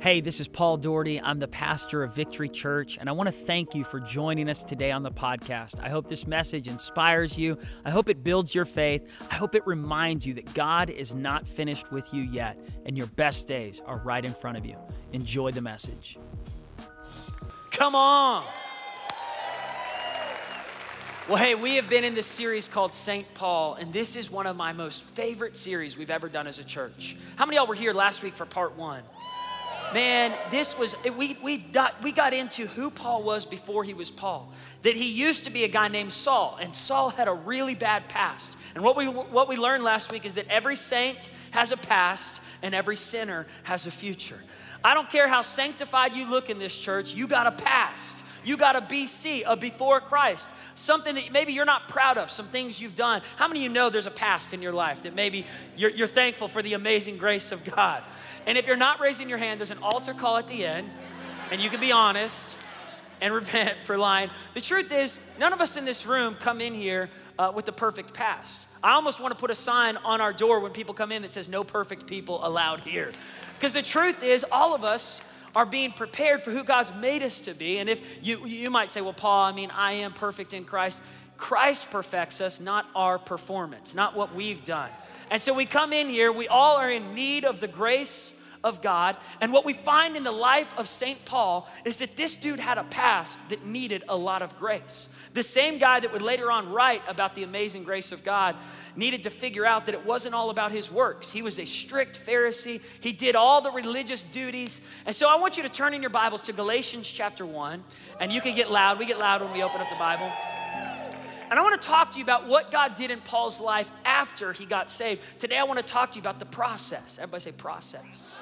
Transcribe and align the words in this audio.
Hey, 0.00 0.22
this 0.22 0.40
is 0.40 0.48
Paul 0.48 0.78
Daugherty. 0.78 1.20
I'm 1.20 1.40
the 1.40 1.46
pastor 1.46 2.02
of 2.02 2.14
Victory 2.14 2.48
Church, 2.48 2.96
and 2.96 3.06
I 3.06 3.12
want 3.12 3.26
to 3.26 3.32
thank 3.32 3.74
you 3.74 3.84
for 3.84 4.00
joining 4.00 4.48
us 4.48 4.64
today 4.64 4.92
on 4.92 5.02
the 5.02 5.10
podcast. 5.10 5.78
I 5.78 5.90
hope 5.90 6.08
this 6.08 6.26
message 6.26 6.68
inspires 6.68 7.36
you. 7.36 7.58
I 7.84 7.90
hope 7.90 8.08
it 8.08 8.24
builds 8.24 8.54
your 8.54 8.64
faith. 8.64 9.06
I 9.30 9.34
hope 9.34 9.54
it 9.54 9.66
reminds 9.66 10.26
you 10.26 10.32
that 10.34 10.54
God 10.54 10.88
is 10.88 11.14
not 11.14 11.46
finished 11.46 11.92
with 11.92 12.14
you 12.14 12.22
yet, 12.22 12.58
and 12.86 12.96
your 12.96 13.08
best 13.08 13.46
days 13.46 13.82
are 13.84 13.98
right 13.98 14.24
in 14.24 14.32
front 14.32 14.56
of 14.56 14.64
you. 14.64 14.78
Enjoy 15.12 15.50
the 15.50 15.60
message. 15.60 16.18
Come 17.70 17.94
on. 17.94 18.46
Well, 21.28 21.36
hey, 21.36 21.54
we 21.54 21.76
have 21.76 21.90
been 21.90 22.04
in 22.04 22.14
this 22.14 22.26
series 22.26 22.68
called 22.68 22.94
St. 22.94 23.26
Paul, 23.34 23.74
and 23.74 23.92
this 23.92 24.16
is 24.16 24.30
one 24.30 24.46
of 24.46 24.56
my 24.56 24.72
most 24.72 25.02
favorite 25.02 25.56
series 25.56 25.98
we've 25.98 26.10
ever 26.10 26.30
done 26.30 26.46
as 26.46 26.58
a 26.58 26.64
church. 26.64 27.18
How 27.36 27.44
many 27.44 27.56
y'all 27.56 27.66
were 27.66 27.74
here 27.74 27.92
last 27.92 28.22
week 28.22 28.32
for 28.32 28.46
part 28.46 28.78
one? 28.78 29.02
Man, 29.92 30.32
this 30.52 30.78
was, 30.78 30.94
we, 31.16 31.36
we, 31.42 31.58
got, 31.58 32.00
we 32.02 32.12
got 32.12 32.32
into 32.32 32.66
who 32.66 32.90
Paul 32.90 33.24
was 33.24 33.44
before 33.44 33.82
he 33.82 33.92
was 33.92 34.08
Paul. 34.08 34.52
That 34.82 34.94
he 34.94 35.10
used 35.10 35.44
to 35.44 35.50
be 35.50 35.64
a 35.64 35.68
guy 35.68 35.88
named 35.88 36.12
Saul, 36.12 36.58
and 36.60 36.74
Saul 36.74 37.10
had 37.10 37.26
a 37.26 37.32
really 37.32 37.74
bad 37.74 38.08
past. 38.08 38.56
And 38.74 38.84
what 38.84 38.96
we, 38.96 39.06
what 39.06 39.48
we 39.48 39.56
learned 39.56 39.82
last 39.82 40.12
week 40.12 40.24
is 40.24 40.34
that 40.34 40.46
every 40.48 40.76
saint 40.76 41.28
has 41.50 41.72
a 41.72 41.76
past, 41.76 42.40
and 42.62 42.72
every 42.74 42.96
sinner 42.96 43.46
has 43.64 43.86
a 43.86 43.90
future. 43.90 44.38
I 44.84 44.94
don't 44.94 45.10
care 45.10 45.26
how 45.26 45.42
sanctified 45.42 46.14
you 46.14 46.30
look 46.30 46.50
in 46.50 46.58
this 46.58 46.76
church, 46.76 47.12
you 47.12 47.26
got 47.26 47.46
a 47.46 47.52
past. 47.52 48.24
You 48.44 48.56
got 48.56 48.76
a 48.76 48.80
BC, 48.80 49.42
a 49.46 49.56
before 49.56 50.00
Christ. 50.00 50.48
Something 50.74 51.14
that 51.16 51.30
maybe 51.32 51.52
you're 51.52 51.66
not 51.66 51.88
proud 51.88 52.16
of, 52.16 52.30
some 52.30 52.46
things 52.46 52.80
you've 52.80 52.96
done. 52.96 53.22
How 53.36 53.48
many 53.48 53.60
of 53.60 53.64
you 53.64 53.68
know 53.68 53.90
there's 53.90 54.06
a 54.06 54.10
past 54.10 54.54
in 54.54 54.62
your 54.62 54.72
life 54.72 55.02
that 55.02 55.14
maybe 55.14 55.44
you're, 55.76 55.90
you're 55.90 56.06
thankful 56.06 56.48
for 56.48 56.62
the 56.62 56.72
amazing 56.72 57.18
grace 57.18 57.52
of 57.52 57.64
God? 57.64 58.02
And 58.46 58.56
if 58.56 58.66
you're 58.66 58.76
not 58.76 59.00
raising 59.00 59.28
your 59.28 59.38
hand, 59.38 59.60
there's 59.60 59.70
an 59.70 59.82
altar 59.82 60.14
call 60.14 60.36
at 60.36 60.48
the 60.48 60.64
end, 60.64 60.88
and 61.50 61.60
you 61.60 61.70
can 61.70 61.80
be 61.80 61.92
honest 61.92 62.56
and 63.20 63.32
repent 63.34 63.76
for 63.84 63.96
lying. 63.96 64.30
The 64.54 64.60
truth 64.60 64.92
is, 64.92 65.20
none 65.38 65.52
of 65.52 65.60
us 65.60 65.76
in 65.76 65.84
this 65.84 66.06
room 66.06 66.36
come 66.40 66.60
in 66.60 66.74
here 66.74 67.10
uh, 67.38 67.52
with 67.54 67.66
the 67.66 67.72
perfect 67.72 68.14
past. 68.14 68.66
I 68.82 68.92
almost 68.92 69.20
want 69.20 69.32
to 69.32 69.38
put 69.38 69.50
a 69.50 69.54
sign 69.54 69.98
on 69.98 70.20
our 70.20 70.32
door 70.32 70.60
when 70.60 70.72
people 70.72 70.94
come 70.94 71.12
in 71.12 71.22
that 71.22 71.32
says, 71.32 71.48
No 71.48 71.64
perfect 71.64 72.06
people 72.06 72.44
allowed 72.46 72.80
here. 72.80 73.12
Because 73.54 73.72
the 73.72 73.82
truth 73.82 74.22
is, 74.22 74.44
all 74.50 74.74
of 74.74 74.84
us 74.84 75.22
are 75.54 75.66
being 75.66 75.92
prepared 75.92 76.42
for 76.42 76.50
who 76.50 76.64
God's 76.64 76.92
made 76.94 77.22
us 77.22 77.40
to 77.42 77.54
be. 77.54 77.78
And 77.78 77.90
if 77.90 78.00
you, 78.22 78.46
you 78.46 78.70
might 78.70 78.88
say, 78.88 79.02
Well, 79.02 79.12
Paul, 79.12 79.44
I 79.44 79.52
mean, 79.52 79.70
I 79.70 79.92
am 79.94 80.12
perfect 80.12 80.54
in 80.54 80.64
Christ. 80.64 81.00
Christ 81.36 81.90
perfects 81.90 82.40
us, 82.40 82.60
not 82.60 82.86
our 82.94 83.18
performance, 83.18 83.94
not 83.94 84.14
what 84.14 84.34
we've 84.34 84.62
done. 84.64 84.90
And 85.30 85.40
so 85.40 85.54
we 85.54 85.64
come 85.64 85.92
in 85.92 86.08
here, 86.08 86.32
we 86.32 86.48
all 86.48 86.76
are 86.76 86.90
in 86.90 87.14
need 87.14 87.44
of 87.44 87.60
the 87.60 87.68
grace 87.68 88.34
of 88.62 88.82
God. 88.82 89.16
And 89.40 89.52
what 89.52 89.64
we 89.64 89.72
find 89.72 90.16
in 90.16 90.24
the 90.24 90.32
life 90.32 90.72
of 90.76 90.88
St. 90.88 91.24
Paul 91.24 91.68
is 91.84 91.96
that 91.98 92.16
this 92.16 92.36
dude 92.36 92.60
had 92.60 92.78
a 92.78 92.84
past 92.84 93.38
that 93.48 93.64
needed 93.64 94.04
a 94.08 94.16
lot 94.16 94.42
of 94.42 94.56
grace. 94.58 95.08
The 95.32 95.42
same 95.42 95.78
guy 95.78 96.00
that 96.00 96.12
would 96.12 96.22
later 96.22 96.50
on 96.50 96.70
write 96.70 97.02
about 97.08 97.34
the 97.34 97.42
amazing 97.42 97.84
grace 97.84 98.12
of 98.12 98.24
God 98.24 98.56
needed 98.96 99.22
to 99.22 99.30
figure 99.30 99.64
out 99.64 99.86
that 99.86 99.94
it 99.94 100.04
wasn't 100.04 100.34
all 100.34 100.50
about 100.50 100.72
his 100.72 100.90
works. 100.90 101.30
He 101.30 101.42
was 101.42 101.58
a 101.58 101.64
strict 101.64 102.18
Pharisee, 102.24 102.80
he 103.00 103.12
did 103.12 103.36
all 103.36 103.60
the 103.60 103.70
religious 103.70 104.24
duties. 104.24 104.80
And 105.06 105.14
so 105.14 105.28
I 105.28 105.36
want 105.36 105.56
you 105.56 105.62
to 105.62 105.68
turn 105.68 105.94
in 105.94 106.02
your 106.02 106.10
Bibles 106.10 106.42
to 106.42 106.52
Galatians 106.52 107.08
chapter 107.08 107.46
1, 107.46 107.82
and 108.20 108.32
you 108.32 108.40
can 108.40 108.54
get 108.54 108.70
loud. 108.70 108.98
We 108.98 109.06
get 109.06 109.18
loud 109.18 109.42
when 109.42 109.52
we 109.52 109.62
open 109.62 109.80
up 109.80 109.88
the 109.88 109.96
Bible. 109.96 110.30
And 111.50 111.58
I 111.58 111.62
want 111.62 111.80
to 111.80 111.86
talk 111.86 112.12
to 112.12 112.18
you 112.18 112.24
about 112.24 112.46
what 112.46 112.70
God 112.70 112.94
did 112.94 113.10
in 113.10 113.20
Paul's 113.20 113.58
life 113.58 113.90
after 114.04 114.52
he 114.52 114.64
got 114.64 114.88
saved. 114.88 115.20
Today, 115.38 115.58
I 115.58 115.64
want 115.64 115.78
to 115.78 115.84
talk 115.84 116.12
to 116.12 116.16
you 116.16 116.22
about 116.22 116.38
the 116.38 116.46
process. 116.46 117.18
Everybody 117.18 117.42
say 117.42 117.52
process. 117.52 118.38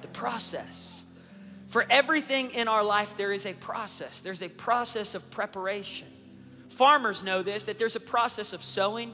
The 0.00 0.08
process. 0.08 1.04
For 1.66 1.84
everything 1.90 2.52
in 2.52 2.66
our 2.66 2.82
life, 2.82 3.14
there 3.18 3.32
is 3.32 3.44
a 3.44 3.52
process. 3.52 4.22
There's 4.22 4.42
a 4.42 4.48
process 4.48 5.14
of 5.14 5.30
preparation. 5.30 6.08
Farmers 6.70 7.22
know 7.22 7.42
this 7.42 7.64
that 7.66 7.78
there's 7.78 7.96
a 7.96 8.00
process 8.00 8.54
of 8.54 8.64
sowing 8.64 9.12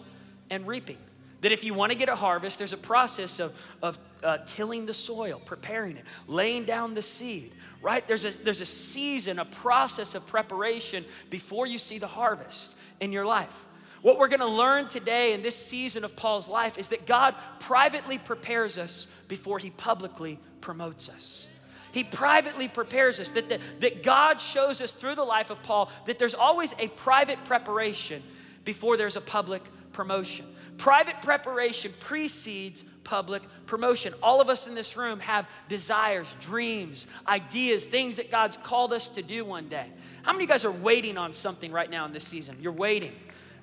and 0.48 0.64
reaping. 0.66 0.98
That 1.41 1.50
if 1.50 1.64
you 1.64 1.75
want 1.75 1.91
to 1.91 1.98
get 1.98 2.08
a 2.08 2.14
harvest, 2.14 2.58
there's 2.58 2.72
a 2.72 2.76
process 2.76 3.41
of, 3.41 3.52
of 3.82 3.98
uh, 4.22 4.38
tilling 4.47 4.86
the 4.86 4.94
soil, 4.94 5.42
preparing 5.44 5.97
it, 5.97 6.04
laying 6.28 6.64
down 6.64 6.94
the 6.94 7.02
seed, 7.02 7.52
right? 7.81 8.06
There's 8.06 8.25
a, 8.25 8.31
there's 8.44 8.60
a 8.60 8.66
season, 8.66 9.41
a 9.41 9.44
process 9.44 10.14
of 10.14 10.25
preparation 10.28 11.04
before 11.31 11.66
you 11.66 11.78
see 11.78 11.98
the 11.98 12.06
harvest 12.06 12.76
in 13.02 13.12
your 13.12 13.26
life. 13.26 13.66
What 14.00 14.18
we're 14.18 14.28
to 14.40 14.46
learn 14.46 14.88
today 14.88 15.32
in 15.32 15.42
this 15.42 15.56
season 15.56 16.04
of 16.04 16.16
Paul's 16.16 16.48
life 16.48 16.78
is 16.78 16.88
that 16.88 17.04
God 17.04 17.34
privately 17.60 18.16
prepares 18.16 18.78
us 18.78 19.06
before 19.28 19.58
he 19.58 19.70
publicly 19.70 20.38
promotes 20.60 21.08
us. 21.08 21.48
He 21.92 22.04
privately 22.04 22.68
prepares 22.68 23.20
us, 23.20 23.30
that, 23.30 23.48
the, 23.48 23.58
that 23.80 24.02
God 24.02 24.40
shows 24.40 24.80
us 24.80 24.92
through 24.92 25.16
the 25.16 25.24
life 25.24 25.50
of 25.50 25.62
Paul 25.62 25.90
that 26.06 26.18
there's 26.18 26.34
always 26.34 26.74
a 26.78 26.88
private 26.88 27.44
preparation 27.44 28.22
before 28.64 28.96
there's 28.96 29.16
a 29.16 29.20
public 29.20 29.62
promotion. 29.92 30.46
Private 30.78 31.20
preparation 31.20 31.92
precedes 32.00 32.84
public 33.04 33.42
promotion. 33.66 34.14
All 34.22 34.40
of 34.40 34.48
us 34.48 34.66
in 34.66 34.74
this 34.74 34.96
room 34.96 35.20
have 35.20 35.46
desires, 35.69 36.34
dreams, 36.40 37.08
ideas, 37.26 37.84
things 37.84 38.16
that 38.16 38.30
God's 38.30 38.56
called 38.56 38.92
us 38.92 39.08
to 39.10 39.22
do 39.22 39.44
one 39.44 39.69
day. 39.69 39.86
How 40.22 40.33
many 40.33 40.44
of 40.44 40.49
you 40.49 40.55
guys 40.55 40.65
are 40.65 40.71
waiting 40.71 41.19
on 41.19 41.33
something 41.33 41.72
right 41.72 41.91
now 41.91 42.05
in 42.06 42.12
this 42.12 42.25
season? 42.25 42.56
You're 42.60 42.72
waiting, 42.72 43.12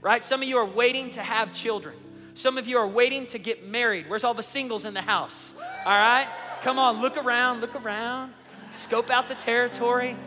right? 0.02 0.22
Some 0.24 0.42
of 0.42 0.48
you 0.48 0.58
are 0.58 0.66
waiting 0.66 1.10
to 1.12 1.22
have 1.22 1.54
children. 1.54 1.96
Some 2.34 2.58
of 2.58 2.68
you 2.68 2.78
are 2.78 2.88
waiting 2.88 3.26
to 3.28 3.40
get 3.40 3.66
married. 3.66 4.10
Where's 4.10 4.26
all 4.26 4.34
the 4.34 4.44
singles 4.44 4.84
in 4.84 4.94
the 4.94 5.02
house? 5.02 5.54
All 5.86 5.98
right? 5.98 6.28
Come 6.62 6.78
on, 6.78 7.02
look 7.02 7.16
around, 7.16 7.62
look 7.62 7.76
around, 7.76 8.34
scope 8.74 9.10
out 9.10 9.30
the 9.30 9.36
territory. 9.36 10.18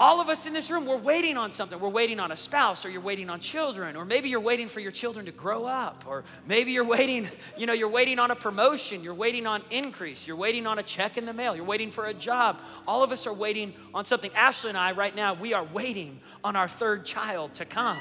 All 0.00 0.18
of 0.18 0.30
us 0.30 0.46
in 0.46 0.54
this 0.54 0.70
room, 0.70 0.86
we're 0.86 0.96
waiting 0.96 1.36
on 1.36 1.52
something. 1.52 1.78
We're 1.78 1.90
waiting 1.90 2.20
on 2.20 2.32
a 2.32 2.36
spouse, 2.36 2.86
or 2.86 2.90
you're 2.90 3.02
waiting 3.02 3.28
on 3.28 3.38
children, 3.38 3.96
or 3.96 4.06
maybe 4.06 4.30
you're 4.30 4.40
waiting 4.40 4.66
for 4.66 4.80
your 4.80 4.92
children 4.92 5.26
to 5.26 5.30
grow 5.30 5.66
up, 5.66 6.04
or 6.08 6.24
maybe 6.46 6.72
you're 6.72 6.86
waiting, 6.86 7.28
you 7.58 7.66
know, 7.66 7.74
you're 7.74 7.86
waiting 7.86 8.18
on 8.18 8.30
a 8.30 8.34
promotion, 8.34 9.04
you're 9.04 9.12
waiting 9.12 9.46
on 9.46 9.62
increase, 9.70 10.26
you're 10.26 10.38
waiting 10.38 10.66
on 10.66 10.78
a 10.78 10.82
check 10.82 11.18
in 11.18 11.26
the 11.26 11.34
mail, 11.34 11.54
you're 11.54 11.66
waiting 11.66 11.90
for 11.90 12.06
a 12.06 12.14
job. 12.14 12.62
All 12.88 13.02
of 13.02 13.12
us 13.12 13.26
are 13.26 13.34
waiting 13.34 13.74
on 13.92 14.06
something. 14.06 14.30
Ashley 14.34 14.70
and 14.70 14.78
I, 14.78 14.92
right 14.92 15.14
now, 15.14 15.34
we 15.34 15.52
are 15.52 15.64
waiting 15.64 16.18
on 16.42 16.56
our 16.56 16.66
third 16.66 17.04
child 17.04 17.52
to 17.56 17.66
come, 17.66 17.98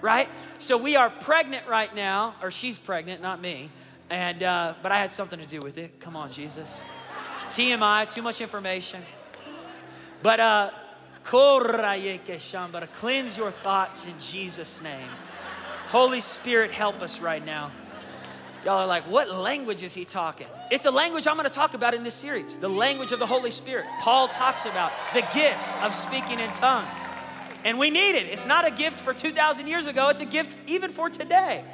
right? 0.00 0.28
So 0.58 0.76
we 0.76 0.94
are 0.94 1.10
pregnant 1.10 1.66
right 1.66 1.92
now, 1.92 2.36
or 2.40 2.52
she's 2.52 2.78
pregnant, 2.78 3.22
not 3.22 3.40
me. 3.40 3.70
And, 4.08 4.44
uh, 4.44 4.74
but 4.84 4.92
I 4.92 4.98
had 4.98 5.10
something 5.10 5.40
to 5.40 5.46
do 5.46 5.58
with 5.58 5.78
it. 5.78 5.98
Come 5.98 6.14
on, 6.14 6.30
Jesus. 6.30 6.80
TMI, 7.50 8.08
too 8.08 8.22
much 8.22 8.40
information. 8.40 9.02
But, 10.22 10.38
uh, 10.38 10.70
cleanse 12.86 13.36
your 13.36 13.50
thoughts 13.50 14.06
in 14.06 14.14
Jesus' 14.20 14.82
name. 14.82 15.08
Holy 15.88 16.20
Spirit, 16.20 16.70
help 16.70 17.02
us 17.02 17.20
right 17.20 17.44
now. 17.44 17.70
Y'all 18.64 18.78
are 18.78 18.86
like, 18.86 19.04
what 19.04 19.34
language 19.34 19.82
is 19.82 19.94
he 19.94 20.04
talking? 20.04 20.46
It's 20.70 20.84
a 20.84 20.90
language 20.90 21.26
I'm 21.26 21.36
going 21.36 21.48
to 21.48 21.54
talk 21.54 21.72
about 21.72 21.94
in 21.94 22.04
this 22.04 22.14
series 22.14 22.58
the 22.58 22.68
language 22.68 23.10
of 23.10 23.18
the 23.18 23.26
Holy 23.26 23.50
Spirit. 23.50 23.86
Paul 24.00 24.28
talks 24.28 24.66
about 24.66 24.92
the 25.14 25.22
gift 25.34 25.74
of 25.82 25.94
speaking 25.94 26.40
in 26.40 26.50
tongues. 26.50 26.98
And 27.64 27.78
we 27.78 27.90
need 27.90 28.16
it. 28.16 28.26
It's 28.26 28.46
not 28.46 28.66
a 28.66 28.70
gift 28.70 29.00
for 29.00 29.14
2,000 29.14 29.66
years 29.66 29.86
ago, 29.86 30.08
it's 30.08 30.20
a 30.20 30.26
gift 30.26 30.56
even 30.68 30.90
for 30.90 31.10
today. 31.10 31.64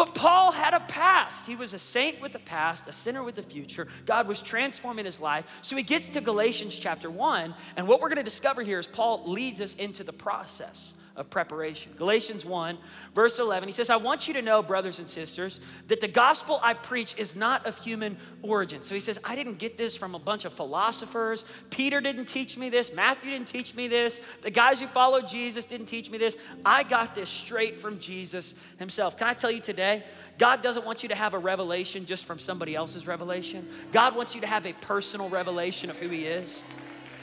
But 0.00 0.14
Paul 0.14 0.50
had 0.50 0.72
a 0.72 0.80
past. 0.80 1.46
He 1.46 1.56
was 1.56 1.74
a 1.74 1.78
saint 1.78 2.22
with 2.22 2.34
a 2.34 2.38
past, 2.38 2.88
a 2.88 2.92
sinner 2.92 3.22
with 3.22 3.36
a 3.36 3.42
future. 3.42 3.86
God 4.06 4.26
was 4.26 4.40
transforming 4.40 5.04
his 5.04 5.20
life. 5.20 5.44
So 5.60 5.76
he 5.76 5.82
gets 5.82 6.08
to 6.08 6.22
Galatians 6.22 6.74
chapter 6.74 7.10
1, 7.10 7.54
and 7.76 7.86
what 7.86 8.00
we're 8.00 8.08
going 8.08 8.16
to 8.16 8.22
discover 8.22 8.62
here 8.62 8.78
is 8.78 8.86
Paul 8.86 9.30
leads 9.30 9.60
us 9.60 9.74
into 9.74 10.02
the 10.02 10.14
process 10.14 10.94
of 11.20 11.28
preparation. 11.28 11.92
Galatians 11.98 12.46
1, 12.46 12.78
verse 13.14 13.38
11, 13.38 13.68
he 13.68 13.72
says, 13.72 13.90
I 13.90 13.96
want 13.96 14.26
you 14.26 14.32
to 14.34 14.42
know, 14.42 14.62
brothers 14.62 14.98
and 14.98 15.06
sisters, 15.06 15.60
that 15.88 16.00
the 16.00 16.08
gospel 16.08 16.58
I 16.62 16.72
preach 16.72 17.14
is 17.18 17.36
not 17.36 17.66
of 17.66 17.76
human 17.78 18.16
origin. 18.42 18.82
So 18.82 18.94
he 18.94 19.00
says, 19.00 19.20
I 19.22 19.36
didn't 19.36 19.58
get 19.58 19.76
this 19.76 19.94
from 19.94 20.14
a 20.14 20.18
bunch 20.18 20.46
of 20.46 20.54
philosophers. 20.54 21.44
Peter 21.68 22.00
didn't 22.00 22.24
teach 22.24 22.56
me 22.56 22.70
this. 22.70 22.92
Matthew 22.94 23.30
didn't 23.30 23.48
teach 23.48 23.74
me 23.74 23.86
this. 23.86 24.22
The 24.40 24.50
guys 24.50 24.80
who 24.80 24.86
followed 24.86 25.28
Jesus 25.28 25.66
didn't 25.66 25.86
teach 25.86 26.10
me 26.10 26.16
this. 26.16 26.38
I 26.64 26.82
got 26.84 27.14
this 27.14 27.28
straight 27.28 27.76
from 27.76 28.00
Jesus 28.00 28.54
himself. 28.78 29.18
Can 29.18 29.28
I 29.28 29.34
tell 29.34 29.50
you 29.50 29.60
today? 29.60 30.02
God 30.38 30.62
doesn't 30.62 30.86
want 30.86 31.02
you 31.02 31.10
to 31.10 31.14
have 31.14 31.34
a 31.34 31.38
revelation 31.38 32.06
just 32.06 32.24
from 32.24 32.38
somebody 32.38 32.74
else's 32.74 33.06
revelation. 33.06 33.68
God 33.92 34.16
wants 34.16 34.34
you 34.34 34.40
to 34.40 34.46
have 34.46 34.64
a 34.64 34.72
personal 34.72 35.28
revelation 35.28 35.90
of 35.90 35.98
who 35.98 36.08
he 36.08 36.24
is. 36.24 36.64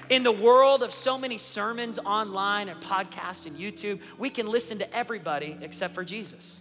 In 0.09 0.23
the 0.23 0.31
world 0.31 0.83
of 0.83 0.93
so 0.93 1.17
many 1.17 1.37
sermons 1.37 1.99
online 1.99 2.69
and 2.69 2.79
podcasts 2.79 3.45
and 3.45 3.57
YouTube, 3.57 3.99
we 4.17 4.29
can 4.29 4.47
listen 4.47 4.79
to 4.79 4.95
everybody 4.95 5.57
except 5.61 5.93
for 5.93 6.05
Jesus. 6.05 6.59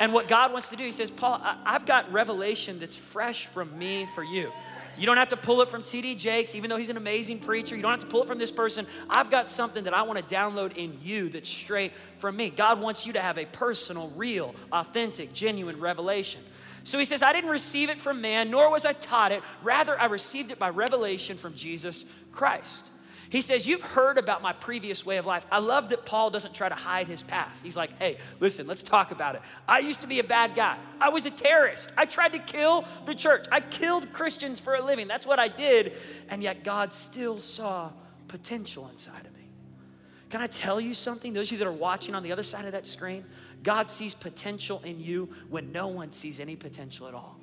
And 0.00 0.12
what 0.12 0.28
God 0.28 0.52
wants 0.52 0.70
to 0.70 0.76
do, 0.76 0.84
He 0.84 0.92
says, 0.92 1.10
Paul, 1.10 1.40
I've 1.42 1.86
got 1.86 2.10
revelation 2.12 2.80
that's 2.80 2.96
fresh 2.96 3.46
from 3.46 3.78
me 3.78 4.06
for 4.14 4.24
you. 4.24 4.50
You 4.98 5.06
don't 5.06 5.16
have 5.16 5.28
to 5.30 5.36
pull 5.36 5.62
it 5.62 5.70
from 5.70 5.82
TD 5.82 6.18
Jakes, 6.18 6.54
even 6.54 6.68
though 6.68 6.76
he's 6.76 6.90
an 6.90 6.96
amazing 6.96 7.38
preacher. 7.38 7.74
You 7.74 7.80
don't 7.80 7.92
have 7.92 8.00
to 8.00 8.06
pull 8.06 8.22
it 8.22 8.28
from 8.28 8.38
this 8.38 8.50
person. 8.50 8.86
I've 9.08 9.30
got 9.30 9.48
something 9.48 9.84
that 9.84 9.94
I 9.94 10.02
want 10.02 10.18
to 10.18 10.34
download 10.34 10.76
in 10.76 10.98
you 11.00 11.30
that's 11.30 11.48
straight 11.48 11.92
from 12.18 12.36
me. 12.36 12.50
God 12.50 12.80
wants 12.80 13.06
you 13.06 13.14
to 13.14 13.20
have 13.20 13.38
a 13.38 13.46
personal, 13.46 14.10
real, 14.10 14.54
authentic, 14.72 15.32
genuine 15.32 15.80
revelation. 15.80 16.42
So 16.84 16.98
he 16.98 17.04
says, 17.04 17.22
I 17.22 17.32
didn't 17.32 17.50
receive 17.50 17.90
it 17.90 17.98
from 17.98 18.20
man, 18.20 18.50
nor 18.50 18.70
was 18.70 18.84
I 18.84 18.94
taught 18.94 19.32
it. 19.32 19.42
Rather, 19.62 19.98
I 20.00 20.06
received 20.06 20.50
it 20.50 20.58
by 20.58 20.70
revelation 20.70 21.36
from 21.36 21.54
Jesus 21.54 22.06
Christ. 22.32 22.90
He 23.30 23.40
says, 23.40 23.66
You've 23.66 23.82
heard 23.82 24.18
about 24.18 24.42
my 24.42 24.52
previous 24.52 25.06
way 25.06 25.16
of 25.16 25.24
life. 25.24 25.46
I 25.50 25.60
love 25.60 25.88
that 25.90 26.04
Paul 26.04 26.30
doesn't 26.30 26.52
try 26.52 26.68
to 26.68 26.74
hide 26.74 27.06
his 27.06 27.22
past. 27.22 27.62
He's 27.62 27.76
like, 27.76 27.96
Hey, 27.98 28.18
listen, 28.40 28.66
let's 28.66 28.82
talk 28.82 29.12
about 29.12 29.36
it. 29.36 29.42
I 29.68 29.78
used 29.78 30.00
to 30.00 30.08
be 30.08 30.18
a 30.18 30.24
bad 30.24 30.54
guy. 30.54 30.76
I 31.00 31.08
was 31.10 31.26
a 31.26 31.30
terrorist. 31.30 31.90
I 31.96 32.06
tried 32.06 32.32
to 32.32 32.40
kill 32.40 32.84
the 33.06 33.14
church. 33.14 33.46
I 33.52 33.60
killed 33.60 34.12
Christians 34.12 34.58
for 34.58 34.74
a 34.74 34.84
living. 34.84 35.06
That's 35.06 35.26
what 35.26 35.38
I 35.38 35.46
did. 35.46 35.92
And 36.28 36.42
yet 36.42 36.64
God 36.64 36.92
still 36.92 37.38
saw 37.38 37.92
potential 38.26 38.88
inside 38.92 39.24
of 39.24 39.32
me. 39.34 39.48
Can 40.28 40.40
I 40.40 40.46
tell 40.48 40.80
you 40.80 40.94
something? 40.94 41.32
Those 41.32 41.48
of 41.48 41.52
you 41.52 41.58
that 41.58 41.66
are 41.66 41.72
watching 41.72 42.14
on 42.14 42.22
the 42.22 42.32
other 42.32 42.42
side 42.42 42.64
of 42.64 42.72
that 42.72 42.86
screen, 42.86 43.24
God 43.62 43.90
sees 43.90 44.14
potential 44.14 44.80
in 44.84 45.00
you 45.00 45.28
when 45.48 45.72
no 45.72 45.88
one 45.88 46.12
sees 46.12 46.40
any 46.40 46.56
potential 46.56 47.06
at 47.08 47.14
all. 47.14 47.36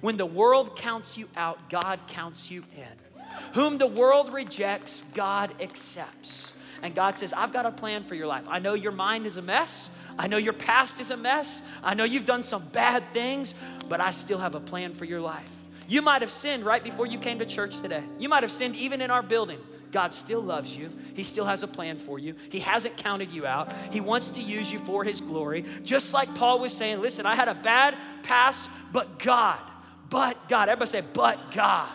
When 0.00 0.16
the 0.16 0.26
world 0.26 0.76
counts 0.76 1.18
you 1.18 1.28
out, 1.36 1.70
God 1.70 1.98
counts 2.06 2.50
you 2.50 2.64
in. 2.76 3.22
Whom 3.54 3.78
the 3.78 3.86
world 3.86 4.32
rejects, 4.32 5.04
God 5.14 5.52
accepts. 5.60 6.54
And 6.82 6.94
God 6.94 7.18
says, 7.18 7.32
I've 7.32 7.52
got 7.52 7.66
a 7.66 7.72
plan 7.72 8.04
for 8.04 8.14
your 8.14 8.26
life. 8.26 8.44
I 8.48 8.60
know 8.60 8.74
your 8.74 8.92
mind 8.92 9.26
is 9.26 9.36
a 9.36 9.42
mess. 9.42 9.90
I 10.18 10.28
know 10.28 10.36
your 10.36 10.52
past 10.52 11.00
is 11.00 11.10
a 11.10 11.16
mess. 11.16 11.62
I 11.82 11.94
know 11.94 12.04
you've 12.04 12.24
done 12.24 12.42
some 12.42 12.64
bad 12.68 13.02
things, 13.12 13.54
but 13.88 14.00
I 14.00 14.10
still 14.10 14.38
have 14.38 14.54
a 14.54 14.60
plan 14.60 14.94
for 14.94 15.04
your 15.04 15.20
life. 15.20 15.48
You 15.88 16.02
might 16.02 16.22
have 16.22 16.30
sinned 16.30 16.64
right 16.64 16.84
before 16.84 17.06
you 17.06 17.18
came 17.18 17.38
to 17.40 17.46
church 17.46 17.80
today. 17.80 18.02
You 18.18 18.28
might 18.28 18.42
have 18.42 18.52
sinned 18.52 18.76
even 18.76 19.00
in 19.00 19.10
our 19.10 19.22
building. 19.22 19.58
God 19.92 20.12
still 20.14 20.40
loves 20.40 20.76
you. 20.76 20.90
He 21.14 21.22
still 21.22 21.44
has 21.44 21.62
a 21.62 21.66
plan 21.66 21.98
for 21.98 22.18
you. 22.18 22.34
He 22.50 22.60
hasn't 22.60 22.96
counted 22.96 23.30
you 23.30 23.46
out. 23.46 23.72
He 23.90 24.00
wants 24.00 24.30
to 24.32 24.40
use 24.40 24.70
you 24.70 24.78
for 24.80 25.04
His 25.04 25.20
glory. 25.20 25.64
Just 25.84 26.12
like 26.12 26.34
Paul 26.34 26.58
was 26.58 26.72
saying, 26.72 27.00
listen, 27.00 27.26
I 27.26 27.34
had 27.34 27.48
a 27.48 27.54
bad 27.54 27.96
past, 28.22 28.68
but 28.92 29.18
God, 29.18 29.58
but 30.10 30.48
God. 30.48 30.68
Everybody 30.68 30.90
say, 30.90 31.02
but 31.12 31.52
God. 31.52 31.88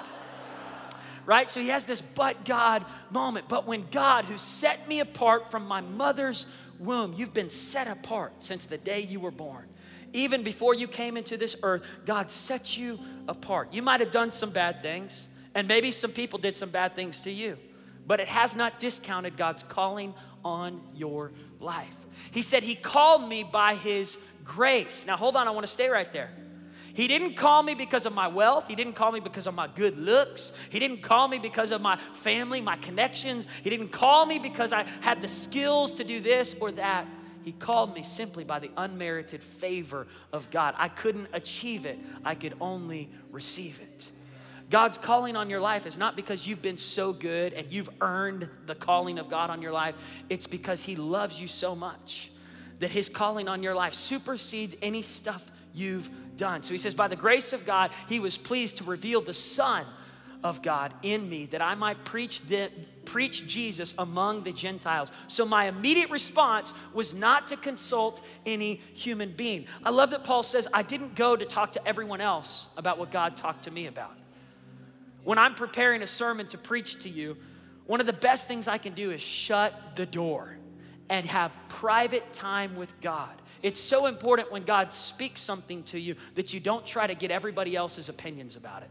Right? 1.25 1.50
So 1.50 1.62
he 1.62 1.69
has 1.69 1.86
this 1.86 2.01
but 2.01 2.44
God 2.44 2.86
moment. 3.10 3.48
But 3.48 3.66
when 3.66 3.86
God, 3.92 4.25
who 4.25 4.38
set 4.38 4.90
me 4.90 5.00
apart 5.00 5.50
from 5.50 5.66
my 5.66 5.80
mother's 5.80 6.48
womb, 6.80 7.13
you've 7.16 7.34
been 7.34 7.50
set 7.50 7.88
apart 7.88 8.34
since 8.40 8.66
the 8.66 8.78
day 8.78 9.01
you 9.01 9.22
were 9.22 9.31
born 9.31 9.69
even 10.13 10.44
before 10.44 10.75
you 10.75 10.88
came 10.88 11.18
into 11.18 11.38
this 11.38 11.56
earth, 11.63 11.84
God 12.06 12.30
set 12.30 12.78
you 12.78 13.00
apart. 13.28 13.74
You 13.74 13.81
might 13.81 14.00
have 14.00 14.12
done 14.12 14.30
some 14.30 14.51
bad 14.51 14.84
things, 14.84 15.28
and 15.56 15.68
maybe 15.68 15.90
some 15.90 16.12
people 16.12 16.38
did 16.38 16.56
some 16.56 16.69
bad 16.69 16.95
things 16.95 17.24
to 17.24 17.31
you 17.31 17.57
but 18.06 18.20
it 18.20 18.28
has 18.28 18.56
not 18.56 18.80
discounted 18.80 19.38
God's 19.38 19.64
calling 19.64 20.14
on 20.44 20.82
your 20.94 21.32
life. 21.60 21.96
He 22.32 22.42
said, 22.42 22.64
He 22.64 22.76
called 22.76 23.28
me 23.28 23.44
by 23.44 23.76
His 23.76 24.18
grace. 24.44 25.06
Now, 25.06 25.18
hold 25.18 25.36
on, 25.36 25.48
I 25.48 25.52
want 25.52 25.66
to 25.66 25.72
stay 25.72 25.90
right 25.90 26.12
there. 26.12 26.32
He 26.94 27.08
didn't 27.08 27.36
call 27.36 27.64
me 27.64 27.74
because 27.74 28.06
of 28.06 28.14
my 28.14 28.28
wealth. 28.28 28.68
He 28.68 28.76
didn't 28.76 28.94
call 28.94 29.12
me 29.12 29.20
because 29.20 29.48
of 29.48 29.56
my 29.56 29.68
good 29.68 29.98
looks. 29.98 30.54
He 30.70 30.78
didn't 30.78 31.02
call 31.02 31.28
me 31.28 31.40
because 31.40 31.72
of 31.72 31.82
my 31.82 31.98
family, 32.14 32.62
my 32.62 32.76
connections. 32.76 33.48
He 33.64 33.72
didn't 33.72 33.90
call 33.90 34.28
me 34.28 34.38
because 34.38 34.72
I 34.72 34.84
had 35.02 35.22
the 35.22 35.28
skills 35.28 35.94
to 35.94 36.04
do 36.04 36.20
this 36.20 36.56
or 36.60 36.72
that. 36.74 37.08
He 37.42 37.52
called 37.52 37.96
me 37.96 38.04
simply 38.04 38.44
by 38.44 38.60
the 38.60 38.70
unmerited 38.78 39.42
favor 39.42 40.08
of 40.32 40.50
God. 40.52 40.76
I 40.78 40.88
couldn't 40.88 41.28
achieve 41.34 41.86
it, 41.86 42.00
I 42.24 42.36
could 42.36 42.56
only 42.62 43.10
receive 43.32 43.80
it. 43.82 44.12
God's 44.74 44.98
calling 44.98 45.36
on 45.36 45.52
your 45.52 45.60
life 45.60 45.86
is 45.86 46.00
not 46.00 46.16
because 46.16 46.48
you've 46.48 46.64
been 46.64 46.80
so 46.80 47.14
good 47.14 47.54
and 47.54 47.72
you've 47.72 47.92
earned 48.02 48.50
the 48.66 48.74
calling 48.74 49.20
of 49.20 49.30
God 49.30 49.52
on 49.52 49.62
your 49.62 49.72
life. 49.72 49.94
It's 50.31 50.48
because 50.48 50.81
He 50.81 50.96
loves 50.96 51.40
you 51.40 51.48
so 51.48 51.75
much 51.75 52.31
that 52.80 52.90
His 52.90 53.08
calling 53.08 53.48
on 53.48 53.62
your 53.62 53.75
life 53.75 53.94
supersedes 53.94 54.75
any 54.81 55.04
stuff 55.04 55.52
you've 55.75 56.10
done. 56.38 56.64
So 56.64 56.72
He 56.72 56.80
says, 56.80 56.96
By 56.96 57.08
the 57.08 57.16
grace 57.16 57.54
of 57.54 57.68
God, 57.68 57.92
He 58.10 58.20
was 58.20 58.36
pleased 58.36 58.78
to 58.78 58.84
reveal 58.84 59.22
the 59.22 59.31
Son 59.31 59.86
of 60.44 60.64
God 60.64 60.92
in 61.04 61.30
me 61.30 61.46
that 61.52 61.62
I 61.62 61.76
might 61.76 62.04
preach 62.04 62.42
the, 62.42 62.72
preach 63.06 63.46
Jesus 63.46 63.94
among 64.00 64.44
the 64.44 64.54
Gentiles. 64.54 65.12
So 65.28 65.46
my 65.46 65.68
immediate 65.68 66.10
response 66.10 66.74
was 66.96 67.14
not 67.14 67.46
to 67.50 67.58
consult 67.58 68.26
any 68.48 68.81
human 68.96 69.34
being. 69.34 69.68
I 69.84 69.92
love 69.92 70.10
that 70.10 70.24
Paul 70.24 70.42
says 70.42 70.68
I 70.74 70.81
didn't 70.81 71.14
go 71.14 71.36
to 71.36 71.46
talk 71.46 71.74
to 71.74 71.88
everyone 71.88 72.22
else 72.22 72.66
about 72.76 72.98
what 72.98 73.12
God 73.12 73.38
talked 73.38 73.66
to 73.66 73.72
me 73.72 73.86
about. 73.86 74.18
When 75.24 75.38
I'm 75.38 75.56
preparing 75.56 76.02
a 76.02 76.08
sermon 76.08 76.48
to 76.48 76.58
preach 76.58 77.00
to 77.04 77.10
you, 77.10 77.38
one 77.86 78.00
of 78.00 78.06
the 78.06 78.14
best 78.14 78.48
things 78.48 78.68
I 78.68 78.78
can 78.78 78.94
do 78.94 79.12
is 79.12 79.22
shut 79.22 79.96
the 79.96 80.06
door 80.06 80.58
and 81.10 81.25
have 81.25 81.52
private 81.68 82.31
time 82.34 82.75
with 82.75 83.00
God. 83.02 83.42
It's 83.62 83.80
so 83.80 84.08
important 84.08 84.52
when 84.52 84.64
God 84.64 84.92
speaks 84.92 85.40
something 85.40 85.84
to 85.84 86.00
you 86.00 86.16
that 86.36 86.54
you 86.54 86.60
don't 86.60 86.86
try 86.86 87.08
to 87.08 87.16
get 87.16 87.31
everybody 87.31 87.75
else's 87.75 88.10
opinions 88.10 88.56
about 88.56 88.84
it. 88.84 88.90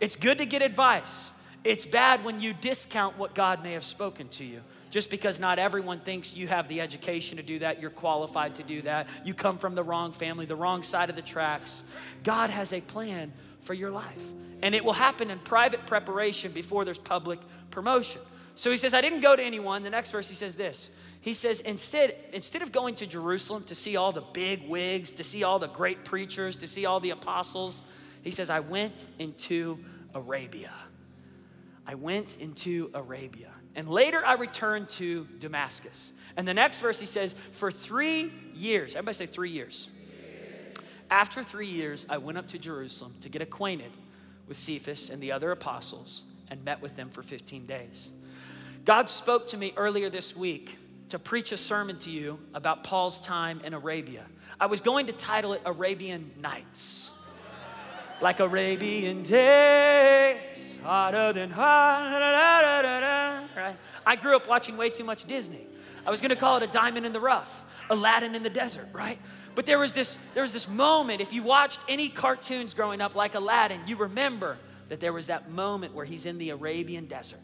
It's 0.00 0.16
good 0.16 0.38
to 0.38 0.46
get 0.46 0.62
advice. 0.62 1.30
It's 1.64 1.84
bad 1.84 2.24
when 2.24 2.40
you 2.40 2.52
discount 2.52 3.16
what 3.16 3.34
God 3.34 3.62
may 3.62 3.72
have 3.72 3.84
spoken 3.84 4.28
to 4.30 4.44
you. 4.44 4.60
Just 4.90 5.10
because 5.10 5.38
not 5.38 5.58
everyone 5.58 6.00
thinks 6.00 6.34
you 6.34 6.48
have 6.48 6.68
the 6.68 6.80
education 6.80 7.36
to 7.36 7.42
do 7.42 7.60
that, 7.60 7.80
you're 7.80 7.90
qualified 7.90 8.56
to 8.56 8.62
do 8.62 8.82
that, 8.82 9.06
you 9.24 9.32
come 9.32 9.56
from 9.56 9.74
the 9.74 9.82
wrong 9.82 10.12
family, 10.12 10.44
the 10.44 10.56
wrong 10.56 10.82
side 10.82 11.08
of 11.08 11.16
the 11.16 11.22
tracks. 11.22 11.82
God 12.24 12.50
has 12.50 12.72
a 12.72 12.80
plan 12.80 13.32
for 13.62 13.74
your 13.74 13.90
life. 13.90 14.22
And 14.62 14.74
it 14.74 14.84
will 14.84 14.92
happen 14.92 15.30
in 15.30 15.38
private 15.40 15.86
preparation 15.86 16.52
before 16.52 16.84
there's 16.84 16.98
public 16.98 17.40
promotion. 17.70 18.20
So 18.54 18.70
he 18.70 18.76
says, 18.76 18.92
I 18.92 19.00
didn't 19.00 19.20
go 19.20 19.34
to 19.34 19.42
anyone. 19.42 19.82
The 19.82 19.90
next 19.90 20.10
verse 20.10 20.28
he 20.28 20.34
says 20.34 20.54
this. 20.54 20.90
He 21.20 21.34
says, 21.34 21.60
instead, 21.60 22.16
instead 22.32 22.62
of 22.62 22.70
going 22.70 22.94
to 22.96 23.06
Jerusalem 23.06 23.64
to 23.64 23.74
see 23.74 23.96
all 23.96 24.12
the 24.12 24.24
big 24.32 24.68
wigs, 24.68 25.12
to 25.12 25.24
see 25.24 25.42
all 25.42 25.58
the 25.58 25.68
great 25.68 26.04
preachers, 26.04 26.56
to 26.58 26.66
see 26.66 26.84
all 26.84 27.00
the 27.00 27.10
apostles, 27.10 27.82
he 28.22 28.30
says, 28.30 28.50
I 28.50 28.60
went 28.60 29.06
into 29.18 29.78
Arabia. 30.14 30.72
I 31.86 31.94
went 31.94 32.36
into 32.38 32.90
Arabia. 32.94 33.50
And 33.74 33.88
later 33.88 34.24
I 34.24 34.34
returned 34.34 34.88
to 34.90 35.26
Damascus. 35.38 36.12
And 36.36 36.46
the 36.46 36.54
next 36.54 36.80
verse 36.80 37.00
he 37.00 37.06
says, 37.06 37.34
For 37.52 37.70
three 37.70 38.32
years, 38.54 38.94
everybody 38.94 39.14
say 39.14 39.26
three 39.26 39.50
years. 39.50 39.88
After 41.12 41.42
three 41.42 41.66
years, 41.66 42.06
I 42.08 42.16
went 42.16 42.38
up 42.38 42.48
to 42.48 42.58
Jerusalem 42.58 43.14
to 43.20 43.28
get 43.28 43.42
acquainted 43.42 43.92
with 44.48 44.56
Cephas 44.56 45.10
and 45.10 45.22
the 45.22 45.30
other 45.30 45.52
apostles 45.52 46.22
and 46.48 46.64
met 46.64 46.80
with 46.80 46.96
them 46.96 47.10
for 47.10 47.22
15 47.22 47.66
days. 47.66 48.10
God 48.86 49.10
spoke 49.10 49.46
to 49.48 49.58
me 49.58 49.74
earlier 49.76 50.08
this 50.08 50.34
week 50.34 50.78
to 51.10 51.18
preach 51.18 51.52
a 51.52 51.58
sermon 51.58 51.98
to 51.98 52.10
you 52.10 52.38
about 52.54 52.82
Paul's 52.82 53.20
time 53.20 53.60
in 53.62 53.74
Arabia. 53.74 54.24
I 54.58 54.64
was 54.64 54.80
going 54.80 55.04
to 55.04 55.12
title 55.12 55.52
it 55.52 55.60
Arabian 55.66 56.30
Nights. 56.40 57.10
Like 58.22 58.40
Arabian 58.40 59.22
days, 59.22 60.78
hotter 60.82 61.34
than 61.34 61.50
hot. 61.50 62.10
Right? 63.54 63.76
I 64.06 64.16
grew 64.16 64.34
up 64.34 64.48
watching 64.48 64.78
way 64.78 64.88
too 64.88 65.04
much 65.04 65.26
Disney. 65.26 65.66
I 66.06 66.10
was 66.10 66.22
going 66.22 66.30
to 66.30 66.36
call 66.36 66.56
it 66.56 66.62
a 66.62 66.68
diamond 66.68 67.04
in 67.04 67.12
the 67.12 67.20
rough, 67.20 67.62
Aladdin 67.90 68.34
in 68.34 68.42
the 68.42 68.50
desert, 68.50 68.88
right? 68.94 69.18
But 69.54 69.66
there 69.66 69.78
was 69.78 69.92
this 69.92 70.18
there 70.34 70.42
was 70.42 70.52
this 70.52 70.68
moment 70.68 71.20
if 71.20 71.32
you 71.32 71.42
watched 71.42 71.80
any 71.88 72.08
cartoons 72.08 72.74
growing 72.74 73.00
up 73.00 73.14
like 73.14 73.34
Aladdin, 73.34 73.80
you 73.86 73.96
remember 73.96 74.56
that 74.88 75.00
there 75.00 75.12
was 75.12 75.26
that 75.28 75.50
moment 75.50 75.94
where 75.94 76.04
he's 76.04 76.26
in 76.26 76.38
the 76.38 76.50
Arabian 76.50 77.06
desert. 77.06 77.40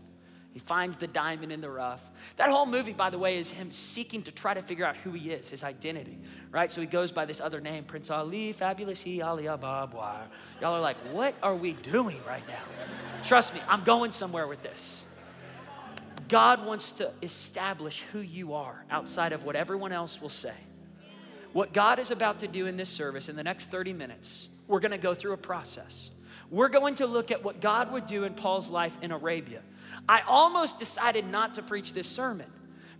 He 0.53 0.61
finds 0.61 0.97
the 0.97 1.07
diamond 1.07 1.53
in 1.53 1.61
the 1.61 1.71
rough. 1.71 2.11
That 2.37 2.50
whole 2.50 2.67
movie, 2.67 2.93
by 2.93 3.11
the 3.11 3.19
way, 3.19 3.38
is 3.38 3.50
him 3.50 3.71
seeking 3.71 4.23
to 4.23 4.33
try 4.33 4.55
to 4.55 4.62
figure 4.62 4.85
out 4.85 4.97
who 4.97 5.12
he 5.12 5.31
is, 5.31 5.49
his 5.49 5.62
identity, 5.62 6.19
right? 6.50 6.73
So 6.73 6.81
he 6.81 6.87
goes 6.87 7.12
by 7.12 7.27
this 7.27 7.41
other 7.41 7.61
name, 7.61 7.85
Prince 7.85 8.11
Ali, 8.11 8.53
Fabulous 8.53 9.00
He, 9.00 9.23
Ali 9.23 9.45
Ababwa. 9.45 10.23
Y'all 10.61 10.75
are 10.75 10.81
like, 10.81 10.97
what 11.12 11.35
are 11.43 11.55
we 11.55 11.75
doing 11.75 12.21
right 12.27 12.47
now? 12.49 12.62
Trust 13.25 13.55
me, 13.55 13.61
I'm 13.69 13.85
going 13.85 14.11
somewhere 14.11 14.49
with 14.49 14.62
this. 14.62 15.05
God 16.29 16.67
wants 16.67 16.93
to 16.93 17.12
establish 17.23 18.03
who 18.12 18.21
you 18.21 18.53
are 18.55 18.85
outside 18.91 19.33
of 19.33 19.45
what 19.45 19.55
everyone 19.55 19.93
else 19.93 20.21
will 20.21 20.29
say. 20.29 20.55
What 21.52 21.73
God 21.73 21.99
is 21.99 22.11
about 22.11 22.40
to 22.40 22.49
do 22.49 22.67
in 22.67 22.76
this 22.76 22.90
service 22.90 23.28
in 23.28 23.37
the 23.37 23.43
next 23.43 23.71
30 23.71 23.93
minutes, 23.93 24.49
we're 24.67 24.81
going 24.81 24.93
to 24.93 24.99
go 24.99 25.14
through 25.14 25.33
a 25.33 25.38
process. 25.38 26.11
We're 26.50 26.69
going 26.69 26.95
to 26.97 27.07
look 27.07 27.31
at 27.31 27.43
what 27.43 27.61
God 27.61 27.93
would 27.93 28.07
do 28.07 28.25
in 28.25 28.35
Paul's 28.35 28.71
life 28.71 28.97
in 29.02 29.11
Arabia. 29.11 29.62
I 30.09 30.23
almost 30.26 30.78
decided 30.78 31.26
not 31.26 31.55
to 31.55 31.62
preach 31.62 31.93
this 31.93 32.09
sermon 32.09 32.47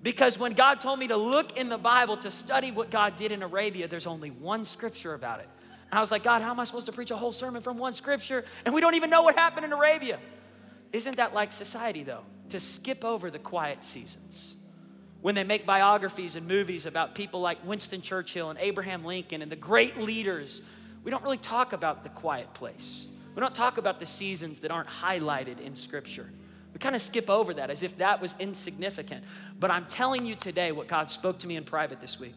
because 0.03 0.39
when 0.39 0.53
God 0.53 0.81
told 0.81 0.99
me 0.99 1.09
to 1.09 1.17
look 1.17 1.59
in 1.59 1.69
the 1.69 1.79
Bible 1.79 2.17
to 2.19 2.31
study 2.31 2.71
what 2.71 2.91
God 2.91 3.17
did 3.17 3.33
in 3.33 3.43
Arabia, 3.43 3.89
there's 3.89 4.07
only 4.07 4.31
one 4.31 4.65
scripture 4.65 5.15
about 5.15 5.41
it. 5.41 5.49
And 5.91 5.99
I 5.99 6.01
was 6.01 6.11
like, 6.11 6.23
God, 6.23 6.43
how 6.43 6.51
am 6.51 6.61
I 6.61 6.65
supposed 6.65 6.87
to 6.87 6.93
preach 6.93 7.11
a 7.11 7.17
whole 7.17 7.33
sermon 7.33 7.63
from 7.63 7.79
one 7.79 7.95
scripture? 7.95 8.45
And 8.65 8.75
we 8.75 8.81
don't 8.81 8.95
even 8.95 9.09
know 9.09 9.23
what 9.23 9.37
happened 9.37 9.65
in 9.65 9.73
Arabia. 9.73 10.19
Isn't 10.93 11.17
that 11.17 11.35
like 11.35 11.53
society, 11.53 12.03
though? 12.03 12.23
To 12.51 12.61
skip 12.61 13.05
over 13.05 13.31
the 13.31 13.39
quiet 13.39 13.83
seasons 13.83 14.57
when 15.29 15.35
they 15.35 15.45
make 15.45 15.67
biographies 15.67 16.37
and 16.37 16.49
movies 16.49 16.87
about 16.87 17.15
people 17.15 17.43
like 17.43 17.59
Winston 17.67 18.01
Churchill 18.01 18.49
and 18.49 18.59
Abraham 18.61 19.05
Lincoln 19.05 19.43
and 19.43 19.53
the 19.53 19.57
great 19.57 19.99
leaders, 19.99 20.63
we 21.05 21.11
don't 21.11 21.23
really 21.23 21.37
talk 21.37 21.75
about 21.75 22.03
the 22.03 22.09
quiet 22.09 22.55
place. 22.55 23.07
We 23.35 23.41
don't 23.41 23.55
talk 23.55 23.77
about 23.77 24.01
the 24.01 24.07
seasons 24.07 24.59
that 24.61 24.71
aren't 24.71 24.89
highlighted 24.89 25.61
in 25.61 25.75
Scripture. 25.75 26.31
We 26.73 26.79
kind 26.79 26.95
of 26.95 27.03
skip 27.03 27.29
over 27.29 27.53
that 27.53 27.69
as 27.69 27.83
if 27.83 27.99
that 27.99 28.23
was 28.23 28.37
insignificant. 28.39 29.23
But 29.61 29.71
I'm 29.71 29.85
telling 29.85 30.25
you 30.25 30.35
today 30.35 30.73
what 30.73 30.89
God 30.89 31.11
spoke 31.11 31.39
to 31.41 31.47
me 31.47 31.57
in 31.57 31.65
private 31.65 32.01
this 32.01 32.19
week. 32.19 32.33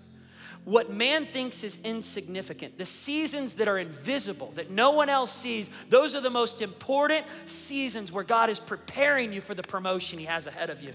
what 0.65 0.91
man 0.91 1.25
thinks 1.25 1.63
is 1.63 1.79
insignificant, 1.83 2.77
the 2.77 2.85
seasons 2.85 3.53
that 3.53 3.67
are 3.67 3.79
invisible, 3.79 4.51
that 4.55 4.69
no 4.69 4.91
one 4.91 5.09
else 5.09 5.33
sees, 5.33 5.69
those 5.89 6.13
are 6.13 6.21
the 6.21 6.29
most 6.29 6.61
important 6.61 7.25
seasons 7.45 8.11
where 8.11 8.23
God 8.23 8.49
is 8.49 8.59
preparing 8.59 9.33
you 9.33 9.41
for 9.41 9.55
the 9.55 9.63
promotion 9.63 10.19
He 10.19 10.25
has 10.25 10.45
ahead 10.45 10.69
of 10.69 10.83
you. 10.83 10.91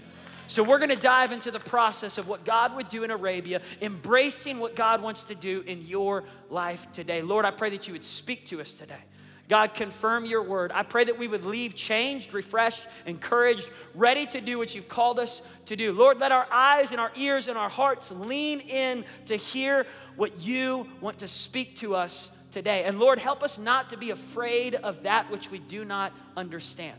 So, 0.47 0.63
we're 0.63 0.79
gonna 0.79 0.95
dive 0.95 1.31
into 1.31 1.51
the 1.51 1.59
process 1.59 2.17
of 2.17 2.27
what 2.27 2.45
God 2.45 2.75
would 2.75 2.89
do 2.89 3.03
in 3.03 3.11
Arabia, 3.11 3.61
embracing 3.81 4.59
what 4.59 4.75
God 4.75 5.01
wants 5.01 5.25
to 5.25 5.35
do 5.35 5.63
in 5.67 5.85
your 5.85 6.23
life 6.49 6.91
today. 6.91 7.21
Lord, 7.21 7.45
I 7.45 7.51
pray 7.51 7.69
that 7.71 7.87
you 7.87 7.93
would 7.93 8.03
speak 8.03 8.45
to 8.45 8.61
us 8.61 8.73
today. 8.73 9.03
God, 9.49 9.73
confirm 9.73 10.25
your 10.25 10.43
word. 10.43 10.71
I 10.73 10.83
pray 10.83 11.05
that 11.05 11.17
we 11.17 11.27
would 11.27 11.45
leave 11.45 11.73
changed, 11.73 12.33
refreshed, 12.33 12.85
encouraged, 13.05 13.69
ready 13.95 14.25
to 14.27 14.41
do 14.41 14.57
what 14.57 14.75
you've 14.75 14.89
called 14.89 15.19
us 15.19 15.41
to 15.65 15.77
do. 15.77 15.93
Lord, 15.93 16.19
let 16.19 16.33
our 16.33 16.47
eyes 16.51 16.91
and 16.91 16.99
our 16.99 17.11
ears 17.15 17.47
and 17.47 17.57
our 17.57 17.69
hearts 17.69 18.11
lean 18.11 18.59
in 18.59 19.05
to 19.25 19.37
hear 19.37 19.87
what 20.17 20.37
you 20.41 20.87
want 20.99 21.19
to 21.19 21.27
speak 21.27 21.75
to 21.77 21.95
us 21.95 22.31
today. 22.51 22.83
And 22.83 22.99
Lord, 22.99 23.19
help 23.19 23.41
us 23.41 23.57
not 23.57 23.89
to 23.91 23.97
be 23.97 24.09
afraid 24.09 24.75
of 24.75 25.03
that 25.03 25.31
which 25.31 25.49
we 25.49 25.59
do 25.59 25.85
not 25.85 26.11
understand. 26.35 26.97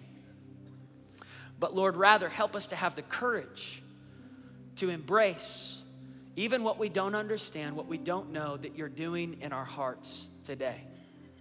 But 1.59 1.75
Lord, 1.75 1.97
rather 1.97 2.29
help 2.29 2.55
us 2.55 2.69
to 2.69 2.77
have 2.77 2.95
the 2.95 3.03
courage 3.03 3.83
to 4.77 4.91
embrace 4.91 5.79
even 6.37 6.63
what 6.63 6.79
we 6.79 6.89
don't 6.89 7.17
understand, 7.17 7.75
what 7.75 7.87
we 7.87 7.99
don't 7.99 8.31
know 8.31 8.57
that 8.59 8.77
you're 8.77 8.89
doing 8.89 9.39
in 9.41 9.53
our 9.53 9.65
hearts 9.65 10.29
today. 10.45 10.81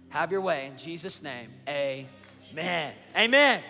Have 0.08 0.32
your 0.32 0.40
way 0.40 0.66
in 0.66 0.76
Jesus' 0.76 1.22
name. 1.22 1.50
Amen. 1.68 2.94
Amen. 3.16 3.62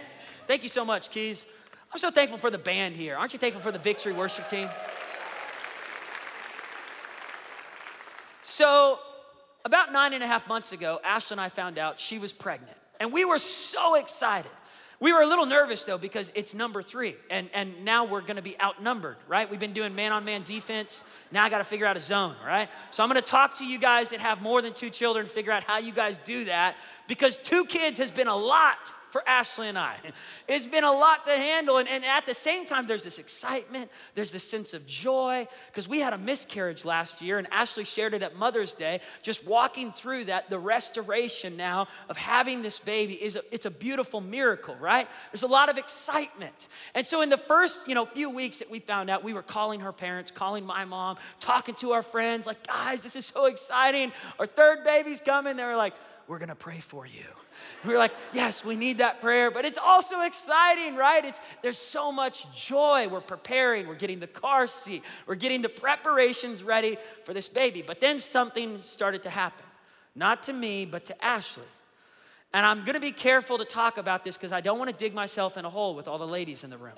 Thank 0.46 0.62
you 0.62 0.70
so 0.70 0.86
much, 0.86 1.10
Keys. 1.10 1.44
I'm 1.92 1.98
so 1.98 2.10
thankful 2.10 2.38
for 2.38 2.50
the 2.50 2.58
band 2.58 2.96
here. 2.96 3.16
Aren't 3.16 3.34
you 3.34 3.38
thankful 3.38 3.62
for 3.62 3.72
the 3.72 3.78
Victory 3.78 4.12
Worship 4.12 4.48
Team? 4.48 4.68
So, 8.42 8.98
about 9.64 9.92
nine 9.92 10.14
and 10.14 10.22
a 10.22 10.26
half 10.26 10.48
months 10.48 10.72
ago, 10.72 10.98
Ashley 11.04 11.34
and 11.34 11.40
I 11.42 11.50
found 11.50 11.78
out 11.78 12.00
she 12.00 12.18
was 12.18 12.32
pregnant. 12.32 12.76
And 13.00 13.12
we 13.12 13.24
were 13.24 13.38
so 13.38 13.96
excited. 13.96 14.50
We 15.00 15.12
were 15.12 15.20
a 15.20 15.26
little 15.26 15.46
nervous 15.46 15.84
though 15.84 15.98
because 15.98 16.32
it's 16.34 16.54
number 16.54 16.82
three, 16.82 17.16
and, 17.30 17.48
and 17.54 17.84
now 17.84 18.04
we're 18.04 18.20
gonna 18.20 18.42
be 18.42 18.60
outnumbered, 18.60 19.16
right? 19.28 19.48
We've 19.48 19.60
been 19.60 19.72
doing 19.72 19.94
man 19.94 20.12
on 20.12 20.24
man 20.24 20.42
defense. 20.42 21.04
Now 21.30 21.44
I 21.44 21.48
gotta 21.48 21.64
figure 21.64 21.86
out 21.86 21.96
a 21.96 22.00
zone, 22.00 22.34
right? 22.44 22.68
So 22.90 23.04
I'm 23.04 23.08
gonna 23.08 23.22
talk 23.22 23.58
to 23.58 23.64
you 23.64 23.78
guys 23.78 24.08
that 24.08 24.18
have 24.18 24.42
more 24.42 24.60
than 24.60 24.72
two 24.72 24.90
children, 24.90 25.26
figure 25.26 25.52
out 25.52 25.62
how 25.62 25.78
you 25.78 25.92
guys 25.92 26.18
do 26.18 26.44
that 26.46 26.76
because 27.06 27.38
two 27.38 27.64
kids 27.64 27.98
has 27.98 28.10
been 28.10 28.26
a 28.26 28.36
lot 28.36 28.92
for 29.10 29.26
Ashley 29.28 29.68
and 29.68 29.78
I. 29.78 29.96
It's 30.48 30.66
been 30.66 30.84
a 30.84 30.92
lot 30.92 31.24
to 31.26 31.30
handle. 31.30 31.76
And, 31.76 31.88
and 31.88 32.04
at 32.04 32.24
the 32.24 32.34
same 32.34 32.64
time, 32.64 32.86
there's 32.86 33.04
this 33.04 33.18
excitement, 33.18 33.90
there's 34.14 34.32
this 34.32 34.48
sense 34.48 34.72
of 34.72 34.86
joy, 34.86 35.46
because 35.66 35.86
we 35.86 36.00
had 36.00 36.14
a 36.14 36.18
miscarriage 36.18 36.84
last 36.84 37.20
year, 37.20 37.38
and 37.38 37.46
Ashley 37.52 37.84
shared 37.84 38.14
it 38.14 38.22
at 38.22 38.36
Mother's 38.36 38.72
Day. 38.72 39.00
Just 39.22 39.46
walking 39.46 39.90
through 39.90 40.24
that, 40.24 40.48
the 40.48 40.58
restoration 40.58 41.56
now 41.56 41.86
of 42.08 42.16
having 42.16 42.62
this 42.62 42.78
baby 42.78 43.14
is 43.14 43.36
a, 43.36 43.42
it's 43.52 43.66
a 43.66 43.70
beautiful 43.70 44.20
miracle, 44.20 44.74
right? 44.80 45.06
There's 45.32 45.42
a 45.42 45.48
lot 45.48 45.68
of 45.68 45.76
excitement. 45.76 46.68
And 46.94 47.06
so 47.06 47.20
in 47.20 47.28
the 47.28 47.38
first, 47.38 47.86
you 47.86 47.94
know, 47.94 48.06
few 48.06 48.30
weeks 48.30 48.58
that 48.58 48.70
we 48.70 48.80
found 48.80 49.10
out, 49.10 49.22
we 49.22 49.34
were 49.34 49.42
calling 49.42 49.80
her 49.80 49.92
parents, 49.92 50.30
calling 50.30 50.64
my 50.64 50.84
mom, 50.84 51.18
talking 51.40 51.74
to 51.76 51.92
our 51.92 52.02
friends, 52.02 52.46
like, 52.46 52.66
guys, 52.66 53.02
this 53.02 53.16
is 53.16 53.26
so 53.26 53.46
exciting. 53.46 54.12
Our 54.38 54.46
third 54.46 54.82
baby's 54.84 55.20
coming. 55.20 55.56
They 55.56 55.64
were 55.64 55.76
like, 55.76 55.94
we're 56.28 56.38
gonna 56.38 56.54
pray 56.54 56.78
for 56.78 57.06
you. 57.06 57.24
We 57.84 57.94
are 57.94 57.98
like, 57.98 58.12
yes, 58.34 58.64
we 58.64 58.76
need 58.76 58.98
that 58.98 59.20
prayer, 59.20 59.50
but 59.50 59.64
it's 59.64 59.78
also 59.78 60.20
exciting, 60.20 60.94
right? 60.94 61.24
It's 61.24 61.40
there's 61.62 61.78
so 61.78 62.12
much 62.12 62.46
joy. 62.54 63.08
We're 63.08 63.20
preparing, 63.20 63.88
we're 63.88 63.94
getting 63.94 64.20
the 64.20 64.26
car 64.26 64.66
seat, 64.66 65.02
we're 65.26 65.34
getting 65.34 65.62
the 65.62 65.70
preparations 65.70 66.62
ready 66.62 66.98
for 67.24 67.32
this 67.32 67.48
baby. 67.48 67.82
But 67.84 68.00
then 68.00 68.18
something 68.18 68.78
started 68.78 69.22
to 69.22 69.30
happen. 69.30 69.64
Not 70.14 70.42
to 70.44 70.52
me, 70.52 70.84
but 70.84 71.06
to 71.06 71.24
Ashley. 71.24 71.64
And 72.52 72.66
I'm 72.66 72.84
gonna 72.84 73.00
be 73.00 73.12
careful 73.12 73.56
to 73.58 73.64
talk 73.64 73.96
about 73.96 74.22
this 74.22 74.36
because 74.36 74.52
I 74.52 74.60
don't 74.60 74.78
want 74.78 74.90
to 74.90 74.96
dig 74.96 75.14
myself 75.14 75.56
in 75.56 75.64
a 75.64 75.70
hole 75.70 75.94
with 75.94 76.08
all 76.08 76.18
the 76.18 76.28
ladies 76.28 76.62
in 76.62 76.70
the 76.70 76.78
room. 76.78 76.94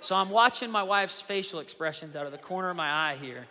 So 0.00 0.16
I'm 0.16 0.30
watching 0.30 0.70
my 0.70 0.82
wife's 0.82 1.20
facial 1.20 1.60
expressions 1.60 2.16
out 2.16 2.24
of 2.24 2.32
the 2.32 2.38
corner 2.38 2.70
of 2.70 2.76
my 2.76 3.10
eye 3.10 3.16
here 3.20 3.46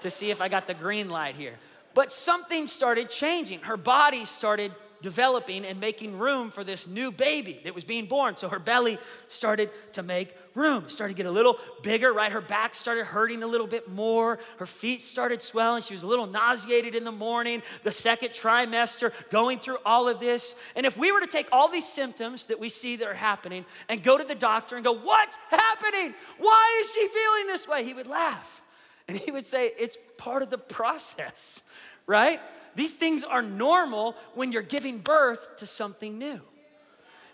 to 0.00 0.08
see 0.08 0.30
if 0.30 0.40
I 0.40 0.48
got 0.48 0.66
the 0.66 0.74
green 0.74 1.10
light 1.10 1.34
here. 1.34 1.54
But 1.98 2.12
something 2.12 2.68
started 2.68 3.10
changing. 3.10 3.58
Her 3.58 3.76
body 3.76 4.24
started 4.24 4.72
developing 5.02 5.64
and 5.64 5.80
making 5.80 6.16
room 6.16 6.52
for 6.52 6.62
this 6.62 6.86
new 6.86 7.10
baby 7.10 7.60
that 7.64 7.74
was 7.74 7.82
being 7.82 8.06
born. 8.06 8.36
So 8.36 8.48
her 8.48 8.60
belly 8.60 9.00
started 9.26 9.68
to 9.94 10.04
make 10.04 10.32
room, 10.54 10.88
started 10.88 11.14
to 11.14 11.16
get 11.16 11.26
a 11.26 11.32
little 11.32 11.58
bigger, 11.82 12.12
right? 12.12 12.30
Her 12.30 12.40
back 12.40 12.76
started 12.76 13.04
hurting 13.04 13.42
a 13.42 13.48
little 13.48 13.66
bit 13.66 13.88
more. 13.88 14.38
Her 14.58 14.66
feet 14.66 15.02
started 15.02 15.42
swelling. 15.42 15.82
She 15.82 15.92
was 15.92 16.04
a 16.04 16.06
little 16.06 16.28
nauseated 16.28 16.94
in 16.94 17.02
the 17.02 17.10
morning, 17.10 17.64
the 17.82 17.90
second 17.90 18.28
trimester, 18.28 19.12
going 19.30 19.58
through 19.58 19.78
all 19.84 20.06
of 20.06 20.20
this. 20.20 20.54
And 20.76 20.86
if 20.86 20.96
we 20.96 21.10
were 21.10 21.20
to 21.20 21.26
take 21.26 21.48
all 21.50 21.68
these 21.68 21.88
symptoms 21.88 22.46
that 22.46 22.60
we 22.60 22.68
see 22.68 22.94
that 22.94 23.08
are 23.08 23.12
happening 23.12 23.64
and 23.88 24.04
go 24.04 24.16
to 24.16 24.22
the 24.22 24.36
doctor 24.36 24.76
and 24.76 24.84
go, 24.84 24.92
What's 24.92 25.36
happening? 25.50 26.14
Why 26.38 26.78
is 26.78 26.92
she 26.92 27.08
feeling 27.08 27.48
this 27.48 27.66
way? 27.66 27.82
He 27.82 27.92
would 27.92 28.06
laugh. 28.06 28.62
And 29.08 29.16
he 29.16 29.32
would 29.32 29.46
say, 29.46 29.72
It's 29.76 29.98
part 30.18 30.42
of 30.42 30.50
the 30.50 30.58
process, 30.58 31.62
right? 32.08 32.40
These 32.74 32.94
things 32.94 33.22
are 33.22 33.42
normal 33.42 34.16
when 34.34 34.50
you're 34.50 34.62
giving 34.62 34.98
birth 34.98 35.56
to 35.58 35.66
something 35.66 36.18
new. 36.18 36.40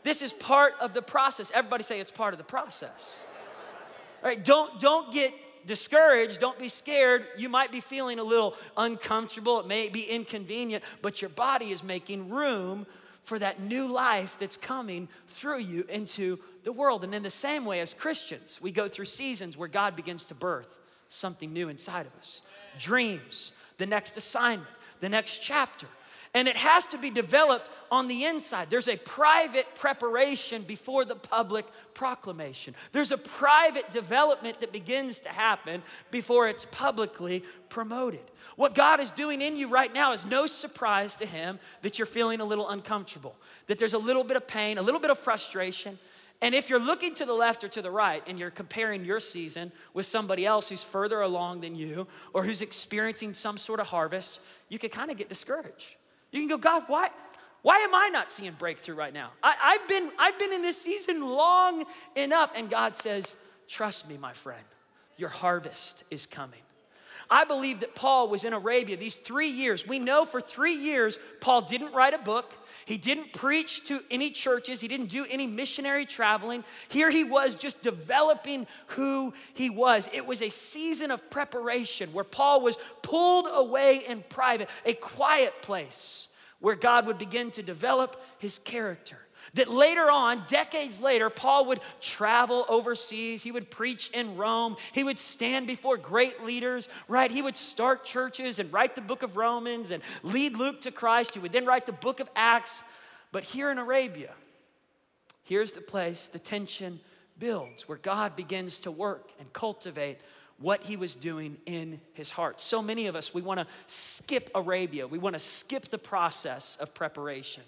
This 0.02 0.20
is 0.20 0.34
part 0.34 0.74
of 0.80 0.92
the 0.92 1.00
process. 1.00 1.50
Everybody 1.54 1.82
say 1.82 2.00
it's 2.00 2.10
part 2.10 2.34
of 2.34 2.38
the 2.38 2.44
process. 2.44 3.24
All 4.22 4.28
right, 4.28 4.44
don't, 4.44 4.78
don't 4.78 5.10
get 5.12 5.32
discouraged, 5.66 6.40
don't 6.40 6.58
be 6.58 6.68
scared. 6.68 7.26
You 7.38 7.48
might 7.48 7.72
be 7.72 7.80
feeling 7.80 8.18
a 8.18 8.24
little 8.24 8.54
uncomfortable, 8.76 9.60
it 9.60 9.66
may 9.66 9.88
be 9.88 10.02
inconvenient, 10.02 10.84
but 11.00 11.22
your 11.22 11.30
body 11.30 11.70
is 11.72 11.82
making 11.82 12.28
room 12.28 12.86
for 13.20 13.38
that 13.38 13.62
new 13.62 13.90
life 13.90 14.36
that's 14.38 14.58
coming 14.58 15.08
through 15.28 15.60
you 15.60 15.86
into 15.88 16.38
the 16.64 16.72
world. 16.72 17.04
And 17.04 17.14
in 17.14 17.22
the 17.22 17.30
same 17.30 17.64
way, 17.64 17.80
as 17.80 17.94
Christians, 17.94 18.58
we 18.60 18.70
go 18.70 18.88
through 18.88 19.06
seasons 19.06 19.56
where 19.56 19.68
God 19.68 19.96
begins 19.96 20.26
to 20.26 20.34
birth 20.34 20.76
something 21.08 21.50
new 21.50 21.70
inside 21.70 22.04
of 22.06 22.12
us 22.20 22.42
dreams, 22.78 23.52
the 23.78 23.86
next 23.86 24.16
assignment 24.16 24.68
the 25.04 25.08
next 25.08 25.42
chapter. 25.42 25.86
And 26.32 26.48
it 26.48 26.56
has 26.56 26.86
to 26.86 26.98
be 26.98 27.10
developed 27.10 27.70
on 27.92 28.08
the 28.08 28.24
inside. 28.24 28.68
There's 28.68 28.88
a 28.88 28.96
private 28.96 29.72
preparation 29.76 30.62
before 30.62 31.04
the 31.04 31.14
public 31.14 31.64
proclamation. 31.92 32.74
There's 32.90 33.12
a 33.12 33.18
private 33.18 33.92
development 33.92 34.58
that 34.60 34.72
begins 34.72 35.20
to 35.20 35.28
happen 35.28 35.82
before 36.10 36.48
it's 36.48 36.64
publicly 36.72 37.44
promoted. 37.68 38.24
What 38.56 38.74
God 38.74 38.98
is 38.98 39.12
doing 39.12 39.42
in 39.42 39.56
you 39.56 39.68
right 39.68 39.92
now 39.92 40.12
is 40.12 40.26
no 40.26 40.46
surprise 40.46 41.14
to 41.16 41.26
Him 41.26 41.60
that 41.82 41.98
you're 41.98 42.06
feeling 42.06 42.40
a 42.40 42.44
little 42.44 42.68
uncomfortable, 42.70 43.36
that 43.68 43.78
there's 43.78 43.92
a 43.92 43.98
little 43.98 44.24
bit 44.24 44.36
of 44.36 44.46
pain, 44.48 44.78
a 44.78 44.82
little 44.82 45.00
bit 45.00 45.10
of 45.10 45.18
frustration. 45.18 45.98
And 46.42 46.54
if 46.54 46.68
you're 46.68 46.80
looking 46.80 47.14
to 47.14 47.24
the 47.24 47.32
left 47.32 47.64
or 47.64 47.68
to 47.68 47.80
the 47.80 47.90
right 47.90 48.22
and 48.26 48.38
you're 48.38 48.50
comparing 48.50 49.04
your 49.04 49.20
season 49.20 49.72
with 49.94 50.04
somebody 50.06 50.44
else 50.44 50.68
who's 50.68 50.82
further 50.82 51.22
along 51.22 51.60
than 51.62 51.74
you 51.74 52.06
or 52.32 52.44
who's 52.44 52.60
experiencing 52.60 53.32
some 53.32 53.56
sort 53.56 53.80
of 53.80 53.86
harvest, 53.86 54.40
you 54.68 54.78
can 54.78 54.90
kind 54.90 55.10
of 55.10 55.16
get 55.16 55.28
discouraged. 55.28 55.94
You 56.32 56.40
can 56.40 56.48
go, 56.48 56.58
God, 56.58 56.84
why? 56.86 57.10
Why 57.62 57.78
am 57.78 57.94
I 57.94 58.10
not 58.10 58.30
seeing 58.30 58.52
breakthrough 58.52 58.94
right 58.94 59.14
now? 59.14 59.30
I, 59.42 59.78
have 59.78 59.88
been, 59.88 60.10
I've 60.18 60.38
been 60.38 60.52
in 60.52 60.60
this 60.60 60.76
season 60.78 61.26
long 61.26 61.86
enough. 62.14 62.50
And 62.54 62.68
God 62.68 62.94
says, 62.94 63.34
Trust 63.66 64.06
me, 64.06 64.18
my 64.18 64.34
friend, 64.34 64.64
your 65.16 65.30
harvest 65.30 66.04
is 66.10 66.26
coming. 66.26 66.60
I 67.30 67.44
believe 67.44 67.80
that 67.80 67.94
Paul 67.94 68.28
was 68.28 68.44
in 68.44 68.52
Arabia 68.52 68.96
these 68.96 69.16
three 69.16 69.48
years. 69.48 69.86
We 69.86 69.98
know 69.98 70.24
for 70.24 70.40
three 70.40 70.74
years, 70.74 71.18
Paul 71.40 71.62
didn't 71.62 71.92
write 71.92 72.14
a 72.14 72.18
book. 72.18 72.52
He 72.86 72.98
didn't 72.98 73.32
preach 73.32 73.86
to 73.88 74.00
any 74.10 74.30
churches. 74.30 74.80
He 74.80 74.88
didn't 74.88 75.06
do 75.06 75.24
any 75.30 75.46
missionary 75.46 76.04
traveling. 76.04 76.64
Here 76.88 77.10
he 77.10 77.24
was 77.24 77.56
just 77.56 77.80
developing 77.80 78.66
who 78.88 79.32
he 79.54 79.70
was. 79.70 80.08
It 80.12 80.26
was 80.26 80.42
a 80.42 80.50
season 80.50 81.10
of 81.10 81.30
preparation 81.30 82.12
where 82.12 82.24
Paul 82.24 82.60
was 82.60 82.76
pulled 83.02 83.48
away 83.50 84.04
in 84.06 84.22
private, 84.28 84.68
a 84.84 84.92
quiet 84.94 85.62
place 85.62 86.28
where 86.60 86.74
God 86.74 87.06
would 87.06 87.18
begin 87.18 87.50
to 87.52 87.62
develop 87.62 88.22
his 88.38 88.58
character. 88.58 89.18
That 89.54 89.68
later 89.68 90.10
on, 90.10 90.44
decades 90.48 91.00
later, 91.00 91.30
Paul 91.30 91.66
would 91.66 91.80
travel 92.00 92.66
overseas. 92.68 93.42
He 93.42 93.52
would 93.52 93.70
preach 93.70 94.10
in 94.10 94.36
Rome. 94.36 94.76
He 94.92 95.04
would 95.04 95.18
stand 95.18 95.66
before 95.66 95.96
great 95.96 96.44
leaders, 96.44 96.88
right? 97.06 97.30
He 97.30 97.40
would 97.40 97.56
start 97.56 98.04
churches 98.04 98.58
and 98.58 98.72
write 98.72 98.94
the 98.96 99.00
book 99.00 99.22
of 99.22 99.36
Romans 99.36 99.92
and 99.92 100.02
lead 100.22 100.56
Luke 100.56 100.80
to 100.82 100.90
Christ. 100.90 101.34
He 101.34 101.40
would 101.40 101.52
then 101.52 101.66
write 101.66 101.86
the 101.86 101.92
book 101.92 102.18
of 102.18 102.28
Acts. 102.34 102.82
But 103.30 103.44
here 103.44 103.70
in 103.70 103.78
Arabia, 103.78 104.32
here's 105.44 105.72
the 105.72 105.80
place 105.80 106.28
the 106.28 106.38
tension 106.38 106.98
builds, 107.38 107.88
where 107.88 107.98
God 107.98 108.36
begins 108.36 108.80
to 108.80 108.90
work 108.90 109.30
and 109.38 109.52
cultivate 109.52 110.18
what 110.58 110.82
he 110.82 110.96
was 110.96 111.16
doing 111.16 111.56
in 111.66 112.00
his 112.12 112.30
heart. 112.30 112.60
So 112.60 112.80
many 112.80 113.06
of 113.06 113.16
us, 113.16 113.34
we 113.34 113.42
want 113.42 113.60
to 113.60 113.66
skip 113.86 114.50
Arabia. 114.54 115.06
We 115.06 115.18
want 115.18 115.34
to 115.34 115.40
skip 115.40 115.86
the 115.86 115.98
process 115.98 116.76
of 116.80 116.94
preparation 116.94 117.62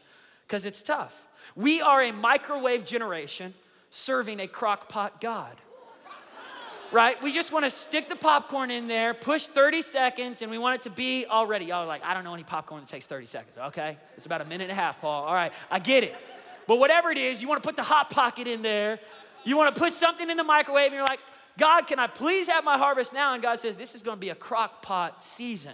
because 0.46 0.66
it's 0.66 0.82
tough. 0.82 1.25
We 1.54 1.80
are 1.80 2.02
a 2.02 2.12
microwave 2.12 2.84
generation 2.84 3.54
serving 3.90 4.40
a 4.40 4.48
crock 4.48 4.88
pot 4.88 5.20
God. 5.20 5.56
right? 6.92 7.20
We 7.22 7.32
just 7.32 7.52
want 7.52 7.64
to 7.64 7.70
stick 7.70 8.08
the 8.08 8.16
popcorn 8.16 8.70
in 8.70 8.88
there, 8.88 9.14
push 9.14 9.46
30 9.46 9.82
seconds, 9.82 10.42
and 10.42 10.50
we 10.50 10.58
want 10.58 10.76
it 10.76 10.82
to 10.82 10.90
be 10.90 11.26
already. 11.26 11.66
Y'all 11.66 11.84
are 11.84 11.86
like, 11.86 12.04
I 12.04 12.14
don't 12.14 12.24
know 12.24 12.34
any 12.34 12.44
popcorn 12.44 12.82
that 12.82 12.88
takes 12.88 13.06
30 13.06 13.26
seconds, 13.26 13.56
okay? 13.58 13.96
It's 14.16 14.26
about 14.26 14.40
a 14.40 14.44
minute 14.44 14.64
and 14.64 14.72
a 14.72 14.74
half, 14.74 15.00
Paul. 15.00 15.24
All 15.24 15.34
right, 15.34 15.52
I 15.70 15.78
get 15.78 16.04
it. 16.04 16.14
But 16.66 16.78
whatever 16.78 17.10
it 17.10 17.18
is, 17.18 17.40
you 17.40 17.48
want 17.48 17.62
to 17.62 17.66
put 17.66 17.76
the 17.76 17.82
hot 17.82 18.10
pocket 18.10 18.46
in 18.46 18.62
there. 18.62 18.98
You 19.44 19.56
want 19.56 19.74
to 19.74 19.80
put 19.80 19.92
something 19.92 20.28
in 20.28 20.36
the 20.36 20.44
microwave, 20.44 20.86
and 20.86 20.94
you're 20.94 21.04
like, 21.04 21.20
God, 21.58 21.86
can 21.86 21.98
I 21.98 22.06
please 22.06 22.48
have 22.48 22.64
my 22.64 22.76
harvest 22.76 23.12
now? 23.12 23.32
And 23.34 23.42
God 23.42 23.58
says, 23.58 23.76
This 23.76 23.94
is 23.94 24.02
going 24.02 24.16
to 24.16 24.20
be 24.20 24.30
a 24.30 24.34
crock 24.34 24.82
pot 24.82 25.22
season. 25.22 25.72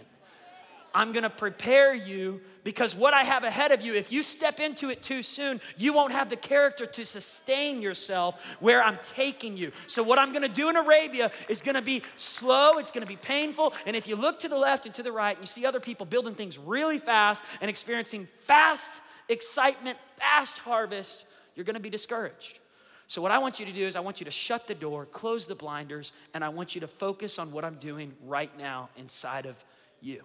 I'm 0.94 1.12
gonna 1.12 1.30
prepare 1.30 1.94
you 1.94 2.40
because 2.64 2.94
what 2.94 3.14
I 3.14 3.24
have 3.24 3.44
ahead 3.44 3.72
of 3.72 3.80
you, 3.80 3.94
if 3.94 4.12
you 4.12 4.22
step 4.22 4.60
into 4.60 4.90
it 4.90 5.02
too 5.02 5.22
soon, 5.22 5.60
you 5.76 5.92
won't 5.92 6.12
have 6.12 6.30
the 6.30 6.36
character 6.36 6.86
to 6.86 7.04
sustain 7.04 7.82
yourself 7.82 8.40
where 8.60 8.82
I'm 8.82 8.98
taking 9.02 9.56
you. 9.56 9.72
So, 9.86 10.02
what 10.02 10.18
I'm 10.18 10.32
gonna 10.32 10.48
do 10.48 10.68
in 10.68 10.76
Arabia 10.76 11.32
is 11.48 11.60
gonna 11.60 11.82
be 11.82 12.02
slow, 12.16 12.78
it's 12.78 12.90
gonna 12.90 13.06
be 13.06 13.16
painful. 13.16 13.74
And 13.86 13.96
if 13.96 14.06
you 14.06 14.16
look 14.16 14.38
to 14.40 14.48
the 14.48 14.56
left 14.56 14.86
and 14.86 14.94
to 14.94 15.02
the 15.02 15.12
right 15.12 15.36
and 15.36 15.42
you 15.42 15.46
see 15.48 15.66
other 15.66 15.80
people 15.80 16.06
building 16.06 16.34
things 16.34 16.58
really 16.58 16.98
fast 16.98 17.44
and 17.60 17.68
experiencing 17.68 18.28
fast 18.46 19.00
excitement, 19.28 19.98
fast 20.18 20.58
harvest, 20.58 21.24
you're 21.54 21.64
gonna 21.64 21.80
be 21.80 21.90
discouraged. 21.90 22.58
So, 23.06 23.20
what 23.20 23.30
I 23.30 23.38
want 23.38 23.60
you 23.60 23.66
to 23.66 23.72
do 23.72 23.86
is, 23.86 23.96
I 23.96 24.00
want 24.00 24.20
you 24.20 24.24
to 24.24 24.30
shut 24.30 24.66
the 24.66 24.74
door, 24.74 25.06
close 25.06 25.46
the 25.46 25.54
blinders, 25.54 26.12
and 26.32 26.42
I 26.42 26.48
want 26.48 26.74
you 26.74 26.80
to 26.80 26.88
focus 26.88 27.38
on 27.38 27.52
what 27.52 27.64
I'm 27.64 27.74
doing 27.74 28.14
right 28.24 28.56
now 28.56 28.88
inside 28.96 29.46
of 29.46 29.56
you. 30.00 30.24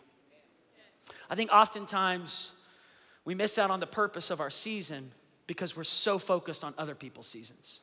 I 1.29 1.35
think 1.35 1.51
oftentimes 1.51 2.51
we 3.25 3.35
miss 3.35 3.57
out 3.57 3.71
on 3.71 3.79
the 3.79 3.87
purpose 3.87 4.29
of 4.29 4.39
our 4.39 4.49
season 4.49 5.11
because 5.47 5.75
we're 5.75 5.83
so 5.83 6.17
focused 6.17 6.63
on 6.63 6.73
other 6.77 6.95
people's 6.95 7.27
seasons. 7.27 7.81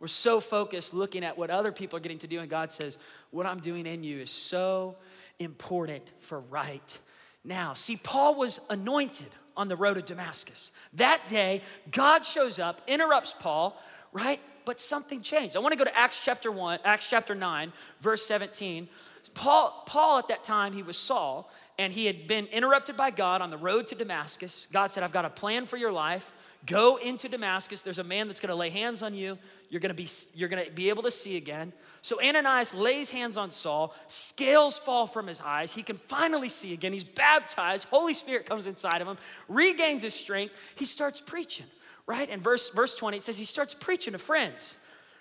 We're 0.00 0.08
so 0.08 0.40
focused 0.40 0.94
looking 0.94 1.24
at 1.24 1.36
what 1.36 1.50
other 1.50 1.72
people 1.72 1.98
are 1.98 2.00
getting 2.00 2.18
to 2.18 2.26
do, 2.26 2.40
and 2.40 2.48
God 2.48 2.72
says, 2.72 2.96
What 3.30 3.46
I'm 3.46 3.60
doing 3.60 3.86
in 3.86 4.02
you 4.02 4.18
is 4.18 4.30
so 4.30 4.96
important 5.38 6.10
for 6.18 6.40
right 6.40 6.98
now. 7.44 7.74
See, 7.74 7.96
Paul 7.96 8.34
was 8.34 8.60
anointed 8.70 9.28
on 9.56 9.68
the 9.68 9.76
road 9.76 9.94
to 9.94 10.02
Damascus. 10.02 10.72
That 10.94 11.26
day, 11.26 11.62
God 11.90 12.24
shows 12.24 12.58
up, 12.58 12.80
interrupts 12.86 13.34
Paul, 13.38 13.78
right? 14.12 14.40
But 14.64 14.80
something 14.80 15.20
changed. 15.20 15.56
I 15.56 15.58
want 15.58 15.72
to 15.72 15.78
go 15.78 15.84
to 15.84 15.96
Acts 15.96 16.20
chapter 16.24 16.50
1, 16.50 16.80
Acts 16.84 17.06
chapter 17.06 17.34
9, 17.34 17.72
verse 18.00 18.24
17. 18.24 18.88
Paul, 19.34 19.82
Paul 19.86 20.18
at 20.18 20.28
that 20.28 20.42
time, 20.42 20.72
he 20.72 20.82
was 20.82 20.96
Saul, 20.96 21.50
and 21.80 21.94
he 21.94 22.04
had 22.04 22.26
been 22.26 22.44
interrupted 22.48 22.94
by 22.94 23.10
God 23.10 23.40
on 23.40 23.48
the 23.48 23.56
road 23.56 23.86
to 23.86 23.94
Damascus. 23.94 24.68
God 24.70 24.92
said, 24.92 25.02
I've 25.02 25.14
got 25.14 25.24
a 25.24 25.30
plan 25.30 25.64
for 25.64 25.78
your 25.78 25.90
life. 25.90 26.30
Go 26.66 26.96
into 26.96 27.26
Damascus. 27.26 27.80
There's 27.80 27.98
a 27.98 28.04
man 28.04 28.26
that's 28.26 28.38
going 28.38 28.50
to 28.50 28.54
lay 28.54 28.68
hands 28.68 29.02
on 29.02 29.14
you. 29.14 29.38
You're 29.70 29.80
going 29.80 29.88
to 29.88 29.94
be 29.94 30.06
you're 30.34 30.50
going 30.50 30.62
to 30.62 30.70
be 30.70 30.90
able 30.90 31.04
to 31.04 31.10
see 31.10 31.38
again. 31.38 31.72
So 32.02 32.20
Ananias 32.22 32.74
lays 32.74 33.08
hands 33.08 33.38
on 33.38 33.50
Saul. 33.50 33.94
Scales 34.08 34.76
fall 34.76 35.06
from 35.06 35.26
his 35.26 35.40
eyes. 35.40 35.72
He 35.72 35.82
can 35.82 35.96
finally 35.96 36.50
see 36.50 36.74
again. 36.74 36.92
He's 36.92 37.02
baptized. 37.02 37.88
Holy 37.88 38.12
Spirit 38.12 38.44
comes 38.44 38.66
inside 38.66 39.00
of 39.00 39.08
him. 39.08 39.16
Regains 39.48 40.02
his 40.02 40.12
strength. 40.12 40.52
He 40.74 40.84
starts 40.84 41.18
preaching, 41.18 41.66
right? 42.04 42.28
And 42.28 42.42
verse 42.42 42.68
verse 42.68 42.94
20 42.94 43.16
it 43.16 43.24
says 43.24 43.38
he 43.38 43.46
starts 43.46 43.72
preaching 43.72 44.12
to 44.12 44.18
friends. 44.18 44.76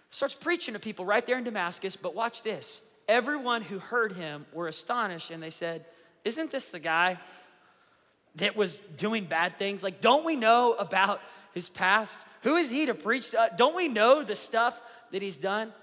Starts 0.09 0.35
preaching 0.35 0.73
to 0.73 0.79
people 0.81 1.05
right 1.05 1.25
there 1.25 1.37
in 1.37 1.45
Damascus, 1.45 1.95
but 1.95 2.15
watch 2.15 2.43
this. 2.43 2.81
Everyone 3.07 3.61
who 3.61 3.79
heard 3.79 4.11
him 4.11 4.45
were 4.51 4.67
astonished 4.67 5.31
and 5.31 5.41
they 5.41 5.51
said, 5.51 5.85
isn't 6.23 6.51
this 6.51 6.69
the 6.69 6.79
guy 6.79 7.17
that 8.35 8.55
was 8.55 8.79
doing 8.97 9.25
bad 9.25 9.57
things? 9.57 9.83
Like, 9.83 10.01
don't 10.01 10.25
we 10.25 10.35
know 10.35 10.73
about 10.73 11.21
his 11.53 11.69
past? 11.69 12.17
Who 12.43 12.55
is 12.55 12.69
he 12.69 12.85
to 12.85 12.93
preach 12.93 13.31
to? 13.31 13.41
Uh, 13.41 13.49
don't 13.55 13.75
we 13.75 13.87
know 13.87 14.23
the 14.23 14.35
stuff 14.35 14.79
that 15.11 15.21
he's 15.21 15.37
done? 15.37 15.73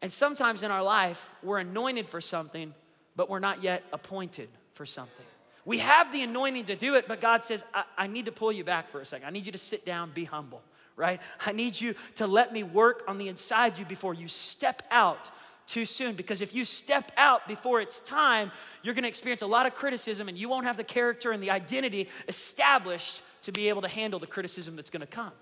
And 0.00 0.10
sometimes 0.10 0.62
in 0.62 0.70
our 0.70 0.82
life, 0.82 1.30
we're 1.42 1.58
anointed 1.58 2.08
for 2.08 2.20
something, 2.20 2.72
but 3.16 3.28
we're 3.28 3.40
not 3.40 3.62
yet 3.62 3.82
appointed 3.92 4.48
for 4.74 4.86
something. 4.86 5.26
We 5.64 5.78
have 5.78 6.12
the 6.12 6.22
anointing 6.22 6.66
to 6.66 6.76
do 6.76 6.94
it, 6.94 7.06
but 7.08 7.20
God 7.20 7.44
says, 7.44 7.64
I, 7.74 7.84
I 7.96 8.06
need 8.06 8.24
to 8.24 8.32
pull 8.32 8.52
you 8.52 8.64
back 8.64 8.88
for 8.88 9.00
a 9.00 9.04
second. 9.04 9.26
I 9.26 9.30
need 9.30 9.44
you 9.44 9.52
to 9.52 9.58
sit 9.58 9.84
down, 9.84 10.12
be 10.14 10.24
humble, 10.24 10.62
right? 10.96 11.20
I 11.44 11.52
need 11.52 11.78
you 11.78 11.94
to 12.14 12.26
let 12.26 12.52
me 12.52 12.62
work 12.62 13.02
on 13.06 13.18
the 13.18 13.28
inside 13.28 13.78
you 13.78 13.84
before 13.84 14.14
you 14.14 14.28
step 14.28 14.82
out 14.90 15.30
too 15.68 15.84
soon 15.84 16.14
because 16.14 16.40
if 16.40 16.54
you 16.54 16.64
step 16.64 17.12
out 17.16 17.46
before 17.46 17.80
it's 17.80 18.00
time, 18.00 18.50
you're 18.82 18.94
going 18.94 19.04
to 19.04 19.08
experience 19.08 19.42
a 19.42 19.46
lot 19.46 19.66
of 19.66 19.74
criticism 19.74 20.26
and 20.28 20.36
you 20.36 20.48
won't 20.48 20.66
have 20.66 20.76
the 20.76 20.82
character 20.82 21.30
and 21.30 21.42
the 21.42 21.50
identity 21.50 22.08
established 22.26 23.22
to 23.42 23.52
be 23.52 23.68
able 23.68 23.82
to 23.82 23.88
handle 23.88 24.18
the 24.18 24.26
criticism 24.26 24.74
that's 24.74 24.90
going 24.90 25.02
to 25.02 25.06
come. 25.06 25.32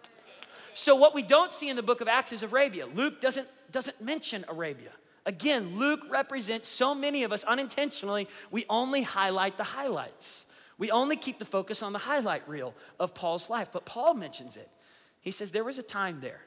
So 0.74 0.94
what 0.94 1.14
we 1.14 1.22
don't 1.22 1.52
see 1.52 1.70
in 1.70 1.76
the 1.76 1.82
book 1.82 2.02
of 2.02 2.08
Acts 2.08 2.32
is 2.32 2.42
Arabia. 2.42 2.86
Luke 2.86 3.20
doesn't 3.20 3.48
doesn't 3.72 4.00
mention 4.00 4.44
Arabia. 4.48 4.90
Again, 5.24 5.76
Luke 5.76 6.06
represents 6.08 6.68
so 6.68 6.94
many 6.94 7.24
of 7.24 7.32
us 7.32 7.42
unintentionally, 7.44 8.28
we 8.50 8.64
only 8.70 9.02
highlight 9.02 9.56
the 9.56 9.64
highlights. 9.64 10.46
We 10.78 10.90
only 10.90 11.16
keep 11.16 11.38
the 11.38 11.44
focus 11.44 11.82
on 11.82 11.92
the 11.92 11.98
highlight 11.98 12.48
reel 12.48 12.74
of 13.00 13.14
Paul's 13.14 13.50
life, 13.50 13.70
but 13.72 13.86
Paul 13.86 14.14
mentions 14.14 14.56
it. 14.56 14.68
He 15.20 15.30
says 15.30 15.50
there 15.50 15.64
was 15.64 15.78
a 15.78 15.82
time 15.82 16.20
there 16.20 16.42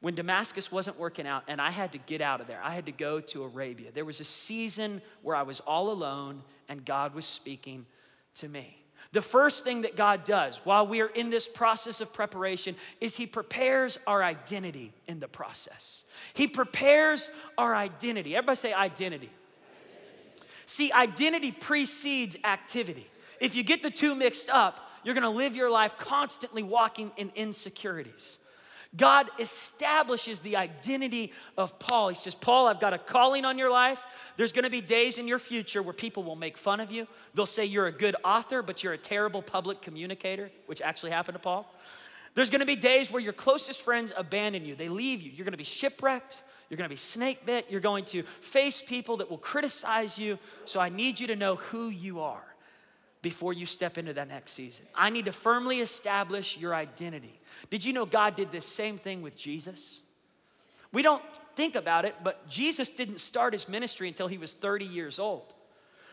when 0.00 0.14
Damascus 0.14 0.72
wasn't 0.72 0.98
working 0.98 1.26
out 1.26 1.44
and 1.46 1.60
I 1.60 1.70
had 1.70 1.92
to 1.92 1.98
get 1.98 2.20
out 2.20 2.40
of 2.40 2.46
there. 2.46 2.60
I 2.62 2.70
had 2.70 2.86
to 2.86 2.92
go 2.92 3.20
to 3.20 3.44
Arabia. 3.44 3.90
There 3.92 4.04
was 4.04 4.20
a 4.20 4.24
season 4.24 5.02
where 5.22 5.36
I 5.36 5.42
was 5.42 5.60
all 5.60 5.90
alone 5.90 6.42
and 6.68 6.84
God 6.84 7.14
was 7.14 7.26
speaking 7.26 7.86
to 8.36 8.48
me. 8.48 8.76
The 9.12 9.22
first 9.22 9.64
thing 9.64 9.82
that 9.82 9.96
God 9.96 10.24
does 10.24 10.60
while 10.62 10.86
we 10.86 11.00
are 11.00 11.08
in 11.08 11.30
this 11.30 11.48
process 11.48 12.00
of 12.00 12.12
preparation 12.12 12.76
is 13.00 13.16
He 13.16 13.26
prepares 13.26 13.98
our 14.06 14.22
identity 14.22 14.92
in 15.08 15.18
the 15.18 15.26
process. 15.26 16.04
He 16.32 16.46
prepares 16.46 17.30
our 17.58 17.74
identity. 17.74 18.36
Everybody 18.36 18.56
say 18.56 18.72
identity. 18.72 19.26
identity. 19.26 19.30
See, 20.66 20.92
identity 20.92 21.50
precedes 21.50 22.36
activity. 22.44 23.08
If 23.40 23.56
you 23.56 23.64
get 23.64 23.82
the 23.82 23.90
two 23.90 24.14
mixed 24.14 24.48
up, 24.48 24.88
you're 25.02 25.14
gonna 25.14 25.30
live 25.30 25.56
your 25.56 25.70
life 25.70 25.98
constantly 25.98 26.62
walking 26.62 27.10
in 27.16 27.32
insecurities. 27.34 28.38
God 28.96 29.30
establishes 29.38 30.40
the 30.40 30.56
identity 30.56 31.32
of 31.56 31.78
Paul. 31.78 32.08
He 32.08 32.16
says, 32.16 32.34
Paul, 32.34 32.66
I've 32.66 32.80
got 32.80 32.92
a 32.92 32.98
calling 32.98 33.44
on 33.44 33.56
your 33.56 33.70
life. 33.70 34.02
There's 34.36 34.52
gonna 34.52 34.70
be 34.70 34.80
days 34.80 35.18
in 35.18 35.28
your 35.28 35.38
future 35.38 35.80
where 35.80 35.94
people 35.94 36.24
will 36.24 36.36
make 36.36 36.58
fun 36.58 36.80
of 36.80 36.90
you. 36.90 37.06
They'll 37.34 37.46
say 37.46 37.64
you're 37.64 37.86
a 37.86 37.92
good 37.92 38.16
author, 38.24 38.62
but 38.62 38.82
you're 38.82 38.92
a 38.92 38.98
terrible 38.98 39.42
public 39.42 39.80
communicator, 39.80 40.50
which 40.66 40.80
actually 40.80 41.12
happened 41.12 41.36
to 41.36 41.38
Paul. 41.38 41.72
There's 42.34 42.50
gonna 42.50 42.66
be 42.66 42.74
days 42.74 43.12
where 43.12 43.22
your 43.22 43.32
closest 43.32 43.82
friends 43.82 44.12
abandon 44.16 44.64
you, 44.64 44.74
they 44.74 44.88
leave 44.88 45.22
you. 45.22 45.30
You're 45.30 45.44
gonna 45.44 45.56
be 45.56 45.64
shipwrecked. 45.64 46.42
You're 46.68 46.76
gonna 46.76 46.88
be 46.88 46.96
snake 46.96 47.46
bit. 47.46 47.66
You're 47.70 47.80
going 47.80 48.04
to 48.06 48.24
face 48.40 48.82
people 48.82 49.18
that 49.18 49.30
will 49.30 49.38
criticize 49.38 50.18
you. 50.18 50.36
So 50.64 50.80
I 50.80 50.88
need 50.88 51.20
you 51.20 51.28
to 51.28 51.36
know 51.36 51.56
who 51.56 51.90
you 51.90 52.20
are 52.20 52.49
before 53.22 53.52
you 53.52 53.66
step 53.66 53.98
into 53.98 54.12
that 54.14 54.28
next 54.28 54.52
season. 54.52 54.86
I 54.94 55.10
need 55.10 55.26
to 55.26 55.32
firmly 55.32 55.80
establish 55.80 56.56
your 56.56 56.74
identity. 56.74 57.38
Did 57.68 57.84
you 57.84 57.92
know 57.92 58.06
God 58.06 58.34
did 58.34 58.50
this 58.50 58.64
same 58.64 58.96
thing 58.96 59.20
with 59.22 59.36
Jesus? 59.36 60.00
We 60.92 61.02
don't 61.02 61.22
think 61.54 61.74
about 61.74 62.04
it, 62.04 62.16
but 62.24 62.48
Jesus 62.48 62.90
didn't 62.90 63.20
start 63.20 63.52
his 63.52 63.68
ministry 63.68 64.08
until 64.08 64.26
he 64.26 64.38
was 64.38 64.54
30 64.54 64.86
years 64.86 65.18
old. 65.18 65.52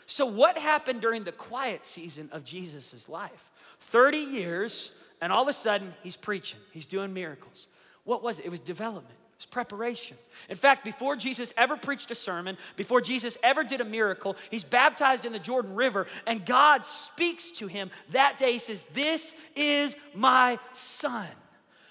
So, 0.06 0.26
what 0.26 0.58
happened 0.58 1.02
during 1.02 1.24
the 1.24 1.32
quiet 1.32 1.86
season 1.86 2.30
of 2.32 2.44
Jesus' 2.44 3.10
life? 3.10 3.50
30 3.80 4.18
years, 4.18 4.92
and 5.22 5.34
all 5.34 5.44
of 5.44 5.48
a 5.48 5.54
sudden, 5.54 5.94
he's 6.04 6.16
preaching, 6.16 6.60
he's 6.72 6.86
doing 6.86 7.14
miracles. 7.14 7.68
What 8.04 8.24
was 8.24 8.40
it? 8.40 8.46
It 8.46 8.50
was 8.50 8.60
development. 8.60 9.18
It's 9.38 9.46
preparation. 9.46 10.18
In 10.50 10.56
fact, 10.56 10.84
before 10.84 11.16
Jesus 11.16 11.54
ever 11.58 11.78
preached 11.78 12.10
a 12.10 12.16
sermon, 12.16 12.58
before 12.76 13.02
Jesus 13.02 13.38
ever 13.44 13.64
did 13.64 13.82
a 13.82 13.86
miracle, 13.86 14.36
he's 14.50 14.64
baptized 14.64 15.26
in 15.26 15.32
the 15.32 15.38
Jordan 15.38 15.76
River, 15.76 16.08
and 16.26 16.44
God 16.44 16.84
speaks 16.84 17.52
to 17.52 17.68
him 17.68 17.92
that 18.10 18.40
day. 18.40 18.54
He 18.54 18.58
says, 18.58 18.82
This 18.96 19.36
is 19.56 19.96
my 20.16 20.58
son, 20.74 21.28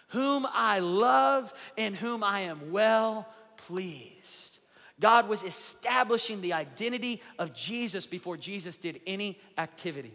whom 0.09 0.45
I 0.53 0.81
love 0.81 1.55
and 1.79 1.95
whom 1.95 2.25
I 2.25 2.41
am 2.41 2.73
well 2.73 3.29
pleased. 3.57 4.59
God 4.99 5.29
was 5.29 5.45
establishing 5.45 6.41
the 6.41 6.55
identity 6.55 7.23
of 7.39 7.55
Jesus 7.55 8.07
before 8.07 8.37
Jesus 8.37 8.77
did 8.77 9.01
any 9.07 9.39
activity. 9.57 10.15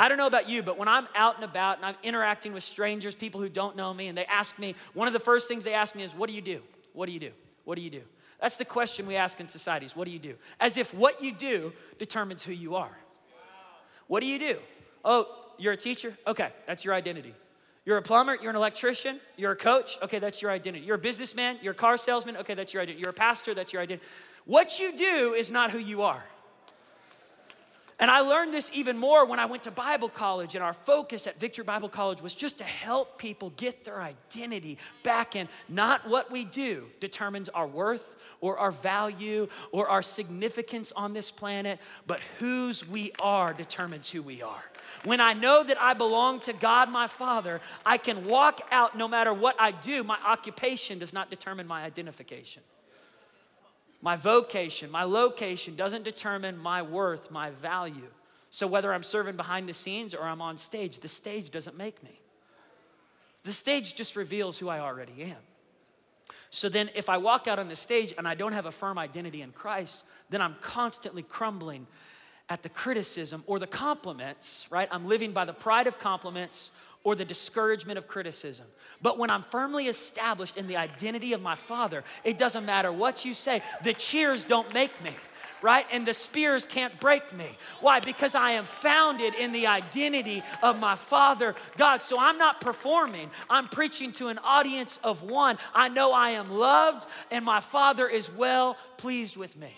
I 0.00 0.08
don't 0.08 0.16
know 0.16 0.26
about 0.26 0.48
you, 0.48 0.62
but 0.62 0.78
when 0.78 0.88
I'm 0.88 1.06
out 1.14 1.34
and 1.34 1.44
about 1.44 1.76
and 1.76 1.84
I'm 1.84 1.94
interacting 2.02 2.54
with 2.54 2.62
strangers, 2.64 3.14
people 3.14 3.38
who 3.38 3.50
don't 3.50 3.76
know 3.76 3.92
me, 3.92 4.08
and 4.08 4.16
they 4.16 4.24
ask 4.24 4.58
me, 4.58 4.74
one 4.94 5.06
of 5.06 5.12
the 5.12 5.20
first 5.20 5.46
things 5.46 5.62
they 5.62 5.74
ask 5.74 5.94
me 5.94 6.02
is, 6.02 6.14
What 6.14 6.30
do 6.30 6.34
you 6.34 6.40
do? 6.40 6.62
What 6.94 7.04
do 7.04 7.12
you 7.12 7.20
do? 7.20 7.30
What 7.64 7.74
do 7.74 7.82
you 7.82 7.90
do? 7.90 8.00
That's 8.40 8.56
the 8.56 8.64
question 8.64 9.06
we 9.06 9.16
ask 9.16 9.38
in 9.40 9.46
societies. 9.46 9.94
What 9.94 10.06
do 10.06 10.10
you 10.10 10.18
do? 10.18 10.36
As 10.58 10.78
if 10.78 10.94
what 10.94 11.22
you 11.22 11.32
do 11.32 11.74
determines 11.98 12.42
who 12.42 12.52
you 12.52 12.76
are. 12.76 12.96
What 14.06 14.20
do 14.20 14.26
you 14.26 14.38
do? 14.38 14.56
Oh, 15.04 15.28
you're 15.58 15.74
a 15.74 15.76
teacher? 15.76 16.16
Okay, 16.26 16.50
that's 16.66 16.82
your 16.82 16.94
identity. 16.94 17.34
You're 17.84 17.98
a 17.98 18.02
plumber, 18.02 18.38
you're 18.40 18.50
an 18.50 18.56
electrician, 18.56 19.20
you're 19.36 19.52
a 19.52 19.56
coach, 19.56 19.98
okay, 20.02 20.18
that's 20.18 20.40
your 20.40 20.50
identity. 20.50 20.84
You're 20.84 20.96
a 20.96 20.98
businessman, 20.98 21.58
you're 21.62 21.72
a 21.72 21.76
car 21.76 21.98
salesman, 21.98 22.38
okay, 22.38 22.54
that's 22.54 22.72
your 22.72 22.82
identity. 22.82 23.02
You're 23.04 23.10
a 23.10 23.14
pastor, 23.14 23.52
that's 23.52 23.72
your 23.72 23.82
identity. 23.82 24.06
What 24.46 24.78
you 24.78 24.96
do 24.96 25.34
is 25.34 25.50
not 25.50 25.70
who 25.70 25.78
you 25.78 26.02
are. 26.02 26.24
And 28.00 28.10
I 28.10 28.20
learned 28.20 28.54
this 28.54 28.70
even 28.72 28.96
more 28.96 29.26
when 29.26 29.38
I 29.38 29.44
went 29.44 29.64
to 29.64 29.70
Bible 29.70 30.08
college, 30.08 30.54
and 30.54 30.64
our 30.64 30.72
focus 30.72 31.26
at 31.26 31.38
Victory 31.38 31.64
Bible 31.64 31.90
College 31.90 32.22
was 32.22 32.32
just 32.32 32.56
to 32.58 32.64
help 32.64 33.18
people 33.18 33.50
get 33.58 33.84
their 33.84 34.00
identity 34.00 34.78
back 35.02 35.36
in. 35.36 35.48
Not 35.68 36.08
what 36.08 36.32
we 36.32 36.44
do 36.46 36.86
determines 36.98 37.50
our 37.50 37.66
worth 37.66 38.16
or 38.40 38.56
our 38.56 38.72
value 38.72 39.48
or 39.70 39.86
our 39.88 40.00
significance 40.00 40.92
on 40.96 41.12
this 41.12 41.30
planet, 41.30 41.78
but 42.06 42.20
whose 42.38 42.88
we 42.88 43.12
are 43.20 43.52
determines 43.52 44.10
who 44.10 44.22
we 44.22 44.40
are. 44.40 44.64
When 45.04 45.20
I 45.20 45.34
know 45.34 45.62
that 45.62 45.80
I 45.80 45.92
belong 45.92 46.40
to 46.40 46.54
God 46.54 46.90
my 46.90 47.06
Father, 47.06 47.60
I 47.84 47.98
can 47.98 48.24
walk 48.24 48.62
out 48.70 48.96
no 48.96 49.08
matter 49.08 49.34
what 49.34 49.56
I 49.58 49.72
do. 49.72 50.02
My 50.02 50.18
occupation 50.26 50.98
does 50.98 51.12
not 51.12 51.28
determine 51.28 51.66
my 51.66 51.84
identification. 51.84 52.62
My 54.02 54.16
vocation, 54.16 54.90
my 54.90 55.04
location 55.04 55.76
doesn't 55.76 56.04
determine 56.04 56.56
my 56.56 56.82
worth, 56.82 57.30
my 57.30 57.50
value. 57.50 58.08
So 58.50 58.66
whether 58.66 58.92
I'm 58.92 59.02
serving 59.02 59.36
behind 59.36 59.68
the 59.68 59.74
scenes 59.74 60.14
or 60.14 60.22
I'm 60.22 60.40
on 60.40 60.58
stage, 60.58 61.00
the 61.00 61.08
stage 61.08 61.50
doesn't 61.50 61.76
make 61.76 62.02
me. 62.02 62.18
The 63.44 63.52
stage 63.52 63.94
just 63.94 64.16
reveals 64.16 64.58
who 64.58 64.68
I 64.68 64.80
already 64.80 65.22
am. 65.22 65.36
So 66.50 66.68
then, 66.68 66.90
if 66.96 67.08
I 67.08 67.16
walk 67.16 67.46
out 67.46 67.60
on 67.60 67.68
the 67.68 67.76
stage 67.76 68.12
and 68.18 68.26
I 68.26 68.34
don't 68.34 68.52
have 68.52 68.66
a 68.66 68.72
firm 68.72 68.98
identity 68.98 69.42
in 69.42 69.52
Christ, 69.52 70.02
then 70.30 70.42
I'm 70.42 70.56
constantly 70.60 71.22
crumbling 71.22 71.86
at 72.48 72.62
the 72.64 72.68
criticism 72.68 73.44
or 73.46 73.60
the 73.60 73.66
compliments, 73.66 74.66
right? 74.68 74.88
I'm 74.90 75.06
living 75.06 75.30
by 75.30 75.44
the 75.44 75.52
pride 75.52 75.86
of 75.86 75.98
compliments 76.00 76.72
or 77.04 77.14
the 77.14 77.24
discouragement 77.24 77.98
of 77.98 78.06
criticism. 78.06 78.66
But 79.02 79.18
when 79.18 79.30
I'm 79.30 79.42
firmly 79.42 79.86
established 79.86 80.56
in 80.56 80.66
the 80.66 80.76
identity 80.76 81.32
of 81.32 81.40
my 81.40 81.54
Father, 81.54 82.04
it 82.24 82.36
doesn't 82.36 82.66
matter 82.66 82.92
what 82.92 83.24
you 83.24 83.34
say, 83.34 83.62
the 83.82 83.94
cheers 83.94 84.44
don't 84.44 84.72
make 84.74 85.02
me. 85.02 85.12
Right? 85.62 85.84
And 85.92 86.06
the 86.06 86.14
spears 86.14 86.64
can't 86.64 86.98
break 87.00 87.34
me. 87.34 87.46
Why? 87.82 88.00
Because 88.00 88.34
I 88.34 88.52
am 88.52 88.64
founded 88.64 89.34
in 89.34 89.52
the 89.52 89.66
identity 89.66 90.42
of 90.62 90.78
my 90.78 90.96
Father 90.96 91.54
God. 91.76 92.00
So 92.00 92.18
I'm 92.18 92.38
not 92.38 92.62
performing, 92.62 93.30
I'm 93.50 93.68
preaching 93.68 94.10
to 94.12 94.28
an 94.28 94.38
audience 94.38 94.98
of 95.04 95.22
one. 95.22 95.58
I 95.74 95.90
know 95.90 96.12
I 96.12 96.30
am 96.30 96.50
loved, 96.50 97.06
and 97.30 97.44
my 97.44 97.60
Father 97.60 98.08
is 98.08 98.30
well 98.30 98.78
pleased 98.96 99.36
with 99.36 99.54
me 99.54 99.74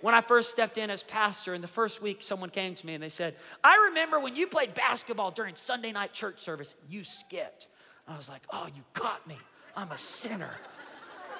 when 0.00 0.14
I 0.14 0.20
first 0.20 0.50
stepped 0.50 0.78
in 0.78 0.90
as 0.90 1.02
pastor, 1.02 1.54
in 1.54 1.60
the 1.60 1.68
first 1.68 2.00
week, 2.02 2.22
someone 2.22 2.50
came 2.50 2.74
to 2.74 2.86
me 2.86 2.94
and 2.94 3.02
they 3.02 3.08
said, 3.08 3.36
I 3.62 3.88
remember 3.88 4.20
when 4.20 4.36
you 4.36 4.46
played 4.46 4.74
basketball 4.74 5.30
during 5.30 5.54
Sunday 5.54 5.92
night 5.92 6.12
church 6.12 6.40
service, 6.40 6.74
you 6.88 7.04
skipped. 7.04 7.66
I 8.06 8.16
was 8.16 8.28
like, 8.28 8.42
oh, 8.50 8.66
you 8.74 8.82
got 8.94 9.26
me. 9.26 9.36
I'm 9.76 9.92
a 9.92 9.98
sinner. 9.98 10.52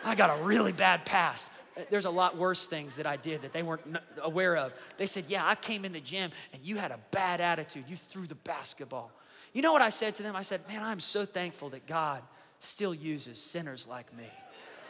I 0.04 0.14
got 0.14 0.38
a 0.38 0.42
really 0.42 0.72
bad 0.72 1.04
past. 1.04 1.46
Uh, 1.76 1.82
there's 1.90 2.04
a 2.04 2.10
lot 2.10 2.36
worse 2.36 2.66
things 2.66 2.96
that 2.96 3.06
I 3.06 3.16
did 3.16 3.42
that 3.42 3.52
they 3.52 3.62
weren't 3.62 3.98
aware 4.22 4.56
of. 4.56 4.72
They 4.96 5.06
said, 5.06 5.24
Yeah, 5.28 5.46
I 5.46 5.54
came 5.54 5.84
in 5.84 5.92
the 5.92 6.00
gym 6.00 6.30
and 6.52 6.62
you 6.62 6.76
had 6.76 6.90
a 6.90 6.98
bad 7.10 7.40
attitude. 7.40 7.84
You 7.88 7.96
threw 7.96 8.26
the 8.26 8.34
basketball. 8.36 9.10
You 9.52 9.62
know 9.62 9.72
what 9.72 9.82
I 9.82 9.88
said 9.88 10.14
to 10.16 10.22
them? 10.22 10.36
I 10.36 10.42
said, 10.42 10.60
Man, 10.68 10.82
I'm 10.82 11.00
so 11.00 11.24
thankful 11.24 11.70
that 11.70 11.86
God 11.86 12.22
still 12.60 12.94
uses 12.94 13.40
sinners 13.40 13.86
like 13.86 14.14
me. 14.16 14.28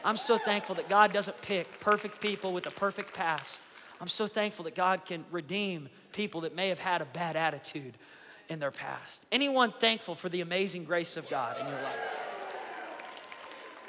I'm 0.04 0.16
so 0.16 0.38
thankful 0.38 0.74
that 0.76 0.88
God 0.88 1.12
doesn't 1.12 1.40
pick 1.42 1.80
perfect 1.80 2.20
people 2.20 2.52
with 2.52 2.66
a 2.66 2.70
perfect 2.70 3.14
past. 3.14 3.64
I'm 4.00 4.08
so 4.08 4.26
thankful 4.26 4.64
that 4.64 4.74
God 4.74 5.04
can 5.04 5.24
redeem 5.30 5.88
people 6.12 6.42
that 6.42 6.54
may 6.54 6.68
have 6.68 6.78
had 6.78 7.02
a 7.02 7.04
bad 7.06 7.36
attitude 7.36 7.94
in 8.48 8.58
their 8.58 8.70
past. 8.70 9.24
Anyone 9.32 9.72
thankful 9.78 10.14
for 10.14 10.28
the 10.28 10.40
amazing 10.40 10.84
grace 10.84 11.16
of 11.16 11.28
God 11.28 11.58
in 11.60 11.66
your 11.66 11.82
life? 11.82 11.98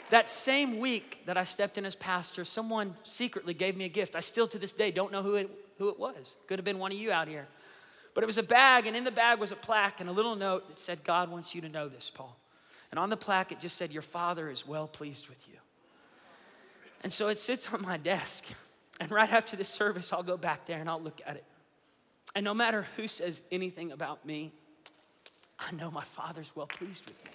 That 0.10 0.28
same 0.28 0.80
week 0.80 1.20
that 1.28 1.38
I 1.38 1.44
stepped 1.44 1.78
in 1.78 1.86
as 1.86 1.96
pastor, 1.96 2.44
someone 2.44 2.96
secretly 3.04 3.54
gave 3.54 3.78
me 3.78 3.86
a 3.86 3.90
gift. 3.90 4.16
I 4.16 4.22
still 4.22 4.48
to 4.48 4.58
this 4.58 4.74
day 4.74 4.90
don't 4.90 5.12
know 5.12 5.22
who 5.22 5.36
it, 5.36 5.50
who 5.78 5.90
it 5.90 6.00
was. 6.00 6.36
Could 6.48 6.58
have 6.58 6.66
been 6.66 6.80
one 6.80 6.92
of 6.92 6.98
you 6.98 7.12
out 7.12 7.28
here. 7.28 7.48
But 8.16 8.24
it 8.24 8.28
was 8.28 8.40
a 8.40 8.44
bag, 8.44 8.88
and 8.88 8.98
in 8.98 9.04
the 9.04 9.12
bag 9.12 9.40
was 9.40 9.52
a 9.52 9.56
plaque 9.56 10.02
and 10.02 10.10
a 10.10 10.12
little 10.12 10.36
note 10.36 10.68
that 10.68 10.80
said, 10.80 11.04
God 11.04 11.30
wants 11.30 11.54
you 11.54 11.62
to 11.62 11.70
know 11.70 11.88
this, 11.88 12.10
Paul. 12.14 12.36
And 12.92 12.98
on 13.00 13.12
the 13.12 13.18
plaque, 13.18 13.52
it 13.52 13.60
just 13.60 13.78
said, 13.78 13.92
Your 13.92 14.02
father 14.02 14.50
is 14.50 14.68
well 14.68 14.88
pleased 14.88 15.30
with 15.30 15.48
you. 15.48 15.56
And 17.02 17.12
so 17.12 17.30
it 17.30 17.40
sits 17.40 17.72
on 17.74 17.82
my 17.82 17.98
desk. 17.98 18.46
And 19.00 19.10
right 19.12 19.32
after 19.32 19.56
this 19.56 19.70
service, 19.70 20.12
I'll 20.12 20.24
go 20.24 20.38
back 20.38 20.66
there 20.66 20.80
and 20.80 20.90
I'll 20.90 21.02
look 21.02 21.22
at 21.26 21.36
it. 21.36 21.46
And 22.36 22.44
no 22.44 22.54
matter 22.54 22.86
who 22.96 23.08
says 23.08 23.42
anything 23.52 23.92
about 23.92 24.26
me, 24.26 24.52
I 25.58 25.72
know 25.72 25.90
my 25.90 26.04
Father's 26.04 26.52
well 26.56 26.68
pleased 26.68 27.06
with 27.06 27.16
me. 27.26 27.32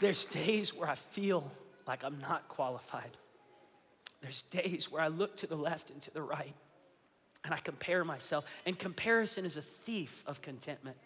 There's 0.00 0.24
days 0.26 0.74
where 0.74 0.88
I 0.88 0.96
feel 0.96 1.50
like 1.86 2.04
I'm 2.04 2.18
not 2.20 2.48
qualified. 2.48 3.16
There's 4.20 4.42
days 4.42 4.90
where 4.90 5.00
I 5.00 5.08
look 5.08 5.36
to 5.38 5.46
the 5.46 5.56
left 5.56 5.90
and 5.90 6.00
to 6.02 6.10
the 6.12 6.22
right 6.22 6.54
and 7.44 7.52
I 7.52 7.58
compare 7.58 8.04
myself. 8.04 8.46
And 8.66 8.78
comparison 8.78 9.44
is 9.44 9.56
a 9.56 9.62
thief 9.62 10.24
of 10.26 10.40
contentment. 10.42 10.96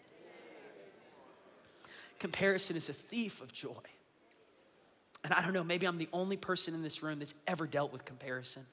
Comparison 2.17 2.75
is 2.75 2.89
a 2.89 2.93
thief 2.93 3.41
of 3.41 3.51
joy. 3.53 3.71
And 5.23 5.33
I 5.33 5.41
don't 5.41 5.53
know, 5.53 5.63
maybe 5.63 5.85
I'm 5.85 5.97
the 5.97 6.09
only 6.13 6.37
person 6.37 6.73
in 6.73 6.81
this 6.81 7.03
room 7.03 7.19
that's 7.19 7.33
ever 7.47 7.67
dealt 7.67 7.91
with 7.91 8.05
comparison. 8.05 8.65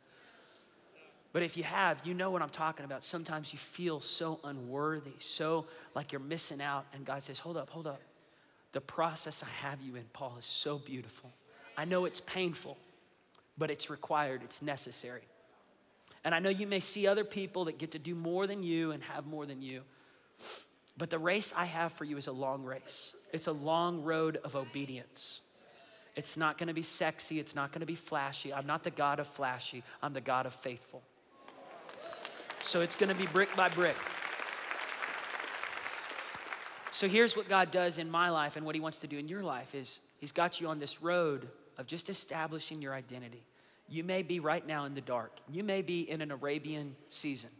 But 1.32 1.42
if 1.42 1.56
you 1.56 1.64
have, 1.64 2.00
you 2.04 2.14
know 2.14 2.30
what 2.30 2.40
I'm 2.40 2.48
talking 2.48 2.84
about. 2.84 3.04
Sometimes 3.04 3.52
you 3.52 3.58
feel 3.58 4.00
so 4.00 4.40
unworthy, 4.44 5.12
so 5.18 5.66
like 5.94 6.12
you're 6.12 6.20
missing 6.20 6.62
out. 6.62 6.86
And 6.94 7.04
God 7.04 7.22
says, 7.22 7.38
Hold 7.38 7.56
up, 7.56 7.68
hold 7.68 7.86
up. 7.86 8.00
The 8.72 8.80
process 8.80 9.42
I 9.42 9.66
have 9.66 9.80
you 9.82 9.96
in, 9.96 10.04
Paul, 10.12 10.36
is 10.38 10.46
so 10.46 10.78
beautiful. 10.78 11.30
I 11.76 11.84
know 11.84 12.04
it's 12.04 12.20
painful, 12.20 12.78
but 13.58 13.70
it's 13.70 13.90
required, 13.90 14.42
it's 14.44 14.62
necessary. 14.62 15.22
And 16.26 16.34
I 16.34 16.40
know 16.40 16.48
you 16.48 16.66
may 16.66 16.80
see 16.80 17.06
other 17.06 17.22
people 17.22 17.66
that 17.66 17.78
get 17.78 17.92
to 17.92 18.00
do 18.00 18.16
more 18.16 18.48
than 18.48 18.64
you 18.64 18.90
and 18.90 19.00
have 19.04 19.26
more 19.26 19.46
than 19.46 19.62
you. 19.62 19.82
But 20.98 21.08
the 21.08 21.20
race 21.20 21.54
I 21.56 21.66
have 21.66 21.92
for 21.92 22.04
you 22.04 22.16
is 22.16 22.26
a 22.26 22.32
long 22.32 22.64
race. 22.64 23.12
It's 23.32 23.46
a 23.46 23.52
long 23.52 24.02
road 24.02 24.40
of 24.42 24.56
obedience. 24.56 25.40
It's 26.16 26.36
not 26.36 26.58
gonna 26.58 26.74
be 26.74 26.82
sexy, 26.82 27.38
it's 27.38 27.54
not 27.54 27.70
gonna 27.70 27.86
be 27.86 27.94
flashy. 27.94 28.52
I'm 28.52 28.66
not 28.66 28.82
the 28.82 28.90
God 28.90 29.20
of 29.20 29.28
flashy, 29.28 29.84
I'm 30.02 30.12
the 30.12 30.20
God 30.20 30.46
of 30.46 30.52
faithful. 30.52 31.00
So 32.60 32.80
it's 32.80 32.96
gonna 32.96 33.14
be 33.14 33.26
brick 33.28 33.54
by 33.54 33.68
brick. 33.68 33.96
So 36.90 37.06
here's 37.06 37.36
what 37.36 37.48
God 37.48 37.70
does 37.70 37.98
in 37.98 38.10
my 38.10 38.30
life 38.30 38.56
and 38.56 38.66
what 38.66 38.74
he 38.74 38.80
wants 38.80 38.98
to 38.98 39.06
do 39.06 39.16
in 39.16 39.28
your 39.28 39.44
life 39.44 39.76
is 39.76 40.00
he's 40.18 40.32
got 40.32 40.60
you 40.60 40.66
on 40.66 40.80
this 40.80 41.00
road 41.00 41.46
of 41.78 41.86
just 41.86 42.10
establishing 42.10 42.82
your 42.82 42.94
identity. 42.94 43.44
You 43.88 44.04
may 44.04 44.22
be 44.22 44.40
right 44.40 44.66
now 44.66 44.84
in 44.84 44.94
the 44.94 45.00
dark. 45.00 45.32
You 45.48 45.62
may 45.62 45.82
be 45.82 46.10
in 46.10 46.20
an 46.20 46.30
Arabian 46.30 46.96
season 47.08 47.50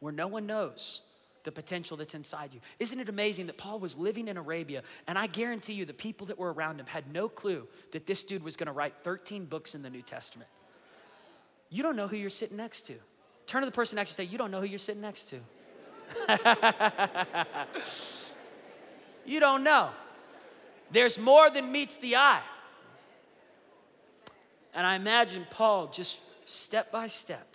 where 0.00 0.12
no 0.12 0.26
one 0.26 0.46
knows 0.46 1.02
the 1.44 1.52
potential 1.52 1.96
that's 1.96 2.14
inside 2.14 2.52
you. 2.52 2.60
Isn't 2.78 3.00
it 3.00 3.08
amazing 3.08 3.46
that 3.46 3.56
Paul 3.56 3.80
was 3.80 3.96
living 3.96 4.28
in 4.28 4.36
Arabia 4.36 4.82
and 5.06 5.18
I 5.18 5.26
guarantee 5.26 5.72
you 5.72 5.86
the 5.86 5.94
people 5.94 6.26
that 6.26 6.38
were 6.38 6.52
around 6.52 6.78
him 6.78 6.86
had 6.86 7.10
no 7.12 7.28
clue 7.28 7.66
that 7.92 8.06
this 8.06 8.24
dude 8.24 8.42
was 8.42 8.56
to 8.66 8.72
write 8.72 8.94
13 9.04 9.46
books 9.46 9.74
in 9.74 9.82
the 9.82 9.88
New 9.88 10.02
Testament. 10.02 10.50
You 11.70 11.82
don't 11.82 11.96
know 11.96 12.08
who 12.08 12.16
you're 12.16 12.28
sitting 12.28 12.56
next 12.56 12.82
to. 12.82 12.94
Turn 13.46 13.62
to 13.62 13.66
the 13.66 13.72
person 13.72 13.96
next 13.96 14.16
to 14.16 14.22
you 14.22 14.24
and 14.24 14.28
say, 14.28 14.32
You 14.32 14.38
don't 14.38 14.50
know 14.50 14.60
who 14.60 14.66
you're 14.66 14.78
sitting 14.78 15.00
next 15.00 15.30
to. 15.30 15.40
you 19.24 19.40
don't 19.40 19.62
know. 19.62 19.90
There's 20.90 21.18
more 21.18 21.50
than 21.50 21.70
meets 21.70 21.96
the 21.98 22.16
eye. 22.16 22.42
And 24.74 24.86
I 24.86 24.94
imagine 24.94 25.46
Paul 25.50 25.88
just 25.88 26.18
step 26.46 26.90
by 26.92 27.08
step. 27.08 27.46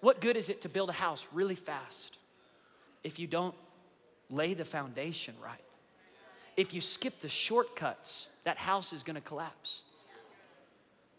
What 0.00 0.20
good 0.20 0.36
is 0.36 0.50
it 0.50 0.60
to 0.62 0.68
build 0.68 0.90
a 0.90 0.92
house 0.92 1.26
really 1.32 1.54
fast 1.54 2.18
if 3.02 3.18
you 3.18 3.26
don't 3.26 3.54
lay 4.30 4.54
the 4.54 4.64
foundation 4.64 5.34
right? 5.42 5.60
If 6.56 6.72
you 6.74 6.80
skip 6.80 7.20
the 7.20 7.28
shortcuts, 7.28 8.28
that 8.44 8.58
house 8.58 8.92
is 8.92 9.02
gonna 9.02 9.20
collapse. 9.20 9.82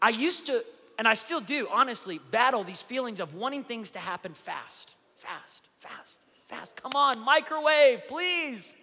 I 0.00 0.10
used 0.10 0.46
to, 0.46 0.64
and 0.98 1.06
I 1.08 1.14
still 1.14 1.40
do, 1.40 1.68
honestly, 1.70 2.20
battle 2.30 2.64
these 2.64 2.80
feelings 2.80 3.20
of 3.20 3.34
wanting 3.34 3.64
things 3.64 3.90
to 3.92 3.98
happen 3.98 4.34
fast, 4.34 4.94
fast, 5.16 5.68
fast, 5.80 6.18
fast. 6.46 6.76
Come 6.76 6.92
on, 6.94 7.18
microwave, 7.18 8.06
please. 8.06 8.76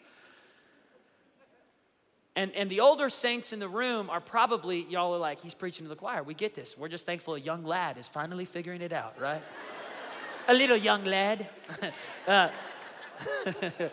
And, 2.36 2.52
and 2.56 2.70
the 2.70 2.80
older 2.80 3.10
saints 3.10 3.54
in 3.54 3.60
the 3.60 3.68
room 3.68 4.10
are 4.10 4.20
probably, 4.20 4.88
y'all 4.90 5.14
are 5.14 5.20
like, 5.20 5.40
he's 5.40 5.54
preaching 5.54 5.86
to 5.86 5.90
the 5.90 5.96
choir. 5.96 6.24
We 6.24 6.34
get 6.34 6.56
this. 6.56 6.76
We're 6.78 6.88
just 6.88 7.06
thankful 7.06 7.36
a 7.36 7.40
young 7.40 7.64
lad 7.64 7.98
is 7.98 8.08
finally 8.08 8.46
figuring 8.46 8.82
it 8.82 8.92
out, 8.92 9.20
right? 9.22 9.42
a 10.48 10.54
little 10.54 10.78
young 10.78 11.04
lad. 11.04 11.48
uh, 12.28 12.50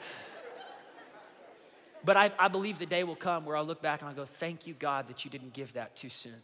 but 2.05 2.17
I, 2.17 2.33
I 2.39 2.49
believe 2.49 2.79
the 2.79 2.87
day 2.87 3.05
will 3.05 3.15
come 3.15 3.45
where 3.45 3.59
I'll 3.59 3.67
look 3.67 3.83
back 3.83 4.01
and 4.01 4.09
I'll 4.09 4.17
go, 4.17 4.25
thank 4.25 4.67
you, 4.67 4.73
God, 4.73 5.09
that 5.09 5.23
you 5.25 5.31
didn't 5.31 5.53
give 5.53 5.75
that 5.75 5.95
too 5.95 6.09
soon. 6.09 6.37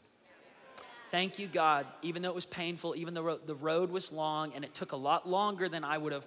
Thank 1.10 1.38
you, 1.38 1.46
God, 1.46 1.86
even 2.02 2.20
though 2.20 2.28
it 2.28 2.34
was 2.34 2.46
painful, 2.46 2.94
even 2.96 3.14
though 3.14 3.38
the 3.46 3.54
road 3.54 3.90
was 3.90 4.12
long 4.12 4.52
and 4.54 4.64
it 4.64 4.74
took 4.74 4.92
a 4.92 4.96
lot 4.96 5.26
longer 5.26 5.68
than 5.68 5.82
I 5.84 5.96
would 5.96 6.12
have 6.12 6.26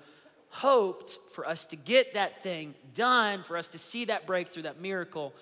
hoped 0.50 1.20
for 1.32 1.48
us 1.48 1.66
to 1.66 1.76
get 1.76 2.16
that 2.16 2.42
thing 2.42 2.74
done, 2.96 3.44
for 3.44 3.58
us 3.58 3.68
to 3.70 3.78
see 3.78 4.06
that 4.06 4.26
breakthrough, 4.26 4.64
that 4.64 4.82
miracle, 4.82 5.34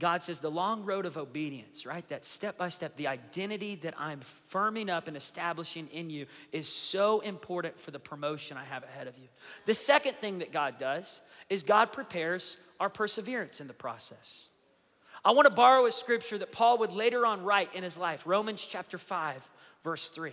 God 0.00 0.22
says 0.22 0.40
the 0.40 0.50
long 0.50 0.84
road 0.84 1.04
of 1.04 1.18
obedience, 1.18 1.84
right? 1.84 2.08
That 2.08 2.24
step 2.24 2.56
by 2.56 2.70
step, 2.70 2.96
the 2.96 3.06
identity 3.06 3.74
that 3.76 3.94
I'm 3.98 4.20
firming 4.50 4.88
up 4.88 5.06
and 5.08 5.16
establishing 5.16 5.88
in 5.88 6.08
you 6.08 6.26
is 6.52 6.66
so 6.66 7.20
important 7.20 7.78
for 7.78 7.90
the 7.90 7.98
promotion 7.98 8.56
I 8.56 8.64
have 8.64 8.82
ahead 8.82 9.06
of 9.06 9.18
you. 9.18 9.28
The 9.66 9.74
second 9.74 10.16
thing 10.16 10.38
that 10.38 10.52
God 10.52 10.78
does 10.80 11.20
is 11.50 11.62
God 11.62 11.92
prepares 11.92 12.56
our 12.80 12.88
perseverance 12.88 13.60
in 13.60 13.66
the 13.66 13.74
process. 13.74 14.46
I 15.22 15.32
want 15.32 15.46
to 15.46 15.54
borrow 15.54 15.84
a 15.84 15.92
scripture 15.92 16.38
that 16.38 16.50
Paul 16.50 16.78
would 16.78 16.92
later 16.92 17.26
on 17.26 17.44
write 17.44 17.74
in 17.74 17.82
his 17.82 17.98
life, 17.98 18.22
Romans 18.24 18.66
chapter 18.66 18.96
5, 18.96 19.46
verse 19.84 20.08
3. 20.08 20.32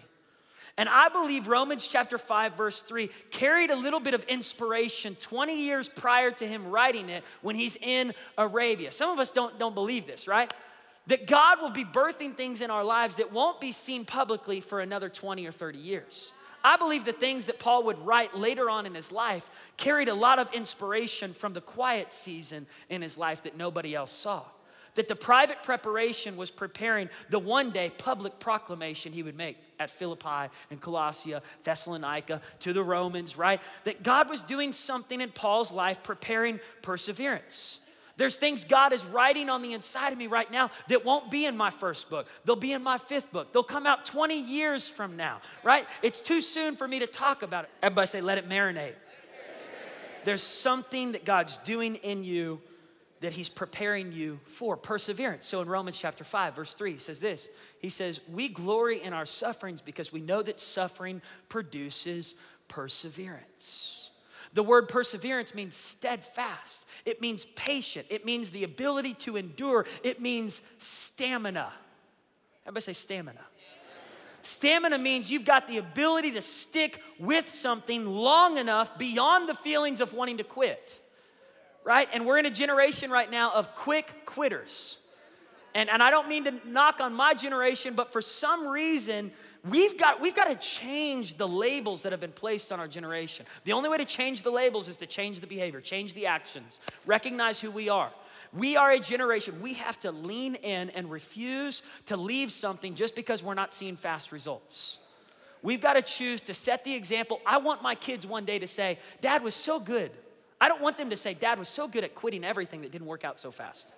And 0.78 0.88
I 0.88 1.10
believe 1.10 1.48
Romans 1.48 1.88
chapter 1.88 2.20
5, 2.20 2.54
verse 2.54 2.82
3 2.82 3.10
carried 3.32 3.72
a 3.72 3.76
little 3.76 4.00
bit 4.00 4.14
of 4.14 4.24
inspiration 4.26 5.16
20 5.16 5.60
years 5.60 5.90
prior 5.90 6.30
to 6.32 6.48
him 6.48 6.68
writing 6.68 7.10
it 7.10 7.24
when 7.42 7.56
he's 7.56 7.76
in 7.78 8.14
Arabia. 8.38 8.92
Some 8.92 9.10
of 9.10 9.20
us 9.20 9.32
don't, 9.32 9.58
don't 9.58 9.74
believe 9.74 10.06
this, 10.06 10.28
right? 10.28 10.54
That 11.08 11.26
God 11.26 11.62
will 11.62 11.72
be 11.72 11.84
birthing 11.84 12.36
things 12.36 12.62
in 12.62 12.70
our 12.70 12.84
lives 12.84 13.16
that 13.16 13.32
won't 13.32 13.60
be 13.60 13.72
seen 13.72 14.06
publicly 14.06 14.62
for 14.62 14.82
another 14.82 15.10
20 15.10 15.48
or 15.48 15.52
30 15.52 15.80
years. 15.80 16.32
I 16.64 16.78
believe 16.78 17.06
the 17.06 17.14
things 17.14 17.46
that 17.46 17.60
Paul 17.60 17.84
would 17.86 17.98
write 18.06 18.36
later 18.36 18.70
on 18.70 18.86
in 18.86 18.94
his 18.94 19.12
life 19.12 19.50
carried 19.78 20.10
a 20.10 20.14
lot 20.14 20.38
of 20.38 20.54
inspiration 20.54 21.34
from 21.34 21.54
the 21.54 21.62
quiet 21.62 22.14
season 22.14 22.68
in 22.90 23.02
his 23.02 23.18
life 23.18 23.44
that 23.44 23.58
nobody 23.58 23.96
else 23.96 24.12
saw 24.12 24.44
that 24.98 25.08
the 25.08 25.16
private 25.16 25.64
preparation 25.64 26.36
was 26.36 26.52
preparing 26.52 27.08
the 27.30 27.40
one 27.40 27.72
day 27.72 27.92
public 27.98 28.38
proclamation 28.40 29.14
he 29.14 29.24
would 29.24 29.38
make 29.38 29.58
at 29.80 29.90
Philippi 29.90 30.52
and 30.70 30.82
Colossia, 30.82 31.42
Thessalonica, 31.64 32.42
to 32.60 32.74
the 32.74 32.84
Romans, 32.84 33.38
right? 33.38 33.62
That 33.86 34.04
God 34.04 34.30
was 34.30 34.42
doing 34.42 34.74
something 34.74 35.22
in 35.22 35.30
Paul's 35.30 35.72
life, 35.72 36.02
preparing 36.04 36.60
perseverance. 36.82 37.80
There's 38.18 38.38
things 38.38 38.64
God 38.64 38.92
is 38.92 39.06
writing 39.06 39.48
on 39.48 39.62
the 39.62 39.74
inside 39.74 40.12
of 40.12 40.18
me 40.18 40.26
right 40.26 40.52
now 40.52 40.72
that 40.90 41.06
won't 41.06 41.30
be 41.30 41.46
in 41.46 41.56
my 41.56 41.70
first 41.70 42.10
book. 42.10 42.26
They'll 42.46 42.56
be 42.56 42.74
in 42.74 42.82
my 42.82 42.98
fifth 42.98 43.32
book. 43.32 43.54
They'll 43.54 43.62
come 43.62 43.86
out 43.86 44.06
20 44.06 44.42
years 44.42 44.88
from 44.88 45.16
now, 45.16 45.40
right? 45.64 45.86
It's 46.02 46.20
too 46.20 46.42
soon 46.42 46.76
for 46.76 46.88
me 46.88 46.98
to 47.00 47.08
talk 47.08 47.44
about 47.44 47.66
it. 47.66 47.70
Everybody 47.84 48.08
say, 48.08 48.22
let 48.22 48.40
it 48.40 48.50
marinate. 48.50 48.96
There's 50.26 50.42
something 50.42 51.12
that 51.12 51.24
God's 51.24 51.58
doing 51.60 51.96
in 51.98 52.24
you 52.24 52.60
that 53.22 53.34
he's 53.34 53.50
preparing 53.50 54.12
you 54.12 54.40
for 54.46 54.78
perseverance. 54.78 55.46
So 55.46 55.62
in 55.62 55.68
Romans 55.68 55.98
chapter 55.98 56.24
5, 56.24 56.56
verse 56.56 56.74
3, 56.74 56.94
he 56.94 56.98
says 56.98 57.20
this 57.20 57.50
He 57.80 57.90
says, 57.90 58.20
We 58.32 58.50
glory 58.50 59.02
in 59.02 59.14
our 59.14 59.26
sufferings 59.26 59.82
because 59.82 60.12
we 60.12 60.22
know 60.22 60.42
that 60.44 60.60
suffering 60.60 61.22
produces 61.50 62.36
perseverance. 62.68 64.10
The 64.54 64.64
word 64.64 64.88
perseverance 64.88 65.54
means 65.54 65.76
steadfast, 65.76 66.86
it 67.06 67.22
means 67.22 67.46
patient, 67.56 68.08
it 68.10 68.26
means 68.26 68.52
the 68.52 68.64
ability 68.64 69.14
to 69.16 69.38
endure, 69.38 69.86
it 70.04 70.22
means 70.22 70.62
stamina. 70.80 71.72
Everybody 72.64 72.84
say 72.84 72.94
stamina. 72.94 73.42
Stamina 74.44 74.98
means 74.98 75.30
you've 75.30 75.44
got 75.44 75.68
the 75.68 75.78
ability 75.78 76.32
to 76.32 76.42
stick 76.42 77.02
with 77.20 77.50
something 77.50 78.06
long 78.06 78.58
enough 78.58 78.98
beyond 78.98 79.50
the 79.50 79.56
feelings 79.56 80.00
of 80.00 80.14
wanting 80.14 80.38
to 80.38 80.44
quit 80.44 81.02
right? 81.88 82.10
And 82.12 82.26
we're 82.26 82.38
in 82.38 82.46
a 82.46 82.52
generation 82.52 83.10
right 83.10 83.32
now 83.32 83.54
of 83.54 83.74
quick 83.74 84.26
quitters. 84.26 84.98
And, 85.74 85.90
and 85.90 86.04
I 86.04 86.12
don't 86.12 86.28
mean 86.28 86.44
to 86.44 86.54
knock 86.68 87.00
on 87.00 87.14
my 87.14 87.34
generation, 87.34 87.94
but 87.94 88.12
for 88.12 88.22
some 88.22 88.68
reason, 88.68 89.32
we've 89.70 89.98
got, 89.98 90.20
we've 90.20 90.36
got 90.36 90.50
to 90.50 90.56
change 90.56 91.38
the 91.38 91.48
labels 91.48 92.04
that 92.04 92.12
have 92.12 92.20
been 92.20 92.34
placed 92.34 92.74
on 92.74 92.82
our 92.82 92.90
generation. 92.90 93.46
The 93.64 93.72
only 93.72 93.88
way 93.88 93.98
to 94.00 94.06
change 94.06 94.42
the 94.42 94.52
labels 94.52 94.90
is 94.90 94.98
to 94.98 95.06
change 95.06 95.40
the 95.40 95.48
behavior, 95.48 95.80
change 95.80 96.14
the 96.14 96.26
actions, 96.26 96.82
recognize 97.06 97.62
who 97.62 97.72
we 97.72 97.88
are. 97.88 98.12
We 98.52 98.76
are 98.76 98.92
a 98.92 99.00
generation, 99.00 99.62
we 99.62 99.76
have 99.76 99.98
to 100.02 100.12
lean 100.12 100.56
in 100.56 100.90
and 100.90 101.10
refuse 101.10 101.84
to 102.08 102.18
leave 102.18 102.52
something 102.52 102.96
just 102.96 103.16
because 103.16 103.42
we're 103.42 103.54
not 103.54 103.74
seeing 103.74 103.96
fast 103.96 104.34
results. 104.34 104.98
We've 105.62 105.82
got 105.82 105.94
to 105.94 106.02
choose 106.02 106.42
to 106.44 106.54
set 106.54 106.84
the 106.84 106.94
example. 106.94 107.40
I 107.46 107.60
want 107.60 107.82
my 107.82 107.96
kids 107.96 108.26
one 108.26 108.44
day 108.44 108.60
to 108.60 108.68
say, 108.68 109.00
Dad 109.22 109.42
was 109.42 109.56
so 109.56 109.80
good 109.80 110.12
I 110.60 110.68
don't 110.68 110.82
want 110.82 110.98
them 110.98 111.10
to 111.10 111.18
say, 111.18 111.34
Dad 111.34 111.60
was 111.60 111.70
so 111.70 111.88
good 111.88 112.04
at 112.04 112.16
quitting 112.16 112.44
everything 112.44 112.82
that 112.82 112.92
didn't 112.92 113.08
work 113.08 113.24
out 113.24 113.40
so 113.40 113.52
fast. 113.52 113.92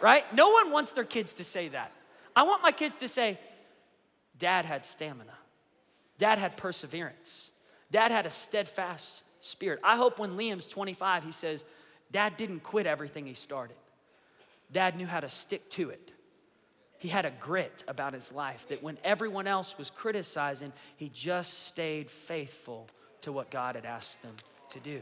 right? 0.00 0.24
No 0.34 0.50
one 0.50 0.70
wants 0.70 0.92
their 0.92 1.04
kids 1.04 1.32
to 1.34 1.44
say 1.44 1.68
that. 1.68 1.92
I 2.34 2.44
want 2.44 2.62
my 2.62 2.72
kids 2.72 2.96
to 2.98 3.08
say, 3.08 3.38
Dad 4.38 4.64
had 4.64 4.84
stamina. 4.84 5.32
Dad 6.18 6.38
had 6.38 6.56
perseverance. 6.56 7.50
Dad 7.90 8.10
had 8.10 8.26
a 8.26 8.30
steadfast 8.30 9.22
spirit. 9.40 9.80
I 9.82 9.96
hope 9.96 10.18
when 10.18 10.36
Liam's 10.36 10.68
25, 10.68 11.24
he 11.24 11.32
says, 11.32 11.64
Dad 12.12 12.36
didn't 12.36 12.60
quit 12.60 12.86
everything 12.86 13.26
he 13.26 13.34
started. 13.34 13.76
Dad 14.72 14.96
knew 14.96 15.06
how 15.06 15.20
to 15.20 15.28
stick 15.28 15.68
to 15.70 15.90
it. 15.90 16.10
He 16.98 17.08
had 17.08 17.24
a 17.24 17.30
grit 17.30 17.82
about 17.88 18.12
his 18.12 18.30
life 18.30 18.68
that 18.68 18.82
when 18.82 18.98
everyone 19.02 19.46
else 19.46 19.78
was 19.78 19.90
criticizing, 19.90 20.72
he 20.96 21.08
just 21.08 21.66
stayed 21.66 22.10
faithful 22.10 22.88
to 23.22 23.32
what 23.32 23.50
God 23.50 23.74
had 23.74 23.86
asked 23.86 24.22
him 24.22 24.34
to 24.68 24.80
do. 24.80 25.00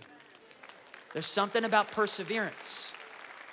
There's 1.12 1.26
something 1.26 1.64
about 1.64 1.90
perseverance 1.90 2.92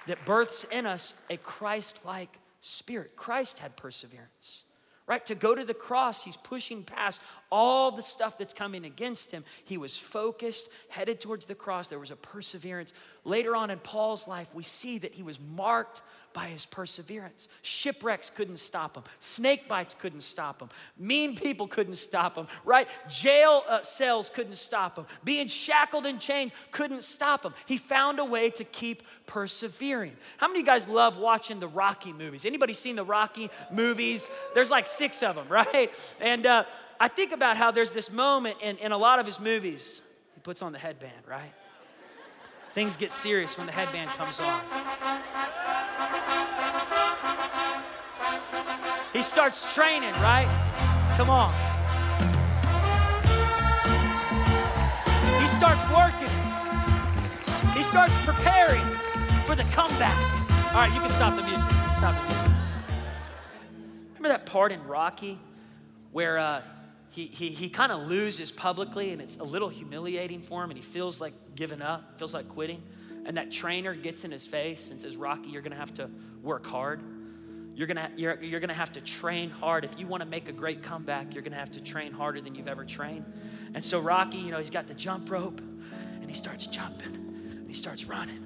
that 0.07 0.23
births 0.25 0.65
in 0.65 0.85
us 0.85 1.15
a 1.29 1.37
Christ 1.37 1.99
like 2.05 2.39
spirit. 2.61 3.15
Christ 3.15 3.59
had 3.59 3.75
perseverance, 3.77 4.63
right? 5.07 5.25
To 5.25 5.35
go 5.35 5.55
to 5.55 5.63
the 5.63 5.73
cross, 5.73 6.23
he's 6.23 6.37
pushing 6.37 6.83
past 6.83 7.21
all 7.51 7.91
the 7.91 8.03
stuff 8.03 8.37
that's 8.37 8.53
coming 8.53 8.85
against 8.85 9.31
him. 9.31 9.43
He 9.63 9.77
was 9.77 9.95
focused, 9.95 10.69
headed 10.89 11.19
towards 11.19 11.45
the 11.45 11.55
cross. 11.55 11.87
There 11.87 11.99
was 11.99 12.11
a 12.11 12.15
perseverance. 12.15 12.93
Later 13.25 13.55
on 13.55 13.71
in 13.71 13.79
Paul's 13.79 14.27
life, 14.27 14.47
we 14.53 14.61
see 14.61 14.99
that 14.99 15.13
he 15.13 15.23
was 15.23 15.39
marked 15.39 16.03
by 16.31 16.45
his 16.45 16.65
perseverance. 16.65 17.47
Shipwrecks 17.63 18.29
couldn't 18.29 18.57
stop 18.57 18.95
him, 18.95 19.03
snake 19.19 19.67
bites 19.67 19.95
couldn't 19.95 20.21
stop 20.21 20.61
him, 20.61 20.69
mean 20.95 21.35
people 21.35 21.65
couldn't 21.65 21.95
stop 21.95 22.35
him, 22.35 22.45
right? 22.65 22.87
Jail 23.09 23.63
uh, 23.67 23.81
cells 23.81 24.29
couldn't 24.29 24.57
stop 24.57 24.97
him, 24.97 25.05
being 25.23 25.47
shackled 25.47 26.05
in 26.05 26.19
chains 26.19 26.51
couldn't 26.71 27.03
stop 27.03 27.43
him. 27.43 27.53
He 27.65 27.77
found 27.77 28.19
a 28.19 28.25
way 28.25 28.51
to 28.51 28.63
keep 28.63 29.01
persevering. 29.25 30.11
How 30.37 30.47
many 30.47 30.59
of 30.59 30.65
you 30.65 30.71
guys 30.71 30.87
love 30.87 31.17
watching 31.17 31.59
the 31.59 31.69
Rocky 31.69 32.13
movies? 32.13 32.45
Anybody 32.45 32.73
seen 32.73 32.95
the 32.95 33.05
Rocky 33.05 33.49
movies? 33.71 34.29
There's 34.53 34.69
like 34.69 34.85
six 34.85 35.23
of 35.23 35.35
them, 35.35 35.47
right? 35.49 35.91
And 36.19 36.45
uh, 36.45 36.65
I 36.99 37.07
think 37.07 37.31
about 37.31 37.57
how 37.57 37.71
there's 37.71 37.91
this 37.91 38.11
moment 38.11 38.57
in, 38.61 38.77
in 38.77 38.91
a 38.91 38.97
lot 38.97 39.19
of 39.19 39.25
his 39.25 39.39
movies, 39.39 40.01
he 40.35 40.41
puts 40.41 40.61
on 40.61 40.73
the 40.73 40.79
headband, 40.79 41.23
right? 41.27 41.53
Things 42.75 42.97
get 42.97 43.09
serious 43.09 43.57
when 43.57 43.67
the 43.67 43.71
headband 43.71 44.09
comes 44.09 44.37
on. 44.41 44.59
He 49.13 49.21
starts 49.21 49.73
training, 49.73 50.11
right? 50.15 50.45
Come 51.15 51.29
on. 51.29 51.53
He 55.39 55.47
starts 55.55 55.79
working. 55.89 56.35
He 57.71 57.83
starts 57.83 58.13
preparing 58.25 58.83
for 59.45 59.55
the 59.55 59.63
comeback. 59.71 60.17
All 60.73 60.81
right, 60.81 60.91
you 60.93 60.99
can 60.99 61.09
stop 61.11 61.37
the 61.37 61.43
music. 61.43 61.71
Stop 61.93 62.13
the 62.27 62.27
music. 62.27 62.51
Remember 64.17 64.27
that 64.27 64.45
part 64.45 64.73
in 64.73 64.85
Rocky 64.85 65.39
where 66.11 66.37
uh, 66.37 66.61
he, 67.23 67.49
he, 67.49 67.69
kind 67.69 67.93
of 67.93 68.07
loses 68.09 68.51
publicly 68.51 69.11
and 69.11 69.21
it's 69.21 69.37
a 69.37 69.43
little 69.43 69.69
humiliating 69.69 70.41
for 70.41 70.61
him 70.61 70.69
and 70.69 70.77
he 70.77 70.83
feels 70.83 71.21
like 71.21 71.33
giving 71.55 71.81
up, 71.81 72.19
feels 72.19 72.33
like 72.33 72.49
quitting. 72.49 72.83
And 73.25 73.37
that 73.37 73.51
trainer 73.51 73.95
gets 73.95 74.25
in 74.25 74.31
his 74.31 74.45
face 74.45 74.89
and 74.89 74.99
says, 74.99 75.15
Rocky, 75.15 75.49
you're 75.49 75.61
gonna 75.61 75.77
have 75.77 75.93
to 75.93 76.09
work 76.43 76.65
hard. 76.67 77.01
You're 77.73 77.87
gonna, 77.87 78.11
you're, 78.17 78.41
you're 78.43 78.59
gonna 78.59 78.73
have 78.73 78.91
to 78.93 79.01
train 79.01 79.49
hard. 79.49 79.85
If 79.85 79.97
you 79.97 80.07
wanna 80.07 80.25
make 80.25 80.49
a 80.49 80.51
great 80.51 80.83
comeback, 80.83 81.33
you're 81.33 81.41
gonna 81.41 81.55
have 81.55 81.71
to 81.71 81.81
train 81.81 82.11
harder 82.11 82.41
than 82.41 82.53
you've 82.53 82.67
ever 82.67 82.83
trained. 82.83 83.25
And 83.73 83.81
so 83.81 84.01
Rocky, 84.01 84.37
you 84.37 84.51
know, 84.51 84.59
he's 84.59 84.69
got 84.69 84.87
the 84.87 84.93
jump 84.93 85.31
rope 85.31 85.61
and 86.21 86.29
he 86.29 86.35
starts 86.35 86.67
jumping 86.67 87.15
and 87.15 87.69
he 87.69 87.75
starts 87.75 88.03
running. 88.03 88.41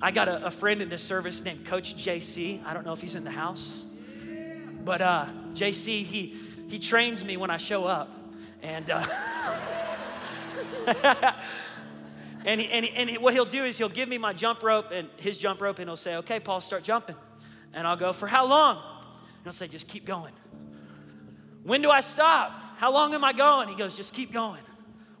I 0.00 0.12
got 0.12 0.28
a, 0.28 0.46
a 0.46 0.50
friend 0.52 0.80
in 0.80 0.88
this 0.88 1.02
service 1.02 1.42
named 1.42 1.66
Coach 1.66 1.96
JC. 1.96 2.64
I 2.64 2.72
don't 2.72 2.86
know 2.86 2.92
if 2.92 3.00
he's 3.00 3.16
in 3.16 3.24
the 3.24 3.30
house, 3.32 3.84
but 4.84 5.02
uh, 5.02 5.26
JC, 5.54 6.04
he, 6.04 6.36
he 6.68 6.78
trains 6.78 7.24
me 7.24 7.36
when 7.36 7.50
I 7.50 7.56
show 7.56 7.84
up. 7.84 8.12
And, 8.62 8.90
uh, 8.90 9.06
and, 12.44 12.60
he, 12.60 12.68
and, 12.70 12.84
he, 12.84 12.96
and 12.96 13.10
he, 13.10 13.18
what 13.18 13.34
he'll 13.34 13.44
do 13.44 13.64
is 13.64 13.78
he'll 13.78 13.88
give 13.88 14.08
me 14.08 14.18
my 14.18 14.32
jump 14.32 14.62
rope 14.62 14.90
and 14.92 15.08
his 15.16 15.36
jump 15.38 15.60
rope, 15.60 15.78
and 15.78 15.88
he'll 15.88 15.96
say, 15.96 16.16
Okay, 16.16 16.40
Paul, 16.40 16.60
start 16.60 16.82
jumping. 16.82 17.16
And 17.72 17.86
I'll 17.86 17.96
go, 17.96 18.12
For 18.12 18.26
how 18.26 18.46
long? 18.46 18.76
And 18.76 19.44
he'll 19.44 19.52
say, 19.52 19.68
Just 19.68 19.88
keep 19.88 20.04
going. 20.04 20.32
When 21.62 21.82
do 21.82 21.90
I 21.90 22.00
stop? 22.00 22.52
How 22.76 22.92
long 22.92 23.14
am 23.14 23.24
I 23.24 23.32
going? 23.32 23.68
He 23.68 23.74
goes, 23.74 23.96
Just 23.96 24.14
keep 24.14 24.32
going. 24.32 24.62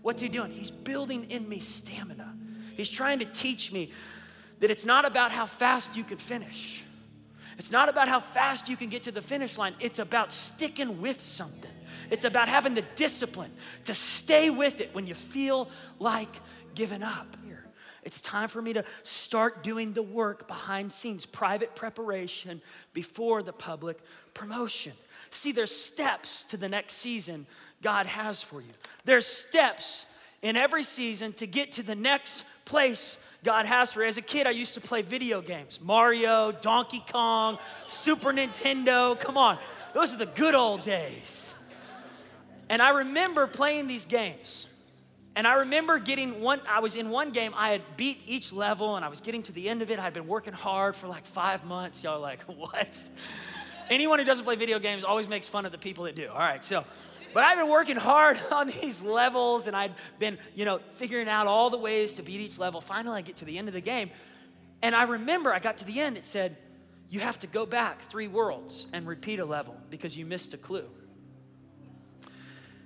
What's 0.02 0.22
he 0.22 0.28
doing? 0.28 0.52
He's 0.52 0.70
building 0.70 1.30
in 1.30 1.48
me 1.48 1.60
stamina. 1.60 2.34
He's 2.76 2.90
trying 2.90 3.18
to 3.18 3.24
teach 3.24 3.72
me 3.72 3.90
that 4.60 4.70
it's 4.70 4.84
not 4.84 5.04
about 5.04 5.32
how 5.32 5.46
fast 5.46 5.96
you 5.96 6.04
can 6.04 6.18
finish. 6.18 6.84
It's 7.58 7.70
not 7.70 7.88
about 7.88 8.08
how 8.08 8.20
fast 8.20 8.68
you 8.68 8.76
can 8.76 8.88
get 8.88 9.04
to 9.04 9.12
the 9.12 9.22
finish 9.22 9.56
line, 9.58 9.74
it's 9.80 9.98
about 9.98 10.32
sticking 10.32 11.00
with 11.00 11.20
something. 11.20 11.70
It's 12.10 12.24
about 12.24 12.48
having 12.48 12.74
the 12.74 12.84
discipline 12.94 13.50
to 13.84 13.94
stay 13.94 14.48
with 14.48 14.80
it 14.80 14.94
when 14.94 15.06
you 15.06 15.14
feel 15.14 15.68
like 15.98 16.34
giving 16.74 17.02
up. 17.02 17.36
It's 18.06 18.20
time 18.20 18.48
for 18.48 18.62
me 18.62 18.72
to 18.74 18.84
start 19.02 19.64
doing 19.64 19.92
the 19.92 20.02
work 20.02 20.46
behind 20.46 20.92
scenes, 20.92 21.26
private 21.26 21.74
preparation 21.74 22.62
before 22.92 23.42
the 23.42 23.52
public 23.52 23.98
promotion. 24.32 24.92
See, 25.30 25.50
there's 25.50 25.74
steps 25.74 26.44
to 26.44 26.56
the 26.56 26.68
next 26.68 26.94
season 26.94 27.48
God 27.82 28.06
has 28.06 28.40
for 28.40 28.60
you. 28.60 28.70
There's 29.04 29.26
steps 29.26 30.06
in 30.40 30.56
every 30.56 30.84
season 30.84 31.32
to 31.32 31.48
get 31.48 31.72
to 31.72 31.82
the 31.82 31.96
next 31.96 32.44
place 32.64 33.18
God 33.46 33.64
has 33.64 33.92
for 33.92 34.02
you. 34.02 34.08
As 34.08 34.16
a 34.16 34.22
kid, 34.22 34.48
I 34.48 34.50
used 34.50 34.74
to 34.74 34.80
play 34.80 35.02
video 35.02 35.40
games 35.40 35.78
Mario, 35.80 36.50
Donkey 36.50 37.04
Kong, 37.12 37.58
Super 37.86 38.32
Nintendo. 38.32 39.18
Come 39.18 39.38
on, 39.38 39.56
those 39.94 40.12
are 40.12 40.16
the 40.16 40.26
good 40.26 40.56
old 40.56 40.82
days. 40.82 41.54
And 42.68 42.82
I 42.82 42.90
remember 42.90 43.46
playing 43.46 43.86
these 43.86 44.04
games. 44.04 44.66
And 45.36 45.46
I 45.46 45.52
remember 45.58 46.00
getting 46.00 46.40
one, 46.40 46.60
I 46.68 46.80
was 46.80 46.96
in 46.96 47.08
one 47.08 47.30
game, 47.30 47.52
I 47.54 47.70
had 47.70 47.82
beat 47.96 48.20
each 48.26 48.52
level 48.52 48.96
and 48.96 49.04
I 49.04 49.08
was 49.08 49.20
getting 49.20 49.44
to 49.44 49.52
the 49.52 49.68
end 49.68 49.80
of 49.80 49.92
it. 49.92 50.00
I 50.00 50.02
had 50.02 50.14
been 50.14 50.26
working 50.26 50.54
hard 50.54 50.96
for 50.96 51.06
like 51.06 51.24
five 51.24 51.64
months. 51.64 52.02
Y'all 52.02 52.20
like, 52.20 52.42
what? 52.46 52.88
Anyone 53.88 54.18
who 54.18 54.24
doesn't 54.24 54.44
play 54.44 54.56
video 54.56 54.80
games 54.80 55.04
always 55.04 55.28
makes 55.28 55.46
fun 55.46 55.64
of 55.66 55.70
the 55.70 55.78
people 55.78 56.02
that 56.04 56.16
do. 56.16 56.28
All 56.30 56.38
right, 56.38 56.64
so, 56.64 56.84
but 57.36 57.44
I've 57.44 57.58
been 57.58 57.68
working 57.68 57.98
hard 57.98 58.40
on 58.50 58.68
these 58.68 59.02
levels 59.02 59.66
and 59.66 59.76
I'd 59.76 59.92
been, 60.18 60.38
you 60.54 60.64
know, 60.64 60.80
figuring 60.94 61.28
out 61.28 61.46
all 61.46 61.68
the 61.68 61.76
ways 61.76 62.14
to 62.14 62.22
beat 62.22 62.40
each 62.40 62.58
level. 62.58 62.80
Finally, 62.80 63.18
I 63.18 63.20
get 63.20 63.36
to 63.36 63.44
the 63.44 63.58
end 63.58 63.68
of 63.68 63.74
the 63.74 63.82
game. 63.82 64.08
And 64.80 64.96
I 64.96 65.02
remember 65.02 65.52
I 65.52 65.58
got 65.58 65.76
to 65.76 65.84
the 65.84 66.00
end, 66.00 66.16
it 66.16 66.24
said, 66.24 66.56
you 67.10 67.20
have 67.20 67.38
to 67.40 67.46
go 67.46 67.66
back 67.66 68.00
three 68.08 68.26
worlds 68.26 68.86
and 68.94 69.06
repeat 69.06 69.38
a 69.38 69.44
level 69.44 69.76
because 69.90 70.16
you 70.16 70.24
missed 70.24 70.54
a 70.54 70.56
clue. 70.56 70.86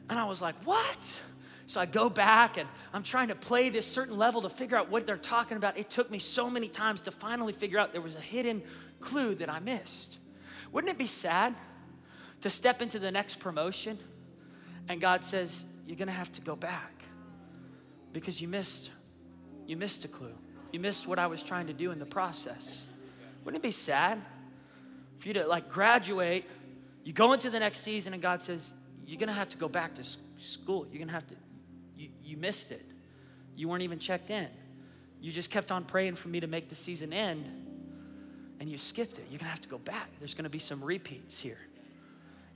And 0.09 0.19
I 0.19 0.25
was 0.25 0.43
like, 0.43 0.57
what? 0.65 1.21
So 1.67 1.81
I 1.81 1.87
go 1.87 2.11
back 2.11 2.57
and 2.59 2.69
I'm 2.93 3.05
trying 3.05 3.29
to 3.29 3.37
play 3.37 3.69
this 3.69 3.87
certain 3.87 4.19
level 4.19 4.43
to 4.43 4.49
figure 4.49 4.77
out 4.77 4.91
what 4.91 5.07
they're 5.07 5.17
talking 5.17 5.59
about. 5.59 5.79
It 5.79 5.91
took 5.91 6.11
me 6.11 6.19
so 6.19 6.51
many 6.51 6.67
times 6.67 7.03
to 7.03 7.13
finally 7.13 7.53
figure 7.53 7.79
out 7.79 7.93
there 7.93 8.03
was 8.03 8.17
a 8.17 8.21
hidden 8.21 8.65
clue 8.99 9.37
that 9.37 9.49
I 9.49 9.61
missed. 9.61 10.19
Wouldn't 10.73 10.91
it 10.91 10.99
be 10.99 11.07
sad 11.07 11.55
to 12.41 12.51
step 12.51 12.83
into 12.83 12.99
the 12.99 13.13
next 13.13 13.39
promotion 13.39 13.97
and 14.91 15.01
God 15.01 15.23
says, 15.23 15.65
You're 15.87 15.97
gonna 15.97 16.11
have 16.11 16.33
to 16.33 16.41
go 16.41 16.57
back 16.57 17.05
because 18.13 18.41
you 18.43 18.49
missed, 18.49 18.91
you 19.65 19.77
missed 19.77 20.05
a 20.05 20.09
clue. 20.09 20.35
You 20.73 20.81
missed 20.81 21.07
what 21.07 21.21
I 21.21 21.29
was 21.29 21.45
trying 21.45 21.69
to 21.69 21.73
do 21.73 21.93
in 21.93 22.01
the 22.01 22.07
process. 22.07 22.83
Wouldn't 23.45 23.63
it 23.63 23.67
be 23.67 23.71
sad 23.71 24.21
for 25.21 25.29
you 25.29 25.35
to 25.35 25.47
like 25.47 25.69
graduate, 25.69 26.45
you 27.05 27.13
go 27.13 27.33
into 27.33 27.51
the 27.51 27.61
next 27.61 27.81
season, 27.81 28.15
and 28.15 28.21
God 28.21 28.43
says, 28.43 28.73
You're 29.07 29.21
gonna 29.21 29.33
have 29.33 29.49
to 29.51 29.57
go 29.57 29.69
back 29.69 29.95
to 29.95 30.03
school. 30.41 30.89
You're 30.91 30.99
gonna 30.99 31.13
have 31.13 31.29
to 31.29 31.37
you, 31.97 32.09
you 32.25 32.37
missed 32.37 32.73
it. 32.73 32.85
You 33.55 33.69
weren't 33.69 33.83
even 33.83 34.01
checked 34.01 34.31
in. 34.31 34.49
You 35.21 35.31
just 35.31 35.53
kept 35.53 35.71
on 35.71 35.85
praying 35.85 36.17
for 36.17 36.29
me 36.29 36.41
to 36.41 36.49
make 36.49 36.69
the 36.69 36.75
season 36.75 37.13
end 37.13 37.45
and 38.59 38.69
you 38.69 38.77
skipped 38.77 39.19
it. 39.19 39.27
You're 39.31 39.39
gonna 39.39 39.51
have 39.51 39.61
to 39.61 39.69
go 39.69 39.79
back. 39.79 40.09
There's 40.19 40.35
gonna 40.35 40.51
be 40.51 40.59
some 40.59 40.83
repeats 40.83 41.39
here. 41.39 41.59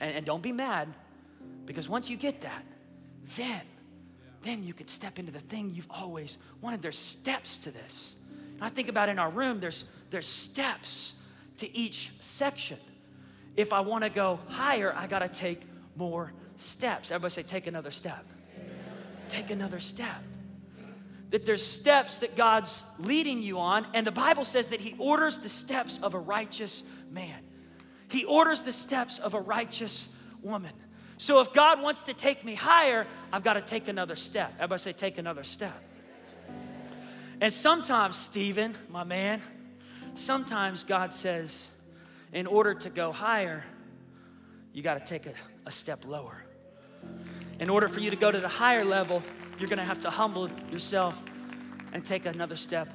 And, 0.01 0.17
and 0.17 0.27
don't 0.27 0.43
be 0.43 0.51
mad 0.51 0.89
because 1.67 1.89
once 1.89 2.11
you 2.11 2.17
get 2.17 2.41
that, 2.43 2.65
then, 3.37 3.61
then 4.43 4.63
you 4.63 4.75
could 4.75 4.91
step 4.91 5.19
into 5.19 5.33
the 5.33 5.41
thing 5.41 5.73
you've 5.75 5.91
always 5.91 6.39
wanted. 6.61 6.83
There's 6.83 6.99
steps 6.99 7.59
to 7.59 7.71
this. 7.71 8.17
And 8.55 8.63
I 8.63 8.69
think 8.69 8.89
about 8.89 9.09
in 9.09 9.19
our 9.19 9.31
room, 9.31 9.61
there's, 9.61 9.85
there's 10.11 10.29
steps 10.29 11.15
to 11.59 11.77
each 11.77 12.11
section. 12.21 12.79
If 13.57 13.73
I 13.73 13.81
wanna 13.81 14.11
go 14.11 14.41
higher, 14.49 14.95
I 14.97 15.07
gotta 15.07 15.29
take 15.29 15.63
more 15.97 16.33
steps. 16.59 17.11
Everybody 17.11 17.33
say, 17.33 17.43
take 17.43 17.67
another 17.67 17.91
step 17.91 18.25
take 19.29 19.51
another 19.51 19.81
step. 19.81 20.23
That 21.31 21.45
there's 21.45 21.65
steps 21.65 22.19
that 22.19 22.37
God's 22.37 22.83
leading 22.99 23.43
you 23.43 23.59
on, 23.59 23.87
and 23.95 24.07
the 24.07 24.13
Bible 24.13 24.45
says 24.45 24.69
that 24.69 24.81
He 24.81 24.95
orders 24.99 25.39
the 25.39 25.49
steps 25.49 25.99
of 25.99 26.15
a 26.15 26.19
righteous 26.19 26.85
man. 27.11 27.39
He 28.09 28.25
orders 28.25 28.63
the 28.63 28.73
steps 28.73 29.19
of 29.19 29.35
a 29.35 29.41
righteous 29.41 30.09
woman. 30.43 30.73
So 31.17 31.41
if 31.41 31.53
God 31.53 31.81
wants 31.81 32.03
to 32.03 32.15
take 32.15 32.45
me 32.45 32.55
higher, 32.55 33.07
I've 33.33 33.45
got 33.45 33.55
to 33.55 33.61
take 33.61 33.89
another 33.89 34.17
step. 34.17 34.53
Everybody 34.57 34.81
say, 34.81 34.93
take 34.93 35.19
another 35.19 35.45
step. 35.45 35.81
And 37.41 37.53
sometimes, 37.53 38.17
Stephen, 38.17 38.75
my 38.89 39.05
man, 39.05 39.41
sometimes 40.15 40.85
God 40.85 41.13
says, 41.13 41.69
in 42.33 42.47
order 42.47 42.75
to 42.75 42.91
go 42.91 43.13
higher, 43.13 43.65
you 44.73 44.83
got 44.83 44.95
to 44.95 45.05
take 45.05 45.27
a, 45.27 45.35
a 45.67 45.71
step 45.71 46.05
lower. 46.07 46.45
In 47.61 47.71
order 47.71 47.87
for 47.87 48.01
you 48.01 48.11
to 48.11 48.17
go 48.17 48.31
to 48.31 48.41
the 48.41 48.49
higher 48.49 48.85
level, 48.85 49.23
you're 49.59 49.69
gonna 49.69 49.85
have 49.85 50.01
to 50.01 50.11
humble 50.11 50.51
yourself 50.71 51.21
and 51.93 52.05
take 52.05 52.27
another 52.27 52.57
step 52.57 52.89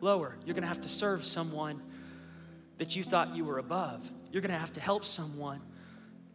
lower. 0.00 0.36
You're 0.44 0.54
gonna 0.54 0.68
have 0.68 0.80
to 0.82 0.88
serve 0.88 1.24
someone 1.24 1.82
that 2.78 2.94
you 2.94 3.02
thought 3.02 3.34
you 3.34 3.44
were 3.44 3.58
above. 3.58 4.10
You're 4.30 4.42
gonna 4.42 4.58
have 4.58 4.72
to 4.74 4.80
help 4.80 5.04
someone 5.04 5.60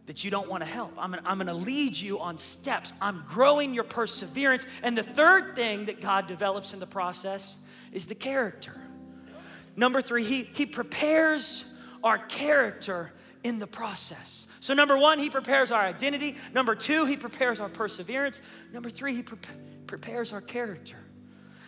that 0.10 0.24
you 0.24 0.32
don't 0.32 0.50
wanna 0.50 0.66
help. 0.66 0.92
I'm 0.98 1.12
gonna, 1.12 1.22
I'm 1.24 1.38
gonna 1.38 1.54
lead 1.54 1.96
you 1.96 2.20
on 2.20 2.36
steps. 2.40 2.94
I'm 3.00 3.24
growing 3.30 3.76
your 3.76 3.84
perseverance. 3.84 4.66
And 4.82 4.98
the 4.98 5.04
third 5.04 5.56
thing 5.56 5.86
that 5.86 6.02
God 6.02 6.26
develops 6.26 6.74
in 6.74 6.80
the 6.80 6.88
process 6.88 7.58
is 7.92 8.08
the 8.08 8.16
character. 8.16 8.76
Number 9.76 10.02
three, 10.02 10.24
He, 10.24 10.50
he 10.52 10.66
prepares 10.66 11.64
our 12.04 12.18
character 12.18 13.12
in 13.44 13.60
the 13.60 13.68
process. 13.68 14.48
So, 14.60 14.74
number 14.74 14.98
one, 14.98 15.20
He 15.20 15.30
prepares 15.30 15.70
our 15.72 15.84
identity. 15.84 16.38
Number 16.56 16.74
two, 16.74 17.06
He 17.06 17.16
prepares 17.16 17.60
our 17.60 17.70
perseverance. 17.70 18.42
Number 18.74 18.90
three, 18.90 19.14
He 19.14 19.22
pre- 19.22 19.38
prepares 19.86 20.34
our 20.34 20.42
character. 20.42 20.98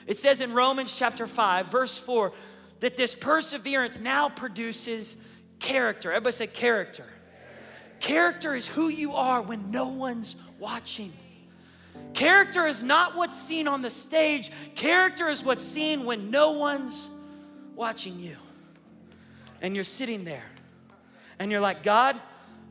It 0.07 0.17
says 0.17 0.41
in 0.41 0.51
Romans 0.51 0.95
chapter 0.97 1.27
5, 1.27 1.67
verse 1.67 1.95
4, 1.95 2.33
that 2.79 2.97
this 2.97 3.13
perseverance 3.13 3.99
now 3.99 4.29
produces 4.29 5.15
character. 5.59 6.11
Everybody 6.11 6.35
say 6.35 6.47
character. 6.47 7.05
Character 8.01 8.55
is 8.55 8.65
who 8.67 8.89
you 8.89 9.13
are 9.13 9.41
when 9.43 9.69
no 9.69 9.87
one's 9.87 10.35
watching. 10.59 11.13
Character 12.13 12.65
is 12.65 12.81
not 12.81 13.15
what's 13.15 13.39
seen 13.39 13.67
on 13.67 13.83
the 13.83 13.91
stage, 13.91 14.51
character 14.75 15.29
is 15.29 15.43
what's 15.43 15.63
seen 15.63 16.03
when 16.03 16.31
no 16.31 16.51
one's 16.51 17.07
watching 17.75 18.19
you. 18.19 18.35
And 19.61 19.75
you're 19.75 19.83
sitting 19.83 20.25
there 20.25 20.43
and 21.37 21.51
you're 21.51 21.61
like, 21.61 21.83
God, 21.83 22.19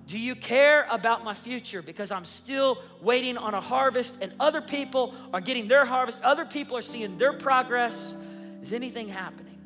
do 0.08 0.18
you 0.18 0.34
care 0.34 0.88
about 0.90 1.22
my 1.22 1.34
future? 1.34 1.80
Because 1.80 2.10
I'm 2.10 2.24
still 2.24 2.82
waiting 3.00 3.36
on 3.36 3.54
a 3.54 3.60
harvest, 3.60 4.18
and 4.20 4.32
other 4.40 4.60
people 4.60 5.14
are 5.32 5.40
getting 5.40 5.68
their 5.68 5.84
harvest, 5.84 6.20
other 6.22 6.44
people 6.44 6.76
are 6.76 6.82
seeing 6.82 7.16
their 7.18 7.32
progress. 7.32 8.16
Is 8.62 8.72
anything 8.72 9.08
happening? 9.08 9.58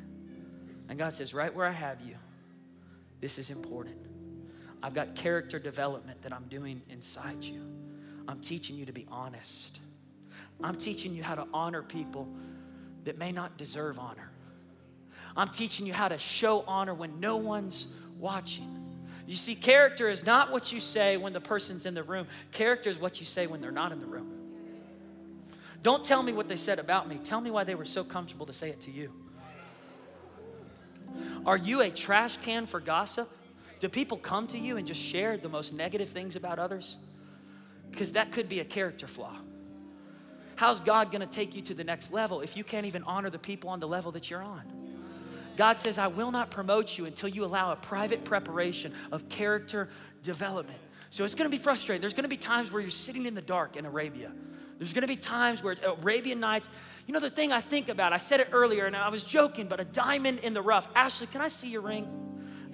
And 0.89 0.99
God 0.99 1.13
says, 1.13 1.33
Right 1.33 1.53
where 1.53 1.65
I 1.65 1.71
have 1.71 2.01
you, 2.01 2.15
this 3.19 3.39
is 3.39 3.49
important. 3.49 3.97
I've 4.85 4.93
got 4.93 5.15
character 5.15 5.57
development 5.57 6.21
that 6.21 6.31
I'm 6.31 6.43
doing 6.47 6.79
inside 6.91 7.43
you. 7.43 7.59
I'm 8.27 8.39
teaching 8.39 8.75
you 8.75 8.85
to 8.85 8.91
be 8.91 9.07
honest. 9.09 9.79
I'm 10.63 10.75
teaching 10.75 11.15
you 11.15 11.23
how 11.23 11.33
to 11.33 11.47
honor 11.51 11.81
people 11.81 12.27
that 13.03 13.17
may 13.17 13.31
not 13.31 13.57
deserve 13.57 13.97
honor. 13.97 14.29
I'm 15.35 15.47
teaching 15.47 15.87
you 15.87 15.93
how 15.93 16.07
to 16.07 16.19
show 16.19 16.63
honor 16.67 16.93
when 16.93 17.19
no 17.19 17.37
one's 17.37 17.87
watching. 18.19 18.79
You 19.25 19.35
see, 19.35 19.55
character 19.55 20.07
is 20.07 20.23
not 20.23 20.51
what 20.51 20.71
you 20.71 20.79
say 20.79 21.17
when 21.17 21.33
the 21.33 21.41
person's 21.41 21.87
in 21.87 21.95
the 21.95 22.03
room, 22.03 22.27
character 22.51 22.87
is 22.87 22.99
what 22.99 23.19
you 23.19 23.25
say 23.25 23.47
when 23.47 23.61
they're 23.61 23.71
not 23.71 23.91
in 23.91 23.99
the 23.99 24.05
room. 24.05 24.29
Don't 25.81 26.03
tell 26.03 26.21
me 26.21 26.31
what 26.31 26.47
they 26.47 26.57
said 26.57 26.77
about 26.77 27.09
me. 27.09 27.19
Tell 27.23 27.41
me 27.41 27.49
why 27.49 27.63
they 27.63 27.73
were 27.73 27.85
so 27.85 28.03
comfortable 28.03 28.45
to 28.45 28.53
say 28.53 28.69
it 28.69 28.81
to 28.81 28.91
you. 28.91 29.11
Are 31.43 31.57
you 31.57 31.81
a 31.81 31.89
trash 31.89 32.37
can 32.37 32.67
for 32.67 32.79
gossip? 32.79 33.31
Do 33.79 33.89
people 33.89 34.17
come 34.17 34.47
to 34.47 34.57
you 34.57 34.77
and 34.77 34.87
just 34.87 35.01
share 35.01 35.37
the 35.37 35.49
most 35.49 35.73
negative 35.73 36.09
things 36.09 36.35
about 36.35 36.59
others? 36.59 36.97
Because 37.91 38.13
that 38.13 38.31
could 38.31 38.49
be 38.49 38.59
a 38.59 38.65
character 38.65 39.07
flaw. 39.07 39.37
How's 40.55 40.79
God 40.79 41.11
gonna 41.11 41.25
take 41.25 41.55
you 41.55 41.61
to 41.63 41.73
the 41.73 41.83
next 41.83 42.13
level 42.13 42.41
if 42.41 42.55
you 42.55 42.63
can't 42.63 42.85
even 42.85 43.03
honor 43.03 43.29
the 43.29 43.39
people 43.39 43.69
on 43.69 43.79
the 43.79 43.87
level 43.87 44.11
that 44.13 44.29
you're 44.29 44.41
on? 44.41 44.63
God 45.57 45.79
says, 45.79 45.97
I 45.97 46.07
will 46.07 46.31
not 46.31 46.51
promote 46.51 46.97
you 46.97 47.05
until 47.05 47.29
you 47.29 47.45
allow 47.45 47.71
a 47.71 47.75
private 47.75 48.23
preparation 48.23 48.93
of 49.11 49.27
character 49.29 49.89
development. 50.23 50.79
So 51.09 51.23
it's 51.23 51.35
gonna 51.35 51.49
be 51.49 51.57
frustrating. 51.57 52.01
There's 52.01 52.13
gonna 52.13 52.27
be 52.27 52.37
times 52.37 52.71
where 52.71 52.81
you're 52.81 52.91
sitting 52.91 53.25
in 53.25 53.35
the 53.35 53.41
dark 53.41 53.77
in 53.77 53.85
Arabia. 53.85 54.31
There's 54.77 54.91
gonna 54.91 55.07
be 55.07 55.15
times 55.15 55.63
where 55.63 55.73
it's 55.73 55.81
Arabian 55.81 56.39
Nights. 56.39 56.67
You 57.07 57.13
know, 57.13 57.19
the 57.19 57.29
thing 57.29 57.53
I 57.53 57.61
think 57.61 57.87
about, 57.87 58.11
I 58.11 58.17
said 58.17 58.39
it 58.39 58.49
earlier 58.51 58.85
and 58.85 58.95
I 58.95 59.09
was 59.09 59.23
joking, 59.23 59.67
but 59.67 59.79
a 59.79 59.85
diamond 59.85 60.39
in 60.39 60.53
the 60.53 60.61
rough. 60.61 60.89
Ashley, 60.95 61.27
can 61.27 61.41
I 61.41 61.47
see 61.47 61.69
your 61.69 61.81
ring? 61.81 62.24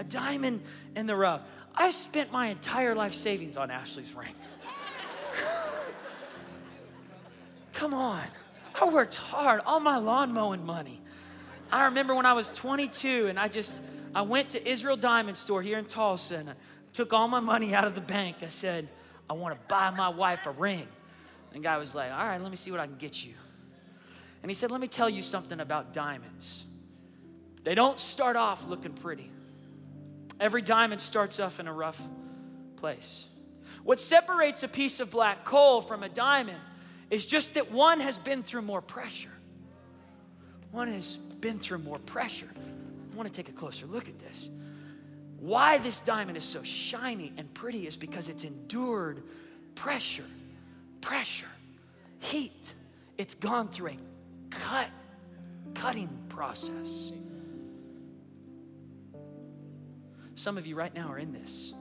A 0.01 0.03
diamond 0.03 0.63
in 0.95 1.05
the 1.05 1.15
rough. 1.15 1.41
I 1.75 1.91
spent 1.91 2.31
my 2.31 2.47
entire 2.47 2.95
life 2.95 3.13
savings 3.13 3.55
on 3.55 3.69
Ashley's 3.69 4.15
ring. 4.15 4.33
Come 7.73 7.93
on. 7.93 8.23
I 8.73 8.89
worked 8.89 9.13
hard, 9.13 9.61
all 9.63 9.79
my 9.79 9.97
lawn 9.97 10.33
mowing 10.33 10.65
money. 10.65 10.99
I 11.71 11.85
remember 11.85 12.15
when 12.15 12.25
I 12.25 12.33
was 12.33 12.49
22 12.49 13.27
and 13.27 13.37
I 13.37 13.47
just, 13.47 13.75
I 14.15 14.23
went 14.23 14.49
to 14.49 14.67
Israel 14.67 14.97
Diamond 14.97 15.37
Store 15.37 15.61
here 15.61 15.77
in 15.77 15.85
Tulsa 15.85 16.37
and 16.37 16.49
I 16.49 16.53
took 16.93 17.13
all 17.13 17.27
my 17.27 17.39
money 17.39 17.75
out 17.75 17.85
of 17.85 17.93
the 17.93 18.01
bank. 18.01 18.37
I 18.41 18.47
said, 18.47 18.89
I 19.29 19.33
want 19.33 19.53
to 19.53 19.67
buy 19.67 19.91
my 19.91 20.09
wife 20.09 20.47
a 20.47 20.51
ring. 20.51 20.87
And 21.53 21.63
the 21.63 21.67
guy 21.67 21.77
was 21.77 21.93
like, 21.93 22.11
All 22.11 22.25
right, 22.25 22.41
let 22.41 22.49
me 22.49 22.57
see 22.57 22.71
what 22.71 22.79
I 22.79 22.87
can 22.87 22.97
get 22.97 23.23
you. 23.23 23.33
And 24.41 24.49
he 24.49 24.55
said, 24.55 24.71
Let 24.71 24.81
me 24.81 24.87
tell 24.87 25.11
you 25.11 25.21
something 25.21 25.59
about 25.59 25.93
diamonds. 25.93 26.65
They 27.63 27.75
don't 27.75 27.99
start 27.99 28.35
off 28.35 28.67
looking 28.67 28.93
pretty. 28.93 29.29
Every 30.41 30.63
diamond 30.63 30.99
starts 30.99 31.39
off 31.39 31.59
in 31.59 31.67
a 31.67 31.73
rough 31.73 32.01
place. 32.75 33.27
What 33.83 33.99
separates 33.99 34.63
a 34.63 34.67
piece 34.67 34.99
of 34.99 35.11
black 35.11 35.45
coal 35.45 35.83
from 35.83 36.01
a 36.01 36.09
diamond 36.09 36.57
is 37.11 37.27
just 37.27 37.53
that 37.53 37.71
one 37.71 37.99
has 37.99 38.17
been 38.17 38.41
through 38.41 38.63
more 38.63 38.81
pressure. 38.81 39.29
One 40.71 40.87
has 40.87 41.15
been 41.15 41.59
through 41.59 41.77
more 41.79 41.99
pressure. 41.99 42.49
I 42.55 43.15
want 43.15 43.31
to 43.31 43.33
take 43.33 43.49
a 43.49 43.55
closer 43.55 43.85
look 43.85 44.07
at 44.07 44.17
this. 44.17 44.49
Why 45.37 45.77
this 45.77 45.99
diamond 45.99 46.37
is 46.37 46.43
so 46.43 46.63
shiny 46.63 47.33
and 47.37 47.53
pretty 47.53 47.85
is 47.85 47.95
because 47.95 48.27
it's 48.27 48.43
endured 48.43 49.21
pressure, 49.75 50.25
pressure, 51.01 51.49
heat. 52.17 52.73
It's 53.19 53.35
gone 53.35 53.67
through 53.67 53.89
a 53.89 53.97
cut, 54.49 54.89
cutting 55.75 56.09
process. 56.29 57.11
Some 60.35 60.57
of 60.57 60.65
you 60.65 60.75
right 60.75 60.93
now 60.93 61.11
are 61.11 61.17
in 61.17 61.31
this. 61.31 61.73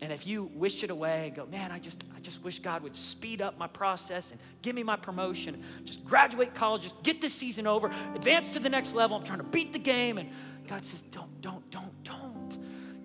And 0.00 0.12
if 0.12 0.26
you 0.26 0.44
wish 0.54 0.84
it 0.84 0.90
away 0.90 1.26
and 1.26 1.36
go, 1.36 1.46
man, 1.46 1.72
I 1.72 1.78
just, 1.80 2.04
I 2.16 2.20
just 2.20 2.42
wish 2.44 2.60
God 2.60 2.82
would 2.82 2.94
speed 2.94 3.42
up 3.42 3.58
my 3.58 3.66
process 3.66 4.30
and 4.30 4.38
give 4.62 4.76
me 4.76 4.84
my 4.84 4.94
promotion, 4.94 5.62
just 5.84 6.04
graduate 6.04 6.54
college, 6.54 6.82
just 6.82 7.02
get 7.02 7.20
this 7.20 7.34
season 7.34 7.66
over, 7.66 7.90
advance 8.14 8.52
to 8.52 8.60
the 8.60 8.68
next 8.68 8.94
level. 8.94 9.16
I'm 9.16 9.24
trying 9.24 9.40
to 9.40 9.44
beat 9.44 9.72
the 9.72 9.78
game. 9.78 10.18
And 10.18 10.30
God 10.68 10.84
says, 10.84 11.00
don't, 11.10 11.40
don't, 11.40 11.68
don't, 11.70 12.04
don't, 12.04 12.58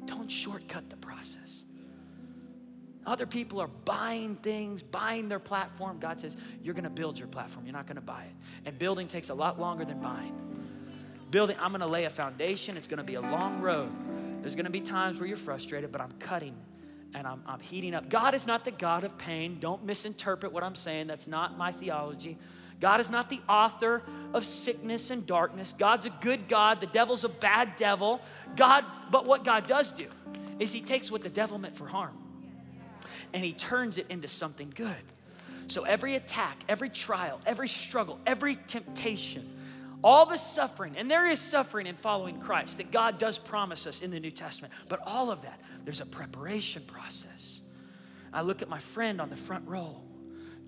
don't 0.06 0.30
shortcut 0.30 0.90
the 0.90 0.98
process. 0.98 1.64
Other 3.06 3.26
people 3.26 3.60
are 3.60 3.70
buying 3.86 4.36
things, 4.38 4.82
buying 4.82 5.28
their 5.28 5.40
platform. 5.40 5.98
God 6.00 6.20
says, 6.20 6.38
you're 6.62 6.76
going 6.76 6.84
to 6.84 6.90
build 6.90 7.18
your 7.18 7.28
platform. 7.28 7.66
You're 7.66 7.74
not 7.74 7.88
going 7.88 7.96
to 7.96 8.02
buy 8.02 8.24
it. 8.24 8.36
And 8.66 8.78
building 8.78 9.08
takes 9.08 9.30
a 9.30 9.34
lot 9.34 9.60
longer 9.60 9.84
than 9.84 10.00
buying. 10.00 10.34
Building, 11.34 11.56
I'm 11.60 11.72
going 11.72 11.82
to 11.82 11.88
lay 11.88 12.06
a 12.06 12.12
foundation. 12.12 12.78
It's 12.78 12.86
going 12.86 13.00
to 13.00 13.04
be 13.04 13.16
a 13.16 13.22
long 13.22 13.60
road. 13.60 13.90
There's 14.42 14.54
going 14.54 14.66
to 14.66 14.72
be 14.72 14.82
times 14.82 15.20
where 15.20 15.28
you're 15.28 15.36
frustrated, 15.36 15.92
but 15.92 16.00
I'm 16.00 16.12
cutting 16.20 16.54
and 17.16 17.26
I'm, 17.26 17.42
I'm 17.48 17.60
heating 17.60 17.96
up. 17.96 18.08
God 18.08 18.36
is 18.36 18.46
not 18.46 18.64
the 18.64 18.70
God 18.70 19.04
of 19.04 19.18
pain. 19.18 19.58
Don't 19.60 19.84
misinterpret 19.84 20.52
what 20.52 20.64
I'm 20.64 20.76
saying. 20.76 21.08
That's 21.08 21.26
not 21.26 21.58
my 21.58 21.72
theology. 21.72 22.38
God 22.80 23.00
is 23.00 23.10
not 23.10 23.30
the 23.30 23.42
author 23.50 24.04
of 24.36 24.46
sickness 24.46 25.10
and 25.10 25.26
darkness. 25.26 25.74
God's 25.76 26.06
a 26.06 26.12
good 26.22 26.48
God. 26.48 26.80
The 26.80 26.86
devil's 26.86 27.24
a 27.24 27.30
bad 27.30 27.78
devil. 27.78 28.22
God, 28.56 28.86
but 29.10 29.26
what 29.26 29.44
God 29.44 29.66
does 29.66 29.92
do 29.92 30.10
is 30.60 30.72
he 30.72 30.82
takes 30.82 31.10
what 31.10 31.24
the 31.24 31.30
devil 31.30 31.58
meant 31.58 31.76
for 31.76 31.88
harm 31.88 32.16
and 33.34 33.44
he 33.44 33.54
turns 33.54 33.98
it 33.98 34.06
into 34.10 34.28
something 34.28 34.72
good. 34.76 35.02
So 35.66 35.82
every 35.82 36.16
attack, 36.16 36.64
every 36.70 36.90
trial, 36.90 37.42
every 37.48 37.70
struggle, 37.70 38.20
every 38.28 38.56
temptation, 38.68 39.50
all 40.04 40.26
the 40.26 40.38
suffering, 40.38 40.98
and 40.98 41.10
there 41.10 41.30
is 41.30 41.40
suffering 41.40 41.88
in 41.88 41.96
following 41.96 42.40
Christ 42.40 42.78
that 42.78 42.92
God 42.92 43.18
does 43.18 43.38
promise 43.38 43.88
us 43.88 44.02
in 44.02 44.12
the 44.12 44.20
New 44.20 44.32
Testament, 44.32 44.74
but 44.90 45.00
all 45.06 45.32
of 45.32 45.42
that, 45.44 45.62
there's 45.86 46.02
a 46.02 46.06
preparation 46.06 46.84
process. 46.86 47.62
I 48.34 48.42
look 48.42 48.62
at 48.62 48.70
my 48.70 48.80
friend 48.80 49.22
on 49.22 49.30
the 49.30 49.36
front 49.36 49.68
row, 49.68 50.02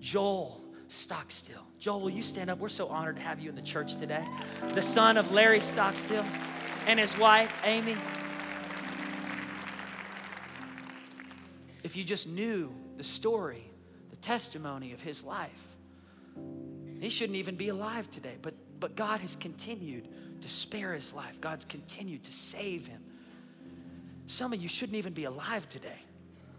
Joel 0.00 0.62
Stockstill. 0.88 1.62
Joel, 1.78 2.00
will 2.00 2.10
you 2.10 2.22
stand 2.22 2.48
up? 2.48 2.58
We're 2.58 2.68
so 2.68 2.88
honored 2.88 3.16
to 3.16 3.22
have 3.22 3.40
you 3.40 3.50
in 3.50 3.56
the 3.56 3.62
church 3.62 3.96
today. 3.96 4.26
The 4.74 4.82
son 4.82 5.16
of 5.16 5.32
Larry 5.32 5.60
Stockstill 5.60 6.24
and 6.86 6.98
his 6.98 7.18
wife, 7.18 7.52
Amy. 7.64 7.96
If 11.82 11.94
you 11.94 12.04
just 12.04 12.28
knew 12.28 12.72
the 12.96 13.04
story, 13.04 13.70
the 14.10 14.16
testimony 14.16 14.92
of 14.92 15.00
his 15.00 15.22
life, 15.22 15.50
he 17.00 17.08
shouldn't 17.08 17.36
even 17.36 17.56
be 17.56 17.68
alive 17.68 18.10
today, 18.10 18.36
but 18.40 18.54
but 18.80 18.96
God 18.96 19.20
has 19.20 19.36
continued 19.36 20.08
to 20.40 20.48
spare 20.48 20.92
his 20.92 21.12
life. 21.12 21.40
God's 21.40 21.64
continued 21.64 22.24
to 22.24 22.32
save 22.32 22.86
him. 22.86 23.02
Some 24.26 24.52
of 24.52 24.60
you 24.60 24.68
shouldn't 24.68 24.96
even 24.96 25.12
be 25.12 25.24
alive 25.24 25.68
today, 25.68 26.00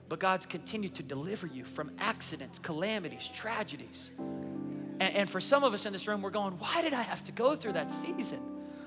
but 0.09 0.19
God's 0.19 0.45
continued 0.45 0.95
to 0.95 1.03
deliver 1.03 1.47
you 1.47 1.63
from 1.63 1.91
accidents, 1.99 2.59
calamities, 2.59 3.29
tragedies. 3.33 4.11
And, 4.99 5.15
and 5.15 5.29
for 5.29 5.41
some 5.41 5.63
of 5.63 5.73
us 5.73 5.85
in 5.85 5.93
this 5.93 6.07
room, 6.07 6.21
we're 6.21 6.29
going, 6.29 6.53
why 6.53 6.81
did 6.81 6.93
I 6.93 7.01
have 7.01 7.23
to 7.25 7.31
go 7.31 7.55
through 7.55 7.73
that 7.73 7.91
season? 7.91 8.39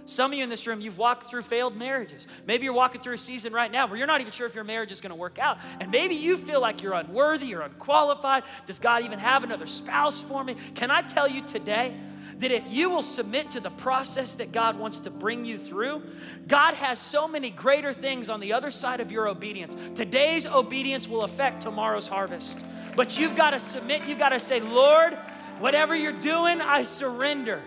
Some 0.07 0.33
of 0.33 0.39
you 0.39 0.43
in 0.43 0.51
this 0.51 0.67
room, 0.67 0.81
you've 0.81 0.99
walked 0.99 1.25
through 1.25 1.43
failed 1.43 1.77
marriages. 1.77 2.27
Maybe 2.47 2.65
you're 2.65 2.73
walking 2.73 3.01
through 3.01 3.15
a 3.15 3.19
season 3.19 3.53
right 3.53 3.71
now 3.71 3.87
where 3.87 3.97
you're 3.97 4.09
not 4.09 4.21
even 4.21 4.33
sure 4.33 4.47
if 4.47 4.57
your 4.57 4.65
marriage 4.65 4.91
is 4.91 5.01
going 5.01 5.11
to 5.11 5.17
work 5.17 5.39
out. 5.39 5.59
And 5.79 5.91
maybe 5.93 6.17
you 6.17 6.37
feel 6.37 6.61
like 6.61 6.83
you're 6.83 6.95
unworthy 6.95 7.55
or 7.55 7.61
unqualified. 7.61 8.43
Does 8.67 8.81
God 8.81 9.05
even 9.05 9.21
have 9.21 9.45
another 9.45 9.67
spouse 9.67 10.21
for 10.21 10.43
me? 10.43 10.57
Can 10.75 10.91
I 10.91 11.03
tell 11.03 11.29
you 11.29 11.43
today? 11.43 11.95
That 12.41 12.51
if 12.51 12.65
you 12.69 12.91
will 12.91 13.03
submit 13.03 13.51
to 13.53 13.61
the 13.61 13.71
process 13.71 14.35
that 14.35 14.51
God 14.51 14.79
wants 14.79 14.99
to 15.01 15.11
bring 15.11 15.45
you 15.45 15.57
through, 15.59 16.03
God 16.49 16.75
has 16.75 16.99
so 16.99 17.29
many 17.29 17.51
greater 17.51 17.93
things 17.93 18.29
on 18.31 18.41
the 18.41 18.53
other 18.53 18.71
side 18.71 19.01
of 19.01 19.13
your 19.13 19.29
obedience. 19.29 19.77
Today's 19.95 20.47
obedience 20.47 21.07
will 21.07 21.23
affect 21.23 21.61
tomorrow's 21.61 22.07
harvest. 22.07 22.65
But 22.97 23.19
you've 23.19 23.37
got 23.37 23.51
to 23.51 23.59
submit, 23.59 24.05
you've 24.07 24.19
got 24.19 24.31
to 24.31 24.41
say, 24.41 24.61
Lord, 24.61 25.15
whatever 25.59 25.95
you're 25.95 26.19
doing, 26.19 26.61
I 26.61 26.83
surrender. 26.83 27.63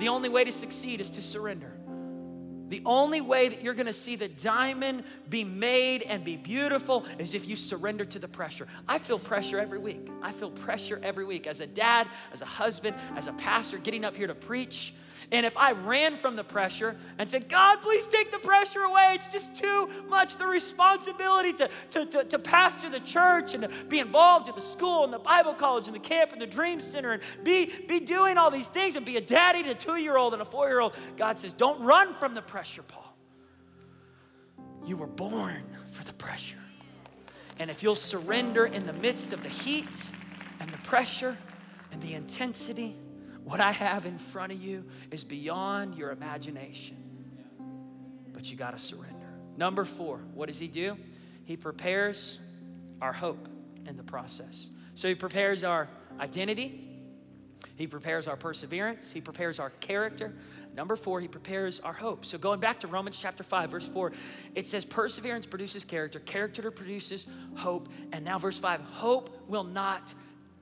The 0.00 0.08
only 0.08 0.30
way 0.30 0.44
to 0.44 0.52
succeed 0.52 1.00
is 1.00 1.10
to 1.10 1.22
surrender. 1.22 1.75
The 2.68 2.82
only 2.84 3.20
way 3.20 3.48
that 3.48 3.62
you're 3.62 3.74
gonna 3.74 3.92
see 3.92 4.16
the 4.16 4.28
diamond 4.28 5.04
be 5.28 5.44
made 5.44 6.02
and 6.02 6.24
be 6.24 6.36
beautiful 6.36 7.04
is 7.18 7.34
if 7.34 7.46
you 7.46 7.54
surrender 7.54 8.04
to 8.06 8.18
the 8.18 8.28
pressure. 8.28 8.66
I 8.88 8.98
feel 8.98 9.18
pressure 9.18 9.58
every 9.58 9.78
week. 9.78 10.08
I 10.22 10.32
feel 10.32 10.50
pressure 10.50 11.00
every 11.02 11.24
week 11.24 11.46
as 11.46 11.60
a 11.60 11.66
dad, 11.66 12.08
as 12.32 12.42
a 12.42 12.46
husband, 12.46 12.96
as 13.14 13.28
a 13.28 13.32
pastor, 13.34 13.78
getting 13.78 14.04
up 14.04 14.16
here 14.16 14.26
to 14.26 14.34
preach. 14.34 14.94
And 15.32 15.44
if 15.44 15.56
I 15.56 15.72
ran 15.72 16.16
from 16.16 16.36
the 16.36 16.44
pressure 16.44 16.96
and 17.18 17.28
said, 17.28 17.48
God, 17.48 17.80
please 17.82 18.06
take 18.06 18.30
the 18.30 18.38
pressure 18.38 18.80
away, 18.80 19.12
it's 19.14 19.28
just 19.28 19.54
too 19.54 19.88
much 20.08 20.36
the 20.36 20.46
responsibility 20.46 21.52
to, 21.54 21.70
to, 21.90 22.06
to, 22.06 22.24
to 22.24 22.38
pastor 22.38 22.88
the 22.88 23.00
church 23.00 23.54
and 23.54 23.64
to 23.64 23.68
be 23.88 23.98
involved 23.98 24.48
in 24.48 24.54
the 24.54 24.60
school 24.60 25.04
and 25.04 25.12
the 25.12 25.18
Bible 25.18 25.54
college 25.54 25.86
and 25.86 25.94
the 25.94 26.00
camp 26.00 26.32
and 26.32 26.40
the 26.40 26.46
Dream 26.46 26.80
Center 26.80 27.12
and 27.12 27.22
be, 27.42 27.72
be 27.88 28.00
doing 28.00 28.38
all 28.38 28.50
these 28.50 28.68
things 28.68 28.96
and 28.96 29.04
be 29.04 29.16
a 29.16 29.20
daddy 29.20 29.62
to 29.64 29.70
a 29.70 29.74
two 29.74 29.96
year 29.96 30.16
old 30.16 30.32
and 30.32 30.42
a 30.42 30.44
four 30.44 30.68
year 30.68 30.80
old. 30.80 30.94
God 31.16 31.38
says, 31.38 31.54
Don't 31.54 31.80
run 31.82 32.14
from 32.14 32.34
the 32.34 32.42
pressure, 32.42 32.82
Paul. 32.82 33.14
You 34.84 34.96
were 34.96 35.06
born 35.06 35.64
for 35.90 36.04
the 36.04 36.12
pressure. 36.12 36.58
And 37.58 37.70
if 37.70 37.82
you'll 37.82 37.94
surrender 37.94 38.66
in 38.66 38.86
the 38.86 38.92
midst 38.92 39.32
of 39.32 39.42
the 39.42 39.48
heat 39.48 40.10
and 40.60 40.70
the 40.70 40.78
pressure 40.78 41.36
and 41.90 42.02
the 42.02 42.14
intensity, 42.14 42.96
what 43.46 43.60
I 43.60 43.70
have 43.70 44.06
in 44.06 44.18
front 44.18 44.50
of 44.50 44.60
you 44.60 44.82
is 45.12 45.22
beyond 45.22 45.94
your 45.94 46.10
imagination. 46.10 46.96
But 48.32 48.50
you 48.50 48.56
got 48.56 48.72
to 48.72 48.78
surrender. 48.80 49.14
Number 49.56 49.84
four, 49.84 50.18
what 50.34 50.48
does 50.48 50.58
he 50.58 50.66
do? 50.66 50.96
He 51.44 51.56
prepares 51.56 52.40
our 53.00 53.12
hope 53.12 53.46
in 53.86 53.96
the 53.96 54.02
process. 54.02 54.66
So 54.96 55.06
he 55.06 55.14
prepares 55.14 55.62
our 55.62 55.88
identity, 56.18 56.88
he 57.76 57.86
prepares 57.86 58.26
our 58.26 58.36
perseverance, 58.36 59.12
he 59.12 59.20
prepares 59.20 59.60
our 59.60 59.70
character. 59.78 60.34
Number 60.74 60.96
four, 60.96 61.20
he 61.20 61.28
prepares 61.28 61.78
our 61.78 61.92
hope. 61.92 62.26
So 62.26 62.38
going 62.38 62.58
back 62.58 62.80
to 62.80 62.88
Romans 62.88 63.16
chapter 63.16 63.44
5, 63.44 63.70
verse 63.70 63.88
4, 63.88 64.10
it 64.56 64.66
says, 64.66 64.84
Perseverance 64.84 65.46
produces 65.46 65.84
character, 65.84 66.18
character 66.18 66.68
produces 66.72 67.28
hope. 67.54 67.90
And 68.12 68.24
now, 68.24 68.40
verse 68.40 68.58
5, 68.58 68.80
hope 68.80 69.48
will 69.48 69.64
not 69.64 70.12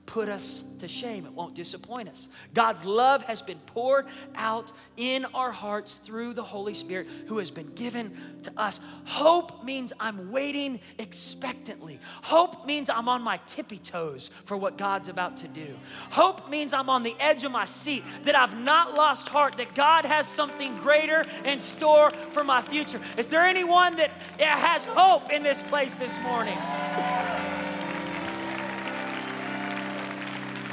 put 0.05 0.29
us 0.29 0.63
to 0.79 0.87
shame. 0.87 1.25
It 1.25 1.31
won't 1.33 1.55
disappoint 1.55 2.09
us. 2.09 2.27
God's 2.53 2.85
love 2.85 3.23
has 3.23 3.41
been 3.41 3.59
poured 3.65 4.07
out 4.35 4.71
in 4.97 5.25
our 5.25 5.51
hearts 5.51 5.99
through 6.03 6.33
the 6.33 6.43
Holy 6.43 6.73
Spirit 6.73 7.07
who 7.27 7.37
has 7.39 7.49
been 7.49 7.67
given 7.73 8.15
to 8.43 8.51
us. 8.55 8.79
Hope 9.05 9.63
means 9.63 9.93
I'm 9.99 10.31
waiting 10.31 10.79
expectantly. 10.99 11.99
Hope 12.21 12.65
means 12.65 12.89
I'm 12.89 13.09
on 13.09 13.21
my 13.21 13.37
tippy 13.45 13.79
toes 13.79 14.29
for 14.45 14.57
what 14.57 14.77
God's 14.77 15.07
about 15.07 15.37
to 15.37 15.47
do. 15.47 15.75
Hope 16.11 16.49
means 16.49 16.73
I'm 16.73 16.89
on 16.89 17.03
the 17.03 17.15
edge 17.19 17.43
of 17.43 17.51
my 17.51 17.65
seat, 17.65 18.03
that 18.25 18.35
I've 18.35 18.57
not 18.59 18.95
lost 18.95 19.29
heart, 19.29 19.57
that 19.57 19.75
God 19.75 20.05
has 20.05 20.27
something 20.27 20.75
greater 20.77 21.25
in 21.45 21.59
store 21.59 22.11
for 22.29 22.43
my 22.43 22.61
future. 22.61 23.01
Is 23.17 23.27
there 23.27 23.45
anyone 23.45 23.95
that 23.97 24.11
has 24.39 24.85
hope 24.85 25.31
in 25.31 25.41
this 25.41 25.61
place 25.63 25.93
this 25.95 26.17
morning? 26.19 26.57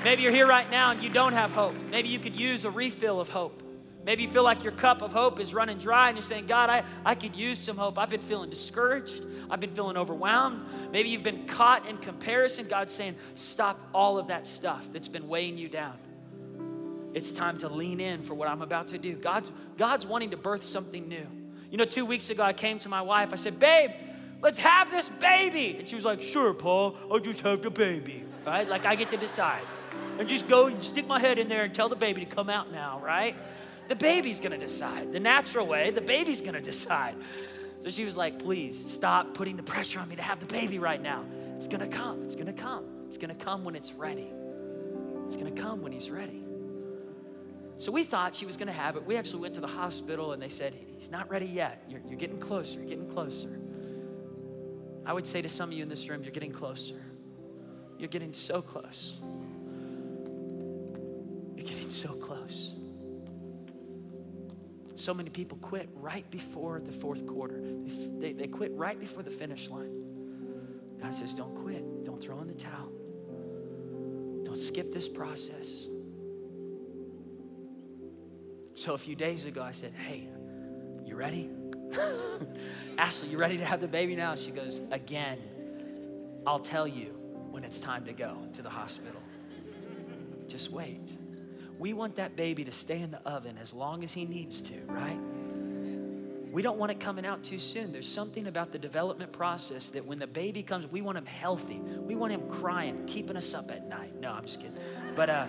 Maybe 0.05 0.23
you're 0.25 0.33
here 0.33 0.49
right 0.49 0.69
now 0.69 0.91
and 0.91 1.03
you 1.03 1.09
don't 1.09 1.33
have 1.33 1.53
hope. 1.53 1.75
Maybe 1.91 2.09
you 2.09 2.19
could 2.19 2.39
use 2.39 2.65
a 2.65 2.71
refill 2.71 3.21
of 3.21 3.29
hope. 3.29 3.63
Maybe 4.05 4.25
you 4.25 4.29
feel 4.29 4.43
like 4.43 4.65
your 4.65 4.73
cup 4.73 5.01
of 5.01 5.13
hope 5.13 5.39
is 5.39 5.55
running 5.55 5.79
dry 5.79 6.09
and 6.09 6.17
you're 6.17 6.25
saying, 6.25 6.47
God, 6.47 6.71
I, 6.71 6.83
I 7.05 7.15
could 7.15 7.37
use 7.37 7.59
some 7.59 7.77
hope. 7.77 7.99
I've 7.99 8.11
been 8.11 8.21
feeling 8.21 8.51
discouraged. 8.51 9.25
I've 9.49 9.61
been 9.61 9.75
feeling 9.75 9.97
overwhelmed. 9.97 10.67
Maybe 10.91 11.09
you've 11.09 11.23
been 11.23 11.47
caught 11.47 11.87
in 11.87 11.99
comparison. 11.99 12.67
God's 12.67 12.93
saying, 12.93 13.15
stop 13.37 13.79
all 13.95 14.19
of 14.19 14.27
that 14.27 14.49
stuff 14.49 14.89
that's 14.93 15.07
been 15.07 15.29
weighing 15.29 15.57
you 15.57 15.69
down. 15.69 15.97
It's 17.15 17.33
time 17.33 17.57
to 17.59 17.69
lean 17.69 18.01
in 18.01 18.23
for 18.23 18.35
what 18.35 18.49
I'm 18.49 18.63
about 18.63 18.89
to 18.89 18.99
do. 18.99 19.15
God's, 19.15 19.53
God's 19.77 20.05
wanting 20.05 20.31
to 20.31 20.37
birth 20.37 20.65
something 20.65 21.07
new. 21.07 21.27
You 21.71 21.79
know, 21.79 21.85
two 21.85 22.05
weeks 22.05 22.29
ago, 22.31 22.43
I 22.43 22.55
came 22.55 22.81
to 22.81 22.89
my 22.89 23.03
wife. 23.03 23.29
I 23.33 23.37
said, 23.37 23.61
Babe, 23.61 23.91
let's 24.43 24.59
have 24.59 24.91
this 24.91 25.09
baby. 25.09 25.77
And 25.79 25.89
she 25.89 25.95
was 25.95 26.05
like, 26.05 26.21
Sure, 26.21 26.53
Paul, 26.53 26.97
I'll 27.11 27.21
just 27.21 27.41
have 27.41 27.63
the 27.63 27.71
baby, 27.71 28.25
right? 28.45 28.69
Like 28.69 28.85
I 28.85 28.97
get 28.97 29.11
to 29.11 29.17
decide. 29.17 29.63
And 30.19 30.29
just 30.29 30.47
go 30.49 30.67
and 30.67 30.85
stick 30.85 31.07
my 31.07 31.19
head 31.19 31.39
in 31.39 31.49
there 31.49 31.65
and 31.65 31.75
tell 31.75 31.89
the 31.89 31.97
baby 31.97 32.25
to 32.25 32.35
come 32.35 32.49
out 32.49 32.71
now, 32.71 33.01
right? 33.03 33.35
The 33.89 33.97
baby's 33.97 34.41
gonna 34.41 34.59
decide. 34.59 35.13
The 35.13 35.21
natural 35.21 35.67
way, 35.67 35.91
the 35.91 36.01
baby's 36.01 36.41
gonna 36.41 36.61
decide. 36.61 37.17
So 37.81 37.91
she 37.91 38.05
was 38.05 38.17
like, 38.17 38.39
Please 38.39 38.93
stop 38.93 39.35
putting 39.35 39.57
the 39.57 39.63
pressure 39.63 40.01
on 40.01 40.09
me 40.09 40.17
to 40.17 40.23
have 40.23 40.41
the 40.41 40.47
baby 40.47 40.79
right 40.79 41.01
now. 41.01 41.25
It's 41.57 41.69
gonna 41.69 41.89
come, 41.89 42.25
it's 42.25 42.37
gonna 42.37 42.53
come. 42.53 42.85
It's 43.07 43.19
gonna 43.19 43.35
come 43.35 43.65
when 43.65 43.75
it's 43.75 43.93
ready. 43.93 44.31
It's 45.27 45.37
gonna 45.37 45.51
come 45.51 45.83
when 45.83 45.93
he's 45.93 46.11
ready. 46.11 46.43
So 47.79 47.91
we 47.91 48.05
thought 48.05 48.37
she 48.37 48.47
was 48.47 48.57
to 48.57 48.71
have 48.71 48.97
it. 48.97 49.05
We 49.05 49.17
actually 49.17 49.41
went 49.41 49.55
to 49.55 49.61
the 49.61 49.67
hospital 49.67 50.33
and 50.33 50.41
they 50.41 50.49
said, 50.49 50.75
He's 50.97 51.11
not 51.11 51.29
ready 51.29 51.47
yet. 51.47 51.83
You're, 51.89 52.01
you're 52.07 52.19
getting 52.19 52.39
closer, 52.39 52.79
you're 52.79 52.89
getting 52.89 53.11
closer. 53.11 53.59
I 55.05 55.13
would 55.13 55.27
say 55.27 55.43
to 55.43 55.49
some 55.49 55.71
of 55.71 55.77
you 55.77 55.83
in 55.83 55.89
this 55.89 56.09
room, 56.09 56.23
You're 56.23 56.33
getting 56.33 56.53
closer. 56.53 57.03
You're 57.99 58.09
getting 58.09 58.33
so 58.33 58.63
close. 58.63 59.15
You're 61.63 61.71
getting 61.71 61.91
so 61.91 62.09
close. 62.15 62.73
So 64.97 65.15
many 65.15 65.31
people 65.31 65.59
quit 65.59 65.89
right 65.95 66.29
before 66.29 66.81
the 66.81 66.91
fourth 66.91 67.25
quarter, 67.25 67.63
they, 68.19 68.33
they 68.33 68.49
quit 68.49 68.73
right 68.73 68.99
before 68.99 69.23
the 69.23 69.31
finish 69.31 69.69
line. 69.69 69.93
God 71.01 71.15
says, 71.15 71.35
Don't 71.35 71.55
quit, 71.55 72.05
don't 72.05 72.21
throw 72.21 72.41
in 72.41 72.49
the 72.49 72.55
towel, 72.55 72.91
don't 74.45 74.59
skip 74.59 74.93
this 74.93 75.07
process. 75.07 75.87
So 78.75 78.95
a 78.95 78.99
few 78.99 79.15
days 79.15 79.45
ago, 79.45 79.63
I 79.63 79.71
said, 79.71 79.93
Hey, 79.93 80.29
you 81.05 81.15
ready? 81.15 81.49
Ashley, 82.99 83.29
you 83.29 83.39
ready 83.39 83.57
to 83.59 83.65
have 83.65 83.81
the 83.81 83.87
baby 83.87 84.17
now? 84.17 84.35
She 84.35 84.51
goes, 84.51 84.81
Again, 84.91 85.39
I'll 86.45 86.59
tell 86.59 86.89
you 86.89 87.15
when 87.53 87.63
it's 87.63 87.79
time 87.79 88.05
to 88.07 88.13
go 88.13 88.37
to 88.55 88.63
the 88.63 88.71
hospital. 88.71 89.23
Just 90.49 90.73
wait. 90.73 91.22
We 91.83 91.95
want 91.95 92.15
that 92.15 92.37
baby 92.37 92.65
to 92.65 92.71
stay 92.71 93.01
in 93.01 93.11
the 93.11 93.19
oven 93.27 93.59
as 93.61 93.73
long 93.73 94.05
as 94.05 94.13
he 94.13 94.25
needs 94.25 94.61
to, 94.61 94.75
right? 94.87 95.19
We 96.53 96.63
don't 96.63 96.79
want 96.79 96.93
it 96.93 97.01
coming 97.01 97.27
out 97.27 97.43
too 97.43 97.59
soon. 97.59 97.91
There's 97.91 98.09
something 98.09 98.47
about 98.47 98.71
the 98.71 98.79
development 98.79 99.33
process 99.33 99.89
that 99.89 100.07
when 100.07 100.21
the 100.21 100.29
baby 100.29 100.63
comes, 100.63 100.87
we 100.93 101.01
want 101.01 101.19
him 101.19 101.27
healthy. 101.27 101.81
We 101.81 102.15
want 102.15 102.33
him 102.33 102.49
crying, 102.49 103.05
keeping 103.09 103.37
us 103.37 103.53
up 103.53 103.73
at 103.73 103.89
night. 103.89 104.15
No, 104.21 104.31
I'm 104.31 104.45
just 104.45 104.61
kidding. 104.61 104.79
But 105.17 105.29
uh, 105.29 105.47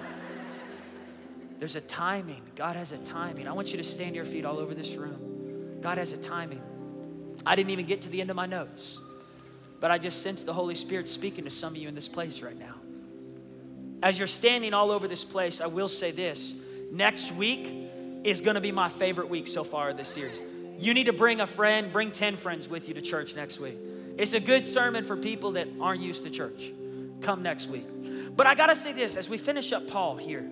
there's 1.60 1.76
a 1.76 1.82
timing. 1.82 2.42
God 2.56 2.78
has 2.78 2.94
a 2.94 2.98
timing. 2.98 3.48
I 3.48 3.52
want 3.52 3.70
you 3.70 3.78
to 3.78 3.84
stand 3.84 4.16
your 4.16 4.26
feet 4.26 4.44
all 4.44 4.58
over 4.58 4.74
this 4.74 4.96
room. 4.96 5.78
God 5.82 6.00
has 6.00 6.14
a 6.14 6.18
timing. 6.18 6.64
I 7.46 7.56
didn't 7.56 7.70
even 7.70 7.86
get 7.86 8.02
to 8.02 8.10
the 8.10 8.22
end 8.22 8.32
of 8.32 8.36
my 8.36 8.48
notes, 8.48 8.98
but 9.80 9.92
I 9.92 10.00
just 10.00 10.24
sense 10.24 10.42
the 10.42 10.54
Holy 10.54 10.74
Spirit 10.74 11.08
speaking 11.08 11.44
to 11.44 11.52
some 11.52 11.74
of 11.74 11.78
you 11.78 11.88
in 11.88 11.94
this 11.94 12.08
place 12.08 12.42
right 12.42 12.58
now. 12.58 12.74
As 14.04 14.20
you're 14.20 14.28
standing 14.28 14.74
all 14.74 14.91
over 14.91 15.08
this 15.08 15.24
place, 15.24 15.62
I 15.62 15.68
will 15.68 15.88
say 15.88 16.12
this 16.12 16.54
next 16.91 17.32
week 17.32 17.72
is 18.26 18.41
going 18.41 18.56
to 18.56 18.62
be 18.62 18.74
my 18.74 18.89
favorite 18.89 19.30
week 19.30 19.47
so 19.47 19.64
far 19.64 19.89
of 19.91 19.97
this 19.97 20.10
series. 20.10 20.41
You 20.78 20.93
need 20.93 21.06
to 21.06 21.14
bring 21.14 21.39
a 21.39 21.47
friend, 21.47 21.91
bring 21.91 22.12
10 22.12 22.36
friends 22.36 22.68
with 22.68 22.89
you 22.89 22.93
to 22.95 23.01
church 23.01 23.34
next 23.34 23.62
week. 23.62 23.78
It's 24.18 24.34
a 24.34 24.41
good 24.41 24.66
sermon 24.66 25.06
for 25.06 25.16
people 25.16 25.51
that 25.54 25.70
aren't 25.80 26.01
used 26.01 26.24
to 26.24 26.30
church. 26.30 26.74
Come 27.22 27.43
next 27.43 27.70
week. 27.70 27.88
But 28.36 28.45
I 28.45 28.56
got 28.56 28.68
to 28.68 28.76
say 28.76 28.91
this 28.91 29.16
as 29.16 29.30
we 29.30 29.38
finish 29.38 29.72
up 29.72 29.88
Paul 29.88 30.18
here. 30.18 30.51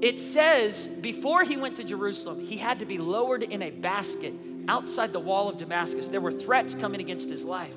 It 0.00 0.20
says 0.20 0.86
before 0.86 1.42
he 1.42 1.56
went 1.56 1.74
to 1.76 1.84
Jerusalem, 1.84 2.38
he 2.38 2.56
had 2.56 2.78
to 2.78 2.84
be 2.84 2.98
lowered 2.98 3.42
in 3.42 3.62
a 3.62 3.70
basket 3.70 4.32
outside 4.68 5.12
the 5.12 5.18
wall 5.18 5.48
of 5.48 5.58
Damascus. 5.58 6.06
There 6.06 6.20
were 6.20 6.30
threats 6.30 6.76
coming 6.76 7.00
against 7.00 7.28
his 7.28 7.44
life. 7.44 7.74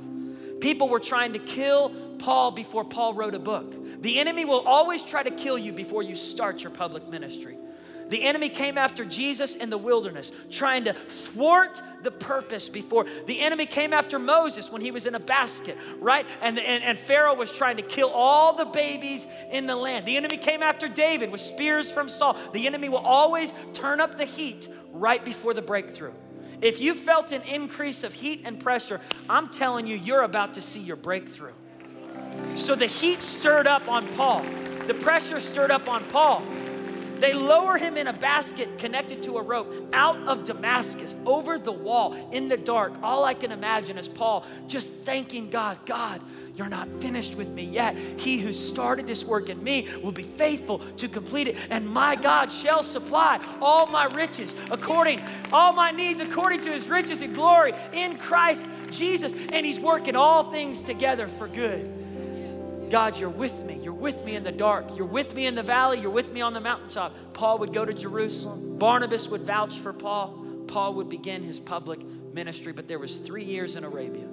People 0.59 0.87
were 0.87 0.99
trying 0.99 1.33
to 1.33 1.39
kill 1.39 1.91
Paul 2.19 2.51
before 2.51 2.83
Paul 2.83 3.13
wrote 3.13 3.35
a 3.35 3.39
book. 3.39 4.01
The 4.01 4.19
enemy 4.19 4.45
will 4.45 4.61
always 4.61 5.03
try 5.03 5.23
to 5.23 5.31
kill 5.31 5.57
you 5.57 5.73
before 5.73 6.03
you 6.03 6.15
start 6.15 6.63
your 6.63 6.71
public 6.71 7.07
ministry. 7.07 7.57
The 8.09 8.23
enemy 8.23 8.49
came 8.49 8.77
after 8.77 9.05
Jesus 9.05 9.55
in 9.55 9.69
the 9.69 9.77
wilderness, 9.77 10.31
trying 10.51 10.83
to 10.85 10.93
thwart 10.93 11.81
the 12.03 12.11
purpose 12.11 12.69
before. 12.69 13.05
The 13.25 13.39
enemy 13.39 13.65
came 13.65 13.93
after 13.93 14.19
Moses 14.19 14.71
when 14.71 14.81
he 14.81 14.91
was 14.91 15.05
in 15.05 15.15
a 15.15 15.19
basket, 15.19 15.77
right? 15.99 16.25
And, 16.41 16.59
and, 16.59 16.83
and 16.83 16.99
Pharaoh 16.99 17.33
was 17.33 17.51
trying 17.51 17.77
to 17.77 17.83
kill 17.83 18.09
all 18.09 18.53
the 18.53 18.65
babies 18.65 19.25
in 19.51 19.65
the 19.65 19.75
land. 19.75 20.05
The 20.05 20.17
enemy 20.17 20.37
came 20.37 20.61
after 20.61 20.87
David 20.87 21.31
with 21.31 21.41
spears 21.41 21.89
from 21.89 22.09
Saul. 22.09 22.37
The 22.51 22.67
enemy 22.67 22.89
will 22.89 22.97
always 22.97 23.53
turn 23.73 23.99
up 23.99 24.17
the 24.17 24.25
heat 24.25 24.67
right 24.91 25.23
before 25.23 25.53
the 25.53 25.61
breakthrough. 25.61 26.13
If 26.61 26.79
you 26.79 26.93
felt 26.93 27.31
an 27.31 27.41
increase 27.43 28.03
of 28.03 28.13
heat 28.13 28.41
and 28.45 28.59
pressure, 28.59 29.01
I'm 29.27 29.49
telling 29.49 29.87
you, 29.87 29.97
you're 29.97 30.21
about 30.21 30.53
to 30.53 30.61
see 30.61 30.79
your 30.79 30.95
breakthrough. 30.95 31.53
So 32.55 32.75
the 32.75 32.85
heat 32.85 33.21
stirred 33.21 33.67
up 33.67 33.87
on 33.87 34.07
Paul, 34.09 34.43
the 34.87 34.93
pressure 34.93 35.39
stirred 35.39 35.71
up 35.71 35.87
on 35.89 36.03
Paul. 36.05 36.43
They 37.23 37.33
lower 37.33 37.77
him 37.77 37.95
in 37.95 38.07
a 38.07 38.13
basket 38.13 38.77
connected 38.77 39.23
to 39.23 39.37
a 39.37 39.41
rope 39.41 39.73
out 39.93 40.17
of 40.27 40.43
Damascus, 40.43 41.15
over 41.25 41.57
the 41.57 41.71
wall, 41.71 42.29
in 42.33 42.49
the 42.49 42.57
dark. 42.57 42.91
All 43.01 43.23
I 43.23 43.33
can 43.33 43.53
imagine 43.53 43.97
is 43.97 44.09
Paul 44.09 44.45
just 44.67 44.93
thanking 45.05 45.49
God 45.49 45.77
God, 45.85 46.19
you're 46.53 46.67
not 46.67 46.89
finished 46.99 47.35
with 47.35 47.49
me 47.49 47.63
yet. 47.63 47.97
He 47.97 48.39
who 48.39 48.51
started 48.51 49.07
this 49.07 49.23
work 49.23 49.47
in 49.47 49.63
me 49.63 49.87
will 50.03 50.11
be 50.11 50.23
faithful 50.23 50.79
to 50.97 51.07
complete 51.07 51.47
it, 51.47 51.55
and 51.69 51.87
my 51.87 52.17
God 52.17 52.51
shall 52.51 52.83
supply 52.83 53.39
all 53.61 53.85
my 53.85 54.03
riches 54.03 54.53
according, 54.69 55.21
all 55.53 55.71
my 55.71 55.91
needs 55.91 56.19
according 56.19 56.59
to 56.61 56.73
his 56.73 56.89
riches 56.89 57.21
and 57.21 57.33
glory 57.33 57.73
in 57.93 58.17
Christ 58.17 58.69
Jesus. 58.91 59.33
And 59.53 59.65
he's 59.65 59.79
working 59.79 60.17
all 60.17 60.51
things 60.51 60.83
together 60.83 61.29
for 61.29 61.47
good 61.47 62.02
God, 62.89 63.17
you're 63.17 63.29
with 63.29 63.63
me. 63.63 63.79
You're 63.81 63.93
with 63.93 64.23
me 64.23 64.35
in 64.35 64.43
the 64.43 64.51
dark. 64.51 64.95
You're 64.95 65.05
with 65.05 65.33
me 65.33 65.45
in 65.47 65.55
the 65.55 65.63
valley. 65.63 65.99
You're 65.99 66.11
with 66.11 66.31
me 66.31 66.41
on 66.41 66.53
the 66.53 66.59
mountaintop. 66.59 67.13
Paul 67.33 67.59
would 67.59 67.73
go 67.73 67.85
to 67.85 67.93
Jerusalem. 67.93 68.77
Barnabas 68.77 69.27
would 69.27 69.41
vouch 69.41 69.79
for 69.79 69.93
Paul. 69.93 70.43
Paul 70.67 70.95
would 70.95 71.09
begin 71.09 71.43
his 71.43 71.59
public 71.59 72.03
ministry, 72.33 72.73
but 72.73 72.87
there 72.87 72.99
was 72.99 73.17
three 73.17 73.43
years 73.43 73.75
in 73.75 73.83
Arabia. 73.83 74.27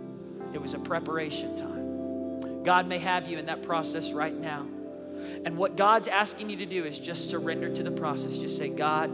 It 0.52 0.60
was 0.60 0.74
a 0.74 0.78
preparation 0.78 1.56
time. 1.56 2.62
God 2.64 2.86
may 2.86 2.98
have 2.98 3.26
you 3.26 3.38
in 3.38 3.46
that 3.46 3.62
process 3.62 4.12
right 4.12 4.36
now. 4.36 4.66
And 5.44 5.56
what 5.56 5.76
God's 5.76 6.08
asking 6.08 6.50
you 6.50 6.56
to 6.56 6.66
do 6.66 6.84
is 6.84 6.98
just 6.98 7.28
surrender 7.28 7.72
to 7.74 7.82
the 7.82 7.90
process. 7.90 8.38
Just 8.38 8.56
say, 8.56 8.68
God, 8.68 9.10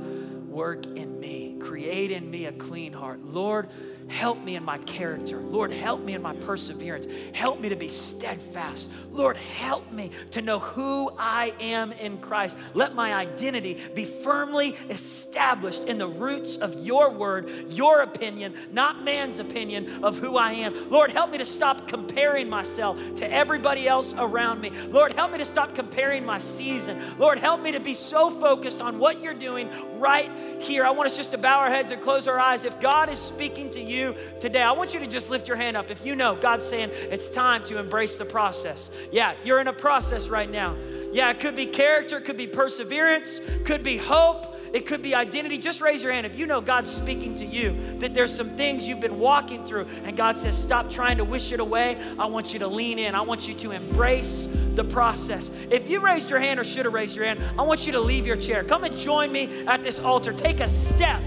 work 0.49 0.87
in 0.87 1.19
me. 1.21 1.57
Create 1.61 2.11
in 2.11 2.31
me 2.31 2.47
a 2.47 2.53
clean 2.53 2.93
heart. 2.93 3.25
Lord, 3.25 3.69
Help 4.09 4.43
me 4.43 4.55
in 4.55 4.65
my 4.65 4.79
character. 4.79 5.41
Lord, 5.41 5.73
help 5.73 6.03
me 6.03 6.15
in 6.15 6.23
my 6.23 6.35
perseverance. 6.37 7.07
Help 7.33 7.61
me 7.61 7.69
to 7.69 7.77
be 7.77 7.89
steadfast. 7.89 8.89
Lord, 9.11 9.37
help 9.37 9.91
me 9.91 10.13
to 10.31 10.43
know 10.43 10.61
who 10.61 11.11
I 11.19 11.53
am 11.61 11.91
in 11.93 12.19
Christ. 12.19 12.57
Let 12.75 12.95
my 12.95 13.15
identity 13.15 13.83
be 13.95 14.05
firmly 14.05 14.77
established 14.91 15.85
in 15.85 15.99
the 15.99 16.07
roots 16.07 16.57
of 16.57 16.87
your 16.87 17.11
word, 17.11 17.51
your 17.69 18.03
opinion, 18.03 18.55
not 18.71 19.03
man's 19.03 19.41
opinion 19.41 20.05
of 20.05 20.19
who 20.19 20.37
I 20.37 20.53
am. 20.53 20.89
Lord, 20.89 21.11
help 21.11 21.31
me 21.31 21.39
to 21.39 21.45
stop 21.45 21.89
comparing 21.89 22.49
myself 22.49 22.99
to 23.17 23.33
everybody 23.33 23.89
else 23.89 24.15
around 24.17 24.61
me. 24.61 24.71
Lord, 24.71 25.15
help 25.15 25.33
me 25.33 25.39
to 25.39 25.45
stop 25.45 25.75
comparing 25.75 26.25
my 26.25 26.39
season. 26.39 27.03
Lord, 27.19 27.41
help 27.41 27.61
me 27.61 27.73
to 27.73 27.81
be 27.81 27.95
so 27.95 28.31
focused 28.31 28.81
on 28.81 29.01
what 29.01 29.21
you're 29.21 29.35
doing 29.35 29.69
right 29.99 30.31
here. 30.61 30.85
I 30.85 30.91
want 30.91 31.09
us 31.09 31.17
just 31.17 31.33
to 31.33 31.39
bow 31.39 31.59
our 31.59 31.71
heads 31.71 31.91
and 31.91 32.01
close 32.01 32.29
our 32.29 32.39
eyes. 32.39 32.65
If 32.65 32.81
God 32.81 33.09
is 33.09 33.19
speaking 33.19 33.69
to 33.71 33.81
you, 33.81 33.96
you 33.97 34.15
today, 34.39 34.63
I 34.63 34.73
want 34.73 34.95
you 34.95 35.01
to 35.01 35.07
just 35.07 35.31
lift 35.31 35.49
your 35.49 35.57
hand 35.57 35.77
up. 35.77 35.91
If 35.91 36.05
you 36.05 36.15
know 36.15 36.37
God's 36.37 36.67
saying 36.67 36.91
it's 36.93 37.29
time 37.29 37.65
to 37.65 37.79
embrace 37.79 38.17
the 38.17 38.25
process. 38.25 38.91
Yeah, 39.11 39.35
you're 39.43 39.61
in 39.61 39.69
a 39.69 39.73
process 39.73 40.29
right 40.29 40.51
now. 40.51 40.77
Yeah, 41.13 41.31
it 41.31 41.41
could 41.41 41.57
be 41.57 41.67
character, 41.67 42.19
it 42.19 42.25
could 42.25 42.37
be 42.37 42.47
perseverance, 42.47 43.41
could 43.65 43.83
be 43.83 43.97
hope. 43.97 44.53
It 44.73 44.85
could 44.85 45.01
be 45.01 45.15
identity. 45.15 45.57
Just 45.57 45.81
raise 45.81 46.03
your 46.03 46.13
hand 46.13 46.27
if 46.27 46.37
you 46.37 46.45
know 46.45 46.61
God's 46.61 46.91
speaking 46.91 47.35
to 47.37 47.47
you, 47.47 47.99
that 47.99 48.13
there's 48.13 48.35
some 48.35 48.51
things 48.57 48.87
you've 48.87 49.01
been 49.01 49.19
walking 49.19 49.65
through, 49.65 49.87
and 50.05 50.17
God 50.17 50.37
says, 50.37 50.55
Stop 50.61 50.91
trying 50.91 51.17
to 51.17 51.25
wish 51.25 51.53
it 51.53 51.61
away. 51.61 51.97
I 52.19 52.27
want 52.27 52.53
you 52.53 52.59
to 52.59 52.69
lean 52.69 52.99
in. 52.99 53.15
I 53.15 53.23
want 53.23 53.49
you 53.49 53.55
to 53.55 53.71
embrace 53.71 54.49
the 54.75 54.85
process. 54.85 55.51
If 55.71 55.89
you 55.89 56.01
raised 56.01 56.29
your 56.29 56.41
hand 56.41 56.61
or 56.61 56.65
should 56.65 56.85
have 56.85 56.93
raised 56.93 57.17
your 57.17 57.25
hand, 57.25 57.43
I 57.59 57.63
want 57.63 57.87
you 57.87 57.93
to 57.93 58.01
leave 58.01 58.27
your 58.27 58.37
chair. 58.37 58.65
Come 58.65 58.85
and 58.85 58.95
join 58.97 59.33
me 59.33 59.67
at 59.67 59.83
this 59.83 59.99
altar. 59.99 60.33
Take 60.33 60.61
a 60.61 60.69
step 60.69 61.23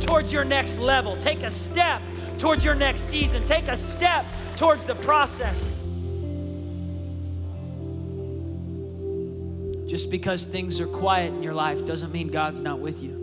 towards 0.00 0.32
your 0.32 0.44
next 0.44 0.78
level. 0.78 1.16
Take 1.16 1.42
a 1.42 1.50
step 1.50 2.02
towards 2.38 2.64
your 2.64 2.74
next 2.74 3.02
season. 3.02 3.44
Take 3.46 3.68
a 3.68 3.76
step 3.76 4.24
towards 4.56 4.84
the 4.84 4.94
process. 4.96 5.72
Just 9.86 10.10
because 10.10 10.44
things 10.44 10.80
are 10.80 10.86
quiet 10.86 11.32
in 11.32 11.42
your 11.42 11.54
life 11.54 11.84
doesn't 11.84 12.12
mean 12.12 12.28
God's 12.28 12.60
not 12.60 12.78
with 12.78 13.02
you. 13.02 13.18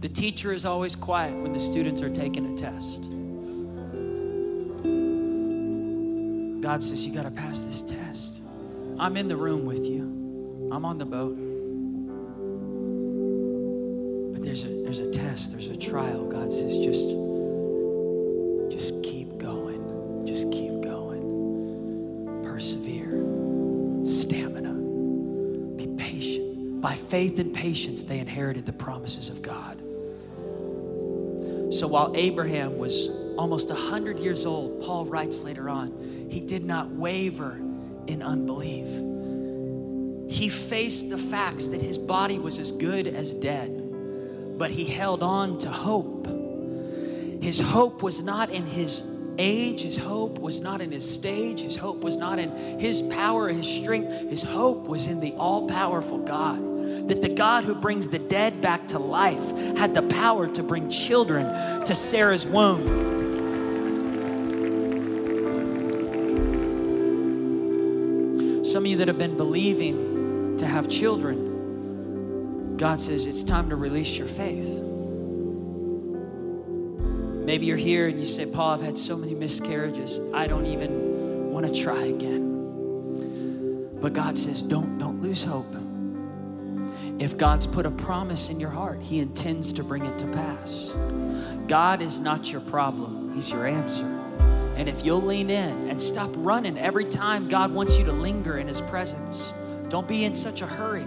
The 0.00 0.08
teacher 0.08 0.52
is 0.52 0.64
always 0.64 0.96
quiet 0.96 1.34
when 1.34 1.52
the 1.52 1.60
students 1.60 2.00
are 2.02 2.10
taking 2.10 2.52
a 2.52 2.56
test. 2.56 3.02
God 6.60 6.82
says, 6.82 7.06
You 7.06 7.12
got 7.12 7.24
to 7.24 7.30
pass 7.30 7.62
this 7.62 7.82
test. 7.82 8.42
I'm 8.98 9.16
in 9.16 9.26
the 9.26 9.36
room 9.36 9.64
with 9.64 9.84
you, 9.84 10.70
I'm 10.72 10.84
on 10.84 10.98
the 10.98 11.04
boat. 11.04 11.51
There's 14.42 14.98
a, 14.98 15.10
test, 15.10 15.52
there's 15.52 15.68
a 15.68 15.76
trial, 15.76 16.24
God 16.26 16.50
says, 16.50 16.76
just, 16.78 17.08
just 18.70 19.02
keep 19.02 19.38
going. 19.38 20.26
Just 20.26 20.50
keep 20.50 20.80
going. 20.82 22.42
Persevere. 22.44 24.04
Stamina. 24.04 24.74
Be 25.76 25.86
patient. 25.96 26.80
By 26.80 26.94
faith 26.94 27.38
and 27.38 27.54
patience, 27.54 28.02
they 28.02 28.18
inherited 28.18 28.66
the 28.66 28.72
promises 28.72 29.28
of 29.28 29.42
God. 29.42 29.78
So 31.72 31.86
while 31.86 32.12
Abraham 32.14 32.76
was 32.78 33.08
almost 33.38 33.70
100 33.70 34.18
years 34.18 34.44
old, 34.44 34.82
Paul 34.82 35.06
writes 35.06 35.42
later 35.42 35.70
on, 35.70 36.28
he 36.28 36.40
did 36.40 36.64
not 36.64 36.90
waver 36.90 37.62
in 38.06 38.22
unbelief. 38.22 38.86
He 40.30 40.48
faced 40.48 41.08
the 41.08 41.18
facts 41.18 41.68
that 41.68 41.80
his 41.80 41.96
body 41.96 42.38
was 42.38 42.58
as 42.58 42.72
good 42.72 43.06
as 43.06 43.32
dead 43.32 43.81
but 44.56 44.70
he 44.70 44.84
held 44.84 45.22
on 45.22 45.58
to 45.58 45.68
hope. 45.68 46.26
His 47.42 47.58
hope 47.58 48.02
was 48.02 48.20
not 48.20 48.50
in 48.50 48.66
his 48.66 49.02
age, 49.38 49.82
his 49.82 49.96
hope 49.96 50.38
was 50.38 50.60
not 50.60 50.80
in 50.80 50.92
his 50.92 51.08
stage, 51.08 51.60
his 51.60 51.76
hope 51.76 52.02
was 52.02 52.16
not 52.16 52.38
in 52.38 52.50
his 52.78 53.02
power, 53.02 53.48
his 53.48 53.66
strength. 53.66 54.30
His 54.30 54.42
hope 54.42 54.86
was 54.86 55.08
in 55.08 55.20
the 55.20 55.32
all 55.32 55.68
powerful 55.68 56.18
God. 56.18 56.58
That 57.08 57.20
the 57.22 57.28
God 57.28 57.64
who 57.64 57.74
brings 57.74 58.08
the 58.08 58.18
dead 58.18 58.60
back 58.60 58.86
to 58.88 58.98
life 58.98 59.76
had 59.76 59.94
the 59.94 60.02
power 60.02 60.46
to 60.48 60.62
bring 60.62 60.88
children 60.88 61.46
to 61.84 61.94
Sarah's 61.94 62.46
womb. 62.46 63.10
Some 68.64 68.84
of 68.84 68.90
you 68.90 68.96
that 68.98 69.08
have 69.08 69.18
been 69.18 69.36
believing 69.36 70.56
to 70.58 70.66
have 70.66 70.88
children, 70.88 71.51
God 72.82 73.00
says 73.00 73.26
it's 73.26 73.44
time 73.44 73.68
to 73.68 73.76
release 73.76 74.18
your 74.18 74.26
faith. 74.26 74.82
Maybe 77.46 77.66
you're 77.66 77.76
here 77.76 78.08
and 78.08 78.18
you 78.18 78.26
say, 78.26 78.44
Paul, 78.44 78.70
I've 78.70 78.80
had 78.80 78.98
so 78.98 79.16
many 79.16 79.36
miscarriages. 79.36 80.18
I 80.34 80.48
don't 80.48 80.66
even 80.66 81.52
want 81.52 81.72
to 81.72 81.80
try 81.80 82.06
again. 82.06 84.00
But 84.00 84.14
God 84.14 84.36
says, 84.36 84.64
don't, 84.64 84.98
don't 84.98 85.22
lose 85.22 85.44
hope. 85.44 85.72
If 87.20 87.38
God's 87.38 87.68
put 87.68 87.86
a 87.86 87.90
promise 87.92 88.48
in 88.48 88.58
your 88.58 88.70
heart, 88.70 89.00
He 89.00 89.20
intends 89.20 89.72
to 89.74 89.84
bring 89.84 90.04
it 90.04 90.18
to 90.18 90.26
pass. 90.26 90.92
God 91.68 92.02
is 92.02 92.18
not 92.18 92.50
your 92.50 92.62
problem, 92.62 93.32
He's 93.32 93.52
your 93.52 93.64
answer. 93.64 94.06
And 94.74 94.88
if 94.88 95.04
you'll 95.04 95.22
lean 95.22 95.50
in 95.50 95.88
and 95.88 96.02
stop 96.02 96.30
running 96.34 96.76
every 96.76 97.04
time 97.04 97.46
God 97.46 97.72
wants 97.72 97.96
you 97.96 98.04
to 98.06 98.12
linger 98.12 98.58
in 98.58 98.66
His 98.66 98.80
presence, 98.80 99.54
don't 99.92 100.08
be 100.08 100.24
in 100.24 100.34
such 100.34 100.62
a 100.62 100.66
hurry 100.66 101.04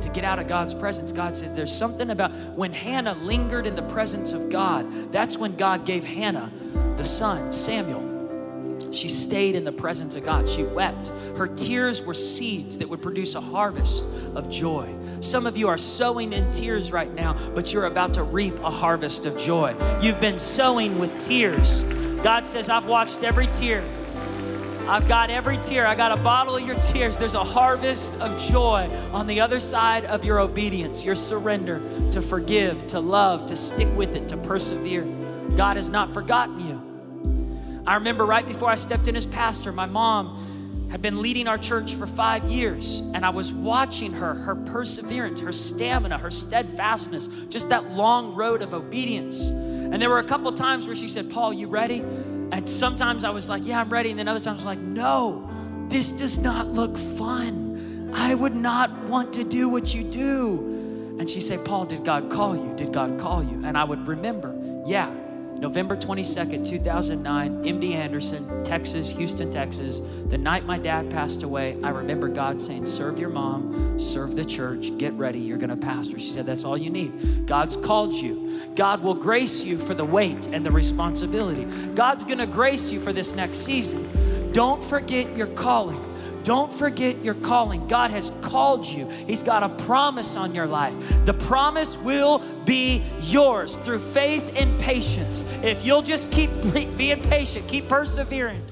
to 0.00 0.08
get 0.10 0.22
out 0.22 0.38
of 0.38 0.46
God's 0.46 0.72
presence. 0.72 1.10
God 1.10 1.36
said 1.36 1.56
there's 1.56 1.74
something 1.74 2.08
about 2.10 2.32
when 2.54 2.72
Hannah 2.72 3.14
lingered 3.14 3.66
in 3.66 3.74
the 3.74 3.82
presence 3.82 4.30
of 4.30 4.48
God, 4.48 4.88
that's 5.10 5.36
when 5.36 5.56
God 5.56 5.84
gave 5.84 6.04
Hannah 6.04 6.52
the 6.96 7.04
son, 7.04 7.50
Samuel. 7.50 8.92
She 8.92 9.08
stayed 9.08 9.56
in 9.56 9.64
the 9.64 9.72
presence 9.72 10.14
of 10.14 10.24
God. 10.24 10.48
She 10.48 10.62
wept. 10.62 11.08
Her 11.36 11.48
tears 11.48 12.00
were 12.00 12.14
seeds 12.14 12.78
that 12.78 12.88
would 12.88 13.02
produce 13.02 13.34
a 13.34 13.40
harvest 13.40 14.06
of 14.36 14.48
joy. 14.48 14.94
Some 15.20 15.44
of 15.44 15.56
you 15.56 15.66
are 15.66 15.76
sowing 15.76 16.32
in 16.32 16.48
tears 16.52 16.92
right 16.92 17.12
now, 17.12 17.34
but 17.56 17.72
you're 17.72 17.86
about 17.86 18.14
to 18.14 18.22
reap 18.22 18.56
a 18.60 18.70
harvest 18.70 19.26
of 19.26 19.36
joy. 19.36 19.74
You've 20.00 20.20
been 20.20 20.38
sowing 20.38 21.00
with 21.00 21.18
tears. 21.18 21.82
God 22.22 22.46
says, 22.46 22.68
I've 22.68 22.86
watched 22.86 23.24
every 23.24 23.48
tear. 23.48 23.82
I've 24.88 25.06
got 25.06 25.28
every 25.28 25.58
tear. 25.58 25.86
I 25.86 25.94
got 25.94 26.12
a 26.12 26.16
bottle 26.22 26.56
of 26.56 26.66
your 26.66 26.76
tears. 26.76 27.18
There's 27.18 27.34
a 27.34 27.44
harvest 27.44 28.16
of 28.20 28.40
joy 28.40 28.88
on 29.12 29.26
the 29.26 29.38
other 29.38 29.60
side 29.60 30.06
of 30.06 30.24
your 30.24 30.40
obedience, 30.40 31.04
your 31.04 31.14
surrender 31.14 31.82
to 32.12 32.22
forgive, 32.22 32.86
to 32.86 32.98
love, 32.98 33.44
to 33.46 33.54
stick 33.54 33.94
with 33.94 34.16
it, 34.16 34.28
to 34.28 34.38
persevere. 34.38 35.02
God 35.58 35.76
has 35.76 35.90
not 35.90 36.08
forgotten 36.08 36.66
you. 36.66 37.82
I 37.86 37.96
remember 37.96 38.24
right 38.24 38.46
before 38.46 38.70
I 38.70 38.76
stepped 38.76 39.08
in 39.08 39.16
as 39.16 39.26
pastor, 39.26 39.72
my 39.72 39.84
mom 39.84 40.88
had 40.90 41.02
been 41.02 41.20
leading 41.20 41.48
our 41.48 41.58
church 41.58 41.94
for 41.94 42.06
five 42.06 42.44
years, 42.44 43.00
and 43.12 43.26
I 43.26 43.28
was 43.28 43.52
watching 43.52 44.14
her, 44.14 44.32
her 44.32 44.54
perseverance, 44.54 45.40
her 45.40 45.52
stamina, 45.52 46.16
her 46.16 46.30
steadfastness, 46.30 47.26
just 47.50 47.68
that 47.68 47.90
long 47.90 48.34
road 48.34 48.62
of 48.62 48.72
obedience. 48.72 49.50
And 49.50 50.00
there 50.00 50.08
were 50.08 50.20
a 50.20 50.24
couple 50.24 50.50
times 50.52 50.86
where 50.86 50.96
she 50.96 51.08
said, 51.08 51.30
Paul, 51.30 51.52
you 51.52 51.66
ready? 51.66 52.02
And 52.52 52.68
sometimes 52.68 53.24
I 53.24 53.30
was 53.30 53.48
like, 53.48 53.62
yeah, 53.64 53.80
I'm 53.80 53.90
ready. 53.90 54.10
And 54.10 54.18
then 54.18 54.28
other 54.28 54.40
times 54.40 54.64
I 54.64 54.70
was 54.70 54.76
like, 54.76 54.78
no, 54.78 55.48
this 55.88 56.12
does 56.12 56.38
not 56.38 56.68
look 56.68 56.96
fun. 56.96 58.12
I 58.14 58.34
would 58.34 58.56
not 58.56 58.90
want 59.04 59.32
to 59.34 59.44
do 59.44 59.68
what 59.68 59.94
you 59.94 60.02
do. 60.02 61.16
And 61.18 61.28
she 61.28 61.40
said, 61.40 61.64
Paul, 61.64 61.84
did 61.84 62.04
God 62.04 62.30
call 62.30 62.56
you? 62.56 62.74
Did 62.76 62.92
God 62.92 63.18
call 63.18 63.42
you? 63.42 63.64
And 63.64 63.76
I 63.76 63.84
would 63.84 64.06
remember, 64.06 64.54
yeah, 64.86 65.12
November 65.58 65.96
22nd, 65.96 66.68
2009, 66.68 67.64
MD 67.64 67.92
Anderson, 67.92 68.64
Texas, 68.64 69.10
Houston, 69.10 69.50
Texas. 69.50 70.00
The 70.28 70.38
night 70.38 70.64
my 70.64 70.78
dad 70.78 71.10
passed 71.10 71.42
away, 71.42 71.76
I 71.82 71.90
remember 71.90 72.28
God 72.28 72.62
saying, 72.62 72.86
Serve 72.86 73.18
your 73.18 73.28
mom, 73.28 73.98
serve 73.98 74.36
the 74.36 74.44
church, 74.44 74.96
get 74.98 75.12
ready, 75.14 75.38
you're 75.38 75.58
gonna 75.58 75.76
pastor. 75.76 76.18
She 76.18 76.30
said, 76.30 76.46
That's 76.46 76.64
all 76.64 76.76
you 76.76 76.90
need. 76.90 77.46
God's 77.46 77.76
called 77.76 78.14
you. 78.14 78.70
God 78.76 79.02
will 79.02 79.14
grace 79.14 79.64
you 79.64 79.78
for 79.78 79.94
the 79.94 80.04
weight 80.04 80.46
and 80.46 80.64
the 80.64 80.70
responsibility. 80.70 81.64
God's 81.94 82.24
gonna 82.24 82.46
grace 82.46 82.92
you 82.92 83.00
for 83.00 83.12
this 83.12 83.34
next 83.34 83.58
season. 83.58 84.52
Don't 84.52 84.82
forget 84.82 85.36
your 85.36 85.48
calling. 85.48 86.07
Don't 86.42 86.72
forget 86.72 87.22
your 87.24 87.34
calling. 87.34 87.86
God 87.88 88.10
has 88.10 88.32
called 88.40 88.86
you, 88.86 89.08
He's 89.26 89.42
got 89.42 89.62
a 89.62 89.68
promise 89.84 90.36
on 90.36 90.54
your 90.54 90.66
life. 90.66 90.94
The 91.24 91.34
promise 91.34 91.96
will 91.98 92.38
be 92.64 93.02
yours 93.22 93.76
through 93.78 94.00
faith 94.00 94.52
and 94.56 94.78
patience. 94.80 95.44
If 95.62 95.84
you'll 95.84 96.02
just 96.02 96.30
keep 96.30 96.50
being 96.96 97.22
patient, 97.22 97.68
keep 97.68 97.88
persevering. 97.88 98.62